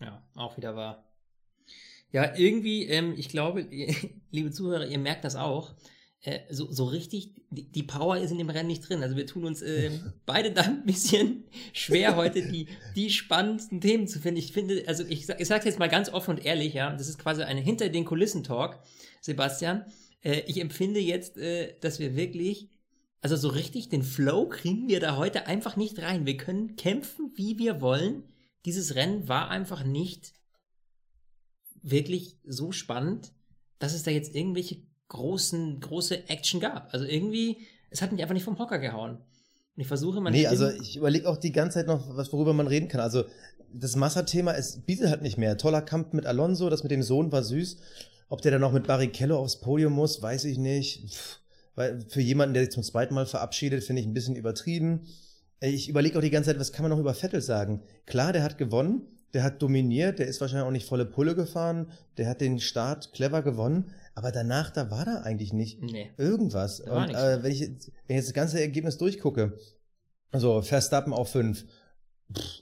Ja, 0.00 0.22
auch 0.34 0.56
wieder 0.56 0.76
wahr. 0.76 1.04
Ja, 2.12 2.36
irgendwie, 2.36 2.86
ähm, 2.86 3.14
ich 3.16 3.28
glaube, 3.28 3.66
liebe 4.30 4.50
Zuhörer, 4.50 4.86
ihr 4.86 4.98
merkt 4.98 5.24
das 5.24 5.36
auch. 5.36 5.74
Äh, 6.22 6.40
so, 6.50 6.70
so 6.72 6.86
richtig, 6.86 7.34
die, 7.50 7.70
die, 7.70 7.84
Power 7.84 8.16
ist 8.16 8.32
in 8.32 8.38
dem 8.38 8.50
Rennen 8.50 8.66
nicht 8.66 8.88
drin. 8.88 9.02
Also 9.02 9.16
wir 9.16 9.26
tun 9.26 9.44
uns 9.44 9.62
äh, 9.62 9.90
beide 10.26 10.50
da 10.52 10.62
ein 10.62 10.84
bisschen 10.84 11.44
schwer 11.72 12.16
heute, 12.16 12.42
die, 12.42 12.66
die 12.96 13.10
spannendsten 13.10 13.80
Themen 13.80 14.08
zu 14.08 14.18
finden. 14.18 14.38
Ich 14.38 14.52
finde, 14.52 14.82
also 14.86 15.04
ich, 15.04 15.28
ich 15.28 15.46
sage 15.46 15.66
jetzt 15.66 15.78
mal 15.78 15.88
ganz 15.88 16.08
offen 16.08 16.32
und 16.32 16.44
ehrlich, 16.44 16.74
ja, 16.74 16.92
das 16.92 17.08
ist 17.08 17.18
quasi 17.18 17.42
eine 17.42 17.60
hinter 17.60 17.88
den 17.88 18.04
Kulissen 18.04 18.42
Talk, 18.42 18.80
Sebastian. 19.20 19.84
Äh, 20.22 20.42
ich 20.46 20.60
empfinde 20.60 21.00
jetzt, 21.00 21.36
äh, 21.36 21.74
dass 21.80 22.00
wir 22.00 22.16
wirklich, 22.16 22.68
also 23.20 23.36
so 23.36 23.48
richtig 23.48 23.88
den 23.88 24.02
Flow 24.02 24.48
kriegen 24.48 24.88
wir 24.88 24.98
da 25.00 25.16
heute 25.16 25.46
einfach 25.46 25.76
nicht 25.76 26.00
rein. 26.00 26.26
Wir 26.26 26.36
können 26.36 26.74
kämpfen, 26.74 27.32
wie 27.36 27.58
wir 27.58 27.80
wollen. 27.80 28.24
Dieses 28.64 28.94
Rennen 28.94 29.28
war 29.28 29.48
einfach 29.50 29.84
nicht 29.84 30.32
wirklich 31.82 32.36
so 32.44 32.72
spannend, 32.72 33.32
dass 33.78 33.94
es 33.94 34.02
da 34.02 34.10
jetzt 34.10 34.34
irgendwelche 34.34 34.82
großen, 35.08 35.80
große 35.80 36.28
Action 36.28 36.60
gab. 36.60 36.92
Also 36.92 37.06
irgendwie, 37.06 37.58
es 37.90 38.02
hat 38.02 38.12
mich 38.12 38.20
einfach 38.20 38.34
nicht 38.34 38.44
vom 38.44 38.58
Hocker 38.58 38.78
gehauen. 38.78 39.16
Und 39.16 39.82
ich 39.82 39.86
versuche 39.86 40.20
mal. 40.20 40.30
Nee, 40.30 40.46
also 40.46 40.68
ich 40.68 40.96
überlege 40.96 41.28
auch 41.28 41.36
die 41.36 41.52
ganze 41.52 41.78
Zeit 41.78 41.86
noch, 41.86 42.16
was, 42.16 42.32
worüber 42.32 42.52
man 42.52 42.66
reden 42.66 42.88
kann. 42.88 43.00
Also 43.00 43.24
das 43.72 43.96
Massa-Thema, 43.96 44.54
es 44.54 44.80
bietet 44.80 45.08
halt 45.08 45.22
nicht 45.22 45.38
mehr. 45.38 45.56
Toller 45.56 45.82
Kampf 45.82 46.12
mit 46.12 46.26
Alonso, 46.26 46.68
das 46.68 46.82
mit 46.82 46.90
dem 46.90 47.02
Sohn 47.02 47.32
war 47.32 47.42
süß. 47.42 47.78
Ob 48.28 48.42
der 48.42 48.52
dann 48.52 48.60
noch 48.60 48.72
mit 48.72 48.86
Barrichello 48.86 49.38
aufs 49.38 49.60
Podium 49.60 49.92
muss, 49.92 50.20
weiß 50.20 50.44
ich 50.44 50.58
nicht. 50.58 51.10
Pff, 51.10 51.40
weil 51.74 52.04
für 52.08 52.20
jemanden, 52.20 52.54
der 52.54 52.64
sich 52.64 52.72
zum 52.72 52.82
zweiten 52.82 53.14
Mal 53.14 53.26
verabschiedet, 53.26 53.84
finde 53.84 54.02
ich 54.02 54.08
ein 54.08 54.14
bisschen 54.14 54.36
übertrieben. 54.36 55.06
Ich 55.60 55.88
überlege 55.88 56.18
auch 56.18 56.22
die 56.22 56.30
ganze 56.30 56.50
Zeit, 56.50 56.60
was 56.60 56.72
kann 56.72 56.84
man 56.84 56.90
noch 56.90 57.00
über 57.00 57.14
Vettel 57.14 57.40
sagen? 57.40 57.82
Klar, 58.06 58.32
der 58.32 58.42
hat 58.42 58.58
gewonnen, 58.58 59.02
der 59.34 59.42
hat 59.42 59.60
dominiert, 59.60 60.18
der 60.18 60.26
ist 60.26 60.40
wahrscheinlich 60.40 60.66
auch 60.66 60.72
nicht 60.72 60.88
volle 60.88 61.04
Pulle 61.04 61.34
gefahren, 61.34 61.90
der 62.16 62.28
hat 62.28 62.40
den 62.40 62.60
Start 62.60 63.12
clever 63.12 63.42
gewonnen, 63.42 63.90
aber 64.14 64.32
danach, 64.32 64.70
da 64.70 64.90
war 64.90 65.04
da 65.04 65.22
eigentlich 65.22 65.52
nicht 65.52 65.82
nee, 65.82 66.10
irgendwas. 66.16 66.80
Und 66.80 67.10
äh, 67.10 67.42
wenn, 67.42 67.52
ich, 67.52 67.60
wenn 67.60 67.70
ich 68.08 68.16
jetzt 68.16 68.28
das 68.28 68.34
ganze 68.34 68.60
Ergebnis 68.60 68.98
durchgucke, 68.98 69.58
also 70.30 70.62
Verstappen 70.62 71.12
auf 71.12 71.30
5, 71.30 71.64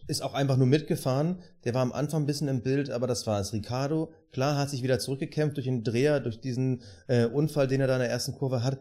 ist 0.07 0.23
auch 0.23 0.35
einfach 0.35 0.57
nur 0.57 0.67
mitgefahren. 0.67 1.41
Der 1.65 1.75
war 1.75 1.83
am 1.83 1.93
Anfang 1.93 2.23
ein 2.23 2.27
bisschen 2.27 2.49
im 2.49 2.63
Bild, 2.63 2.91
aber 2.91 3.07
das 3.07 3.27
war 3.27 3.41
es. 3.41 3.53
Ricardo, 3.53 4.13
klar, 4.31 4.57
hat 4.57 4.71
sich 4.71 4.83
wieder 4.83 4.99
zurückgekämpft 4.99 5.57
durch 5.57 5.67
den 5.67 5.83
Dreher, 5.83 6.21
durch 6.21 6.41
diesen 6.41 6.83
äh, 7.09 7.27
Unfall, 7.27 7.67
den 7.67 7.81
er 7.81 7.89
da 7.89 7.95
in 7.95 8.01
der 8.01 8.11
ersten 8.11 8.33
Kurve 8.33 8.63
hat. 8.63 8.81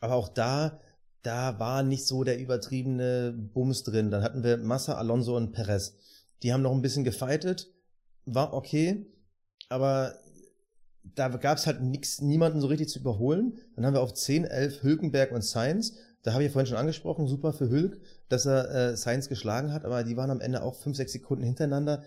Aber 0.00 0.14
auch 0.14 0.28
da, 0.28 0.80
da 1.26 1.58
war 1.58 1.82
nicht 1.82 2.06
so 2.06 2.22
der 2.22 2.38
übertriebene 2.38 3.34
Bums 3.36 3.82
drin. 3.82 4.12
Dann 4.12 4.22
hatten 4.22 4.44
wir 4.44 4.58
Massa, 4.58 4.94
Alonso 4.94 5.36
und 5.36 5.50
Perez. 5.50 5.96
Die 6.42 6.52
haben 6.52 6.62
noch 6.62 6.72
ein 6.72 6.82
bisschen 6.82 7.02
gefeitet, 7.02 7.68
war 8.26 8.54
okay, 8.54 9.06
aber 9.68 10.14
da 11.02 11.28
gab 11.28 11.58
es 11.58 11.66
halt 11.66 11.82
nix, 11.82 12.20
niemanden 12.20 12.60
so 12.60 12.68
richtig 12.68 12.90
zu 12.90 13.00
überholen. 13.00 13.58
Dann 13.74 13.84
haben 13.84 13.94
wir 13.94 14.02
auf 14.02 14.14
10, 14.14 14.44
11 14.44 14.84
Hülkenberg 14.84 15.32
und 15.32 15.42
Sainz. 15.42 15.94
Da 16.22 16.32
habe 16.32 16.44
ich 16.44 16.48
ja 16.48 16.52
vorhin 16.52 16.68
schon 16.68 16.78
angesprochen, 16.78 17.26
super 17.26 17.52
für 17.52 17.70
Hülk, 17.70 18.00
dass 18.28 18.46
er 18.46 18.92
äh, 18.92 18.96
Sainz 18.96 19.28
geschlagen 19.28 19.72
hat, 19.72 19.84
aber 19.84 20.04
die 20.04 20.16
waren 20.16 20.30
am 20.30 20.40
Ende 20.40 20.62
auch 20.62 20.76
5, 20.76 20.96
6 20.96 21.12
Sekunden 21.12 21.44
hintereinander. 21.44 22.04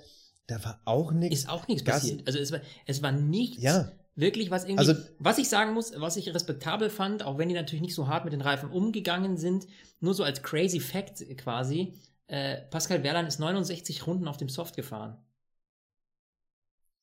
Da 0.48 0.64
war 0.64 0.82
auch 0.86 1.12
nichts. 1.12 1.42
Ist 1.42 1.50
auch 1.50 1.68
nichts 1.68 1.84
passiert. 1.84 2.26
Also 2.26 2.40
es 2.40 2.52
war, 2.54 2.62
es 2.86 3.02
war 3.04 3.12
nichts. 3.12 3.62
Ja. 3.62 3.92
Wirklich, 4.20 4.52
was 4.52 4.66
irgendwie, 4.66 4.80
also, 4.80 4.96
was 5.20 5.38
ich 5.38 5.48
sagen 5.48 5.74
muss, 5.74 5.94
was 5.96 6.18
ich 6.18 6.34
respektabel 6.34 6.90
fand, 6.90 7.24
auch 7.24 7.38
wenn 7.38 7.48
die 7.48 7.56
natürlich 7.56 7.82
nicht 7.82 7.96
so 7.96 8.10
hart 8.10 8.26
mit 8.26 8.34
den 8.34 8.42
Reifen 8.42 8.70
umgegangen 8.70 9.38
sind, 9.38 9.66
nur 10.02 10.14
so 10.14 10.24
als 10.24 10.44
crazy 10.44 10.82
Fact 10.82 11.24
quasi, 11.38 11.94
äh, 12.28 12.58
Pascal 12.70 13.02
Wehrlein 13.04 13.28
ist 13.28 13.40
69 13.40 14.06
Runden 14.06 14.28
auf 14.28 14.36
dem 14.36 14.50
Soft 14.50 14.76
gefahren. 14.76 15.18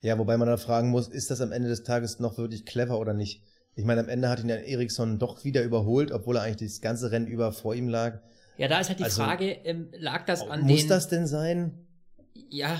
Ja, 0.02 0.18
wobei 0.18 0.36
man 0.36 0.46
da 0.46 0.58
fragen 0.58 0.90
muss, 0.90 1.08
ist 1.08 1.30
das 1.30 1.40
am 1.40 1.52
Ende 1.52 1.70
des 1.70 1.84
Tages 1.84 2.20
noch 2.20 2.36
wirklich 2.36 2.66
clever 2.66 3.00
oder 3.00 3.14
nicht? 3.14 3.42
Ich 3.74 3.86
meine, 3.86 4.02
am 4.02 4.10
Ende 4.10 4.28
hat 4.28 4.40
ihn 4.40 4.50
ja 4.50 4.56
Eriksson 4.56 5.18
doch 5.18 5.42
wieder 5.42 5.62
überholt, 5.62 6.12
obwohl 6.12 6.36
er 6.36 6.42
eigentlich 6.42 6.70
das 6.70 6.82
ganze 6.82 7.12
Rennen 7.12 7.26
über 7.26 7.50
vor 7.52 7.74
ihm 7.74 7.88
lag. 7.88 8.20
Ja, 8.58 8.68
da 8.68 8.78
ist 8.78 8.88
halt 8.88 8.98
die 8.98 9.04
also, 9.04 9.22
Frage, 9.22 9.52
ähm, 9.64 9.88
lag 9.96 10.26
das 10.26 10.42
an 10.42 10.60
muss 10.60 10.68
den... 10.68 10.76
Muss 10.76 10.86
das 10.86 11.08
denn 11.08 11.26
sein? 11.26 11.86
Ja, 12.50 12.78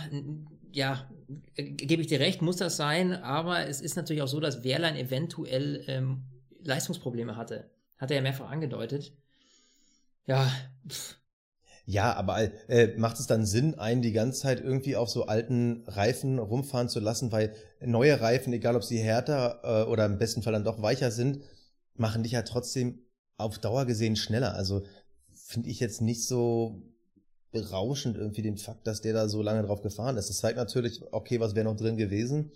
ja, 0.72 1.08
gebe 1.54 2.02
ich 2.02 2.08
dir 2.08 2.20
recht, 2.20 2.42
muss 2.42 2.56
das 2.56 2.76
sein, 2.76 3.12
aber 3.12 3.66
es 3.66 3.80
ist 3.80 3.96
natürlich 3.96 4.22
auch 4.22 4.28
so, 4.28 4.40
dass 4.40 4.64
Wehrlein 4.64 4.96
eventuell 4.96 5.84
ähm, 5.88 6.22
Leistungsprobleme 6.62 7.36
hatte. 7.36 7.70
Hat 7.98 8.10
er 8.10 8.16
ja 8.16 8.22
mehrfach 8.22 8.50
angedeutet. 8.50 9.12
Ja, 10.26 10.50
pff. 10.88 11.16
Ja, 11.88 12.14
aber 12.14 12.50
äh, 12.68 12.96
macht 12.96 13.20
es 13.20 13.28
dann 13.28 13.46
Sinn, 13.46 13.78
einen 13.78 14.02
die 14.02 14.12
ganze 14.12 14.40
Zeit 14.40 14.60
irgendwie 14.60 14.96
auf 14.96 15.08
so 15.08 15.26
alten 15.26 15.84
Reifen 15.86 16.40
rumfahren 16.40 16.88
zu 16.88 16.98
lassen, 16.98 17.30
weil 17.30 17.54
neue 17.80 18.20
Reifen, 18.20 18.52
egal 18.52 18.74
ob 18.74 18.82
sie 18.82 18.98
härter 18.98 19.60
äh, 19.62 19.88
oder 19.88 20.04
im 20.04 20.18
besten 20.18 20.42
Fall 20.42 20.52
dann 20.52 20.64
doch 20.64 20.82
weicher 20.82 21.12
sind, 21.12 21.42
machen 21.94 22.24
dich 22.24 22.32
ja 22.32 22.42
trotzdem 22.42 23.06
auf 23.36 23.60
Dauer 23.60 23.86
gesehen 23.86 24.16
schneller. 24.16 24.54
Also 24.54 24.84
finde 25.32 25.70
ich 25.70 25.78
jetzt 25.78 26.00
nicht 26.02 26.26
so 26.26 26.82
berauschend 27.60 28.16
irgendwie 28.16 28.42
den 28.42 28.56
Fakt, 28.56 28.86
dass 28.86 29.00
der 29.00 29.12
da 29.12 29.28
so 29.28 29.42
lange 29.42 29.62
drauf 29.62 29.82
gefahren 29.82 30.16
ist. 30.16 30.28
Das 30.28 30.38
zeigt 30.38 30.56
natürlich, 30.56 31.02
okay, 31.12 31.40
was 31.40 31.54
wäre 31.54 31.64
noch 31.64 31.76
drin 31.76 31.96
gewesen, 31.96 32.52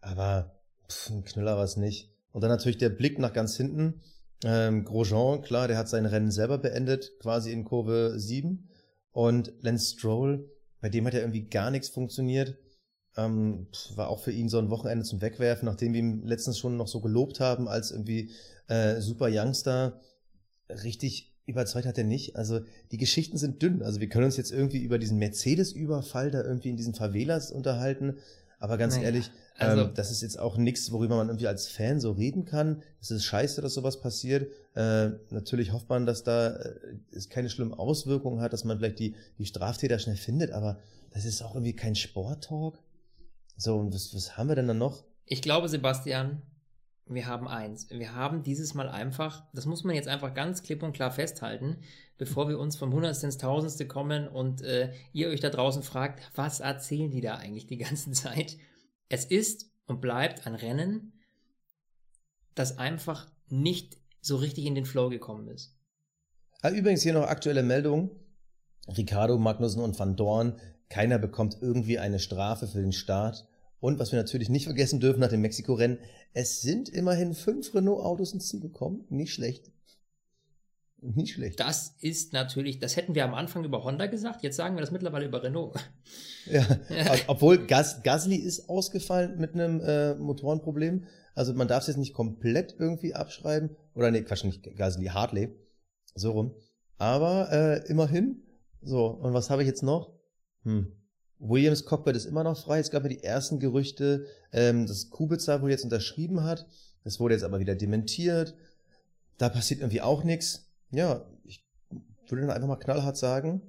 aber 0.00 0.60
pff, 0.90 1.10
ein 1.10 1.24
Knüller 1.24 1.56
war 1.56 1.64
es 1.64 1.76
nicht. 1.76 2.10
Und 2.32 2.42
dann 2.42 2.50
natürlich 2.50 2.78
der 2.78 2.88
Blick 2.88 3.18
nach 3.18 3.32
ganz 3.32 3.56
hinten 3.56 4.00
ähm, 4.44 4.84
Grosjean, 4.84 5.40
klar, 5.42 5.68
der 5.68 5.78
hat 5.78 5.88
sein 5.88 6.04
Rennen 6.04 6.30
selber 6.30 6.58
beendet, 6.58 7.18
quasi 7.20 7.52
in 7.52 7.64
Kurve 7.64 8.14
7. 8.16 8.68
Und 9.12 9.52
Lance 9.60 9.94
Stroll, 9.94 10.50
bei 10.80 10.90
dem 10.90 11.06
hat 11.06 11.14
ja 11.14 11.20
irgendwie 11.20 11.48
gar 11.48 11.70
nichts 11.70 11.88
funktioniert. 11.88 12.58
Ähm, 13.16 13.68
war 13.94 14.08
auch 14.08 14.18
für 14.18 14.32
ihn 14.32 14.48
so 14.48 14.58
ein 14.58 14.70
Wochenende 14.70 15.04
zum 15.04 15.22
Wegwerfen, 15.22 15.66
nachdem 15.66 15.92
wir 15.92 16.00
ihn 16.00 16.26
letztens 16.26 16.58
schon 16.58 16.76
noch 16.76 16.88
so 16.88 17.00
gelobt 17.00 17.40
haben 17.40 17.68
als 17.68 17.90
irgendwie 17.90 18.32
äh, 18.66 19.00
super 19.00 19.28
Youngster. 19.30 20.00
Richtig 20.68 21.33
überzeugt 21.46 21.86
hat 21.86 21.98
er 21.98 22.04
nicht. 22.04 22.36
Also 22.36 22.60
die 22.90 22.96
Geschichten 22.96 23.36
sind 23.36 23.62
dünn. 23.62 23.82
Also 23.82 24.00
wir 24.00 24.08
können 24.08 24.24
uns 24.24 24.36
jetzt 24.36 24.52
irgendwie 24.52 24.82
über 24.82 24.98
diesen 24.98 25.18
Mercedes-Überfall 25.18 26.30
da 26.30 26.42
irgendwie 26.42 26.70
in 26.70 26.76
diesen 26.76 26.94
Favelas 26.94 27.52
unterhalten. 27.52 28.16
Aber 28.58 28.78
ganz 28.78 28.94
naja, 28.94 29.06
ehrlich, 29.06 29.30
also, 29.58 29.82
ähm, 29.82 29.90
das 29.94 30.10
ist 30.10 30.22
jetzt 30.22 30.38
auch 30.38 30.56
nichts, 30.56 30.90
worüber 30.90 31.16
man 31.16 31.28
irgendwie 31.28 31.46
als 31.46 31.68
Fan 31.68 32.00
so 32.00 32.12
reden 32.12 32.44
kann. 32.44 32.82
Es 33.00 33.10
ist 33.10 33.24
scheiße, 33.24 33.60
dass 33.60 33.74
sowas 33.74 34.00
passiert. 34.00 34.50
Äh, 34.74 35.10
natürlich 35.30 35.72
hofft 35.72 35.88
man, 35.88 36.06
dass 36.06 36.24
da 36.24 36.48
äh, 36.48 36.74
es 37.12 37.28
keine 37.28 37.50
schlimmen 37.50 37.74
Auswirkungen 37.74 38.40
hat, 38.40 38.52
dass 38.52 38.64
man 38.64 38.78
vielleicht 38.78 38.98
die, 38.98 39.14
die 39.38 39.46
Straftäter 39.46 39.98
schnell 39.98 40.16
findet, 40.16 40.50
aber 40.50 40.78
das 41.12 41.24
ist 41.24 41.42
auch 41.42 41.54
irgendwie 41.54 41.74
kein 41.74 41.94
Sporttalk. 41.94 42.78
So, 43.56 43.76
und 43.76 43.94
was, 43.94 44.14
was 44.14 44.36
haben 44.36 44.48
wir 44.48 44.56
denn 44.56 44.66
dann 44.66 44.78
noch? 44.78 45.04
Ich 45.26 45.42
glaube, 45.42 45.68
Sebastian, 45.68 46.42
wir 47.06 47.26
haben 47.26 47.46
eins. 47.48 47.88
Wir 47.90 48.14
haben 48.14 48.42
dieses 48.42 48.74
Mal 48.74 48.88
einfach, 48.88 49.44
das 49.52 49.66
muss 49.66 49.84
man 49.84 49.94
jetzt 49.94 50.08
einfach 50.08 50.32
ganz 50.32 50.62
klipp 50.62 50.82
und 50.82 50.92
klar 50.92 51.10
festhalten, 51.10 51.78
bevor 52.16 52.48
wir 52.48 52.58
uns 52.58 52.76
vom 52.76 52.92
Hundertste 52.92 53.26
ins 53.26 53.38
Tausendste 53.38 53.86
kommen 53.86 54.26
und 54.26 54.62
äh, 54.62 54.92
ihr 55.12 55.28
euch 55.28 55.40
da 55.40 55.50
draußen 55.50 55.82
fragt, 55.82 56.30
was 56.34 56.60
erzählen 56.60 57.10
die 57.10 57.20
da 57.20 57.36
eigentlich 57.36 57.66
die 57.66 57.78
ganze 57.78 58.10
Zeit? 58.12 58.56
Es 59.08 59.24
ist 59.26 59.70
und 59.86 60.00
bleibt 60.00 60.46
ein 60.46 60.54
Rennen, 60.54 61.12
das 62.54 62.78
einfach 62.78 63.26
nicht 63.48 63.98
so 64.20 64.36
richtig 64.36 64.64
in 64.64 64.74
den 64.74 64.86
Flow 64.86 65.10
gekommen 65.10 65.48
ist. 65.48 65.76
Ah, 66.62 66.70
übrigens 66.70 67.02
hier 67.02 67.12
noch 67.12 67.26
aktuelle 67.26 67.62
Meldung. 67.62 68.10
Ricardo, 68.88 69.36
Magnussen 69.38 69.82
und 69.82 69.98
Van 69.98 70.16
Dorn, 70.16 70.58
keiner 70.88 71.18
bekommt 71.18 71.58
irgendwie 71.60 71.98
eine 71.98 72.18
Strafe 72.18 72.66
für 72.66 72.80
den 72.80 72.92
Start. 72.92 73.46
Und 73.84 73.98
was 73.98 74.12
wir 74.12 74.18
natürlich 74.18 74.48
nicht 74.48 74.64
vergessen 74.64 74.98
dürfen 74.98 75.20
nach 75.20 75.28
dem 75.28 75.42
Mexiko-Rennen, 75.42 75.98
es 76.32 76.62
sind 76.62 76.88
immerhin 76.88 77.34
fünf 77.34 77.74
Renault-Autos 77.74 78.32
ins 78.32 78.48
Ziel 78.48 78.60
gekommen. 78.60 79.04
Nicht 79.10 79.34
schlecht. 79.34 79.70
Nicht 81.02 81.34
schlecht. 81.34 81.60
Das 81.60 81.94
ist 82.00 82.32
natürlich, 82.32 82.78
das 82.78 82.96
hätten 82.96 83.14
wir 83.14 83.26
am 83.26 83.34
Anfang 83.34 83.62
über 83.62 83.84
Honda 83.84 84.06
gesagt, 84.06 84.42
jetzt 84.42 84.56
sagen 84.56 84.74
wir 84.74 84.80
das 84.80 84.90
mittlerweile 84.90 85.26
über 85.26 85.42
Renault. 85.42 85.76
Ja, 86.46 86.66
obwohl 87.26 87.66
Gas, 87.66 88.02
Gasly 88.02 88.36
ist 88.36 88.70
ausgefallen 88.70 89.38
mit 89.38 89.52
einem 89.52 89.82
äh, 89.82 90.14
Motorenproblem. 90.14 91.04
Also 91.34 91.52
man 91.52 91.68
darf 91.68 91.82
es 91.82 91.88
jetzt 91.88 91.98
nicht 91.98 92.14
komplett 92.14 92.76
irgendwie 92.78 93.12
abschreiben. 93.12 93.76
Oder 93.94 94.10
nee, 94.10 94.22
Quatsch, 94.22 94.44
nicht 94.44 94.62
Gasly, 94.76 95.08
Hartley. 95.08 95.54
So 96.14 96.32
rum. 96.32 96.54
Aber 96.96 97.52
äh, 97.52 97.86
immerhin. 97.90 98.44
So, 98.80 99.08
und 99.08 99.34
was 99.34 99.50
habe 99.50 99.60
ich 99.60 99.68
jetzt 99.68 99.82
noch? 99.82 100.14
Hm. 100.62 100.90
Williams 101.48 101.84
Cockpit 101.84 102.16
ist 102.16 102.26
immer 102.26 102.44
noch 102.44 102.58
frei. 102.58 102.78
Es 102.78 102.90
gab 102.90 103.02
ja 103.02 103.08
die 103.08 103.22
ersten 103.22 103.60
Gerüchte, 103.60 104.26
ähm, 104.52 104.86
dass 104.86 105.10
Kubica 105.10 105.60
wohl 105.62 105.70
jetzt 105.70 105.84
unterschrieben 105.84 106.42
hat. 106.42 106.66
Das 107.04 107.20
wurde 107.20 107.34
jetzt 107.34 107.44
aber 107.44 107.60
wieder 107.60 107.74
dementiert. 107.74 108.54
Da 109.38 109.48
passiert 109.48 109.80
irgendwie 109.80 110.00
auch 110.00 110.24
nichts 110.24 110.64
ja, 110.94 111.24
ich 111.44 111.64
würde 112.28 112.46
dann 112.46 112.56
einfach 112.56 112.68
mal 112.68 112.76
knallhart 112.76 113.16
sagen, 113.16 113.62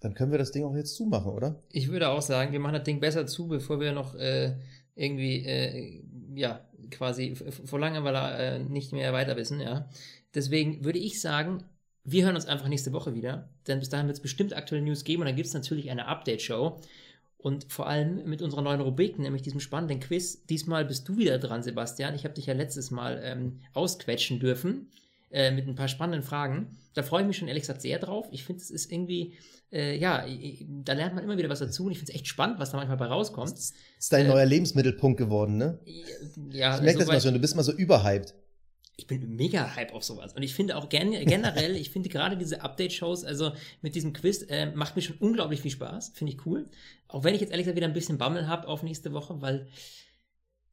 dann 0.00 0.14
können 0.14 0.32
wir 0.32 0.38
das 0.38 0.52
Ding 0.52 0.64
auch 0.64 0.74
jetzt 0.74 0.94
zumachen, 0.94 1.32
oder? 1.32 1.62
Ich 1.70 1.88
würde 1.88 2.08
auch 2.08 2.22
sagen, 2.22 2.52
wir 2.52 2.60
machen 2.60 2.74
das 2.74 2.84
Ding 2.84 3.00
besser 3.00 3.26
zu, 3.26 3.48
bevor 3.48 3.80
wir 3.80 3.92
noch 3.92 4.14
äh, 4.14 4.56
irgendwie, 4.94 5.44
äh, 5.46 6.02
ja, 6.34 6.60
quasi 6.90 7.34
vor 7.34 7.78
Langeweile 7.78 8.36
äh, 8.36 8.58
nicht 8.58 8.92
mehr 8.92 9.12
weiter 9.12 9.36
wissen, 9.36 9.60
ja. 9.60 9.88
Deswegen 10.34 10.84
würde 10.84 10.98
ich 10.98 11.20
sagen, 11.20 11.62
wir 12.04 12.24
hören 12.24 12.34
uns 12.34 12.46
einfach 12.46 12.68
nächste 12.68 12.92
Woche 12.92 13.14
wieder, 13.14 13.48
denn 13.66 13.78
bis 13.78 13.88
dahin 13.88 14.06
wird 14.06 14.16
es 14.16 14.22
bestimmt 14.22 14.54
aktuelle 14.54 14.84
News 14.84 15.04
geben 15.04 15.22
und 15.22 15.26
dann 15.26 15.36
gibt 15.36 15.48
es 15.48 15.54
natürlich 15.54 15.90
eine 15.90 16.06
Update-Show. 16.06 16.80
Und 17.38 17.72
vor 17.72 17.88
allem 17.88 18.24
mit 18.24 18.40
unserer 18.40 18.62
neuen 18.62 18.80
Rubrik, 18.80 19.18
nämlich 19.18 19.42
diesem 19.42 19.58
spannenden 19.58 19.98
Quiz. 19.98 20.46
Diesmal 20.46 20.84
bist 20.84 21.08
du 21.08 21.16
wieder 21.16 21.38
dran, 21.38 21.64
Sebastian. 21.64 22.14
Ich 22.14 22.22
habe 22.22 22.34
dich 22.34 22.46
ja 22.46 22.54
letztes 22.54 22.92
Mal 22.92 23.20
ähm, 23.24 23.58
ausquetschen 23.74 24.38
dürfen. 24.38 24.86
Äh, 25.32 25.50
mit 25.50 25.66
ein 25.66 25.74
paar 25.74 25.88
spannenden 25.88 26.22
Fragen. 26.22 26.76
Da 26.92 27.02
freue 27.02 27.22
ich 27.22 27.26
mich 27.26 27.38
schon 27.38 27.48
ehrlich 27.48 27.62
gesagt 27.62 27.80
sehr 27.80 27.98
drauf. 27.98 28.28
Ich 28.32 28.44
finde, 28.44 28.60
es 28.60 28.70
ist 28.70 28.92
irgendwie, 28.92 29.32
äh, 29.72 29.96
ja, 29.96 30.26
da 30.84 30.92
lernt 30.92 31.14
man 31.14 31.24
immer 31.24 31.38
wieder 31.38 31.48
was 31.48 31.60
dazu 31.60 31.86
und 31.86 31.92
ich 31.92 31.98
finde 31.98 32.12
es 32.12 32.16
echt 32.16 32.28
spannend, 32.28 32.58
was 32.58 32.70
da 32.70 32.76
manchmal 32.76 32.98
bei 32.98 33.06
rauskommt. 33.06 33.50
Das 33.50 33.72
ist 33.98 34.12
dein 34.12 34.26
äh, 34.26 34.28
neuer 34.28 34.44
Lebensmittelpunkt 34.44 35.16
geworden, 35.16 35.56
ne? 35.56 35.78
Ja, 36.50 36.76
ich 36.76 36.82
merke 36.82 36.98
das 36.98 37.08
mal 37.08 37.18
schon, 37.18 37.32
du 37.32 37.40
bist 37.40 37.56
mal 37.56 37.62
so 37.62 37.72
überhyped. 37.72 38.34
Ich 39.02 39.08
bin 39.08 39.34
mega 39.34 39.74
hype 39.74 39.92
auf 39.94 40.04
sowas. 40.04 40.32
Und 40.32 40.44
ich 40.44 40.54
finde 40.54 40.76
auch 40.76 40.88
gen 40.88 41.10
generell, 41.10 41.74
ich 41.74 41.90
finde 41.90 42.08
gerade 42.08 42.36
diese 42.36 42.62
Update-Shows, 42.62 43.24
also 43.24 43.50
mit 43.80 43.96
diesem 43.96 44.12
Quiz, 44.12 44.46
äh, 44.48 44.66
macht 44.66 44.94
mir 44.94 45.02
schon 45.02 45.16
unglaublich 45.16 45.60
viel 45.60 45.72
Spaß. 45.72 46.12
Finde 46.14 46.32
ich 46.32 46.46
cool. 46.46 46.66
Auch 47.08 47.24
wenn 47.24 47.34
ich 47.34 47.40
jetzt 47.40 47.50
ehrlich 47.50 47.64
gesagt 47.64 47.76
wieder 47.76 47.88
ein 47.88 47.94
bisschen 47.94 48.16
Bammel 48.16 48.46
habe 48.46 48.68
auf 48.68 48.84
nächste 48.84 49.12
Woche, 49.12 49.42
weil 49.42 49.66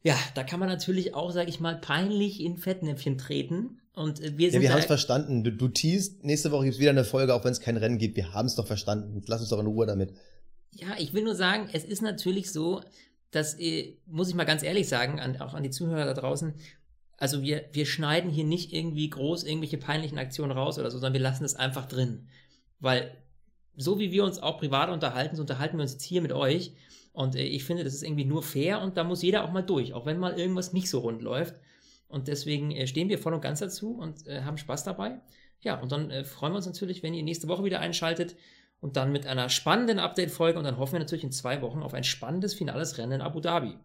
ja, 0.03 0.15
da 0.35 0.43
kann 0.43 0.59
man 0.59 0.69
natürlich 0.69 1.15
auch, 1.15 1.31
sage 1.31 1.49
ich 1.49 1.59
mal, 1.59 1.75
peinlich 1.75 2.39
in 2.39 2.57
Fettnäpfchen 2.57 3.17
treten. 3.17 3.81
Und 3.93 4.21
äh, 4.21 4.37
wir 4.37 4.51
sind. 4.51 4.61
Ja, 4.61 4.69
wir 4.69 4.73
haben 4.73 4.79
es 4.79 4.85
verstanden. 4.85 5.43
Du, 5.43 5.51
du 5.51 5.67
teast, 5.69 6.23
nächste 6.23 6.51
Woche 6.51 6.65
gibt 6.65 6.75
es 6.75 6.79
wieder 6.79 6.91
eine 6.91 7.03
Folge, 7.03 7.33
auch 7.33 7.43
wenn 7.43 7.51
es 7.51 7.61
kein 7.61 7.77
Rennen 7.77 7.97
gibt. 7.97 8.15
Wir 8.15 8.31
haben 8.31 8.45
es 8.45 8.53
doch 8.53 8.67
verstanden. 8.67 9.23
Lass 9.25 9.41
uns 9.41 9.49
doch 9.49 9.59
in 9.59 9.65
Ruhe 9.65 9.87
damit. 9.87 10.13
Ja, 10.71 10.89
ich 10.99 11.13
will 11.13 11.23
nur 11.23 11.35
sagen, 11.35 11.67
es 11.73 11.83
ist 11.83 12.03
natürlich 12.03 12.51
so, 12.51 12.81
dass, 13.31 13.59
äh, 13.59 13.97
muss 14.05 14.29
ich 14.29 14.35
mal 14.35 14.45
ganz 14.45 14.61
ehrlich 14.61 14.87
sagen, 14.87 15.19
an, 15.19 15.41
auch 15.41 15.55
an 15.55 15.63
die 15.63 15.69
Zuhörer 15.71 16.05
da 16.05 16.13
draußen, 16.13 16.53
also 17.19 17.41
wir, 17.41 17.65
wir 17.73 17.85
schneiden 17.85 18.31
hier 18.31 18.45
nicht 18.45 18.71
irgendwie 18.71 19.09
groß 19.09 19.43
irgendwelche 19.43 19.77
peinlichen 19.77 20.17
Aktionen 20.17 20.51
raus 20.51 20.79
oder 20.79 20.89
so, 20.89 20.97
sondern 20.97 21.13
wir 21.13 21.19
lassen 21.19 21.43
es 21.43 21.55
einfach 21.55 21.85
drin. 21.85 22.29
Weil 22.79 23.11
so 23.75 23.99
wie 23.99 24.11
wir 24.11 24.23
uns 24.23 24.39
auch 24.39 24.57
privat 24.57 24.89
unterhalten, 24.89 25.35
so 25.35 25.41
unterhalten 25.41 25.77
wir 25.77 25.81
uns 25.81 25.93
jetzt 25.93 26.03
hier 26.03 26.21
mit 26.21 26.31
euch. 26.31 26.73
Und 27.11 27.35
äh, 27.35 27.43
ich 27.43 27.65
finde, 27.65 27.83
das 27.83 27.93
ist 27.93 28.03
irgendwie 28.03 28.23
nur 28.23 28.41
fair 28.41 28.81
und 28.81 28.95
da 28.95 29.03
muss 29.03 29.21
jeder 29.21 29.43
auch 29.43 29.51
mal 29.51 29.61
durch, 29.61 29.93
auch 29.93 30.05
wenn 30.05 30.17
mal 30.17 30.39
irgendwas 30.39 30.71
nicht 30.71 30.89
so 30.89 30.99
rund 30.99 31.21
läuft. 31.21 31.55
Und 32.07 32.29
deswegen 32.29 32.71
äh, 32.71 32.87
stehen 32.87 33.09
wir 33.09 33.19
voll 33.19 33.33
und 33.33 33.41
ganz 33.41 33.59
dazu 33.59 33.97
und 33.97 34.25
äh, 34.25 34.43
haben 34.43 34.57
Spaß 34.57 34.85
dabei. 34.85 35.19
Ja, 35.61 35.81
und 35.81 35.91
dann 35.91 36.23
freuen 36.23 36.53
wir 36.53 36.57
uns 36.57 36.67
natürlich, 36.67 37.03
wenn 37.03 37.13
ihr 37.13 37.23
nächste 37.23 37.49
Woche 37.49 37.65
wieder 37.65 37.81
einschaltet 37.81 38.37
und 38.79 38.95
dann 38.95 39.11
mit 39.11 39.27
einer 39.27 39.49
spannenden 39.49 39.99
Update-Folge 39.99 40.57
und 40.57 40.63
dann 40.63 40.77
hoffen 40.77 40.93
wir 40.93 40.99
natürlich 40.99 41.25
in 41.25 41.33
zwei 41.33 41.61
Wochen 41.61 41.83
auf 41.83 41.93
ein 41.93 42.05
spannendes 42.05 42.53
finales 42.53 42.97
Rennen 42.97 43.11
in 43.11 43.21
Abu 43.21 43.41
Dhabi. 43.41 43.77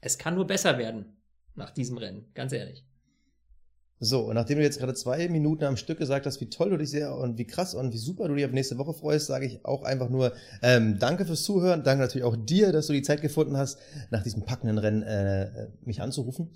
Es 0.00 0.18
kann 0.18 0.36
nur 0.36 0.46
besser 0.46 0.78
werden 0.78 1.16
nach 1.56 1.70
diesem 1.70 1.98
Rennen, 1.98 2.26
ganz 2.34 2.52
ehrlich. 2.52 2.84
So, 3.98 4.20
und 4.26 4.34
nachdem 4.34 4.58
du 4.58 4.64
jetzt 4.64 4.78
gerade 4.78 4.92
zwei 4.92 5.26
Minuten 5.28 5.64
am 5.64 5.78
Stück 5.78 5.98
gesagt 5.98 6.26
hast, 6.26 6.40
wie 6.42 6.50
toll 6.50 6.68
du 6.68 6.76
dich 6.76 6.90
sehr 6.90 7.16
und 7.16 7.38
wie 7.38 7.46
krass 7.46 7.74
und 7.74 7.94
wie 7.94 7.98
super 7.98 8.28
du 8.28 8.34
dich 8.34 8.44
auf 8.44 8.52
nächste 8.52 8.76
Woche 8.76 8.92
freust, 8.92 9.26
sage 9.26 9.46
ich 9.46 9.64
auch 9.64 9.84
einfach 9.84 10.10
nur 10.10 10.32
ähm, 10.62 10.98
danke 10.98 11.24
fürs 11.24 11.44
Zuhören. 11.44 11.82
Danke 11.82 12.02
natürlich 12.02 12.26
auch 12.26 12.36
dir, 12.36 12.72
dass 12.72 12.88
du 12.88 12.92
die 12.92 13.00
Zeit 13.00 13.22
gefunden 13.22 13.56
hast, 13.56 13.78
nach 14.10 14.22
diesem 14.22 14.44
packenden 14.44 14.76
Rennen 14.76 15.02
äh, 15.02 15.68
mich 15.82 16.02
anzurufen. 16.02 16.50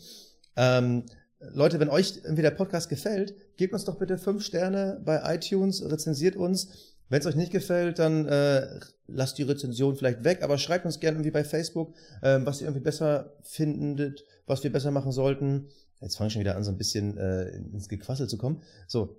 Ähm, 0.56 1.04
Leute, 1.38 1.80
wenn 1.80 1.88
euch 1.88 2.20
irgendwie 2.22 2.42
der 2.42 2.50
Podcast 2.50 2.90
gefällt, 2.90 3.34
gebt 3.56 3.72
uns 3.72 3.86
doch 3.86 3.96
bitte 3.96 4.18
fünf 4.18 4.44
Sterne 4.44 5.00
bei 5.02 5.34
iTunes, 5.34 5.82
rezensiert 5.82 6.36
uns. 6.36 6.68
Wenn 7.08 7.20
es 7.20 7.26
euch 7.26 7.36
nicht 7.36 7.50
gefällt, 7.50 7.98
dann 7.98 8.26
äh, 8.26 8.80
lasst 9.08 9.38
die 9.38 9.42
Rezension 9.44 9.96
vielleicht 9.96 10.22
weg, 10.22 10.42
aber 10.42 10.58
schreibt 10.58 10.84
uns 10.84 11.00
gerne 11.00 11.16
irgendwie 11.16 11.32
bei 11.32 11.42
Facebook, 11.42 11.94
äh, 12.20 12.38
was 12.44 12.60
ihr 12.60 12.66
irgendwie 12.66 12.84
besser 12.84 13.32
findet, 13.42 14.24
was 14.50 14.62
wir 14.62 14.72
besser 14.72 14.90
machen 14.90 15.12
sollten. 15.12 15.68
Jetzt 16.00 16.16
fange 16.16 16.28
ich 16.28 16.32
schon 16.34 16.40
wieder 16.40 16.56
an, 16.56 16.64
so 16.64 16.70
ein 16.70 16.78
bisschen 16.78 17.16
äh, 17.16 17.48
ins 17.56 17.88
Gequassel 17.88 18.28
zu 18.28 18.36
kommen. 18.36 18.62
So, 18.86 19.16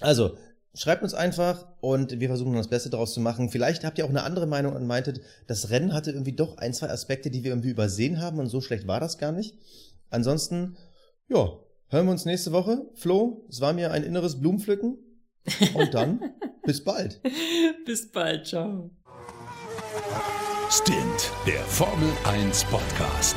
also 0.00 0.36
schreibt 0.74 1.02
uns 1.02 1.14
einfach 1.14 1.66
und 1.80 2.18
wir 2.18 2.28
versuchen 2.28 2.54
das 2.54 2.68
Beste 2.68 2.90
daraus 2.90 3.12
zu 3.14 3.20
machen. 3.20 3.50
Vielleicht 3.50 3.84
habt 3.84 3.98
ihr 3.98 4.04
auch 4.04 4.10
eine 4.10 4.22
andere 4.22 4.46
Meinung 4.46 4.74
und 4.74 4.86
meintet, 4.86 5.20
das 5.46 5.70
Rennen 5.70 5.92
hatte 5.92 6.10
irgendwie 6.10 6.34
doch 6.34 6.56
ein, 6.58 6.72
zwei 6.72 6.88
Aspekte, 6.88 7.30
die 7.30 7.44
wir 7.44 7.50
irgendwie 7.50 7.70
übersehen 7.70 8.20
haben 8.20 8.38
und 8.38 8.48
so 8.48 8.60
schlecht 8.60 8.86
war 8.86 9.00
das 9.00 9.18
gar 9.18 9.32
nicht. 9.32 9.58
Ansonsten, 10.10 10.76
ja, 11.28 11.58
hören 11.88 12.06
wir 12.06 12.12
uns 12.12 12.24
nächste 12.24 12.52
Woche. 12.52 12.86
Flo, 12.94 13.46
es 13.48 13.60
war 13.60 13.72
mir 13.72 13.90
ein 13.90 14.02
inneres 14.02 14.40
Blumenpflücken 14.40 14.98
und 15.74 15.94
dann 15.94 16.20
bis 16.64 16.84
bald. 16.84 17.20
bis 17.84 18.10
bald, 18.10 18.46
ciao. 18.46 18.90
Stint, 20.70 21.30
der 21.46 21.60
Formel 21.64 22.08
1 22.24 22.64
Podcast 22.64 23.36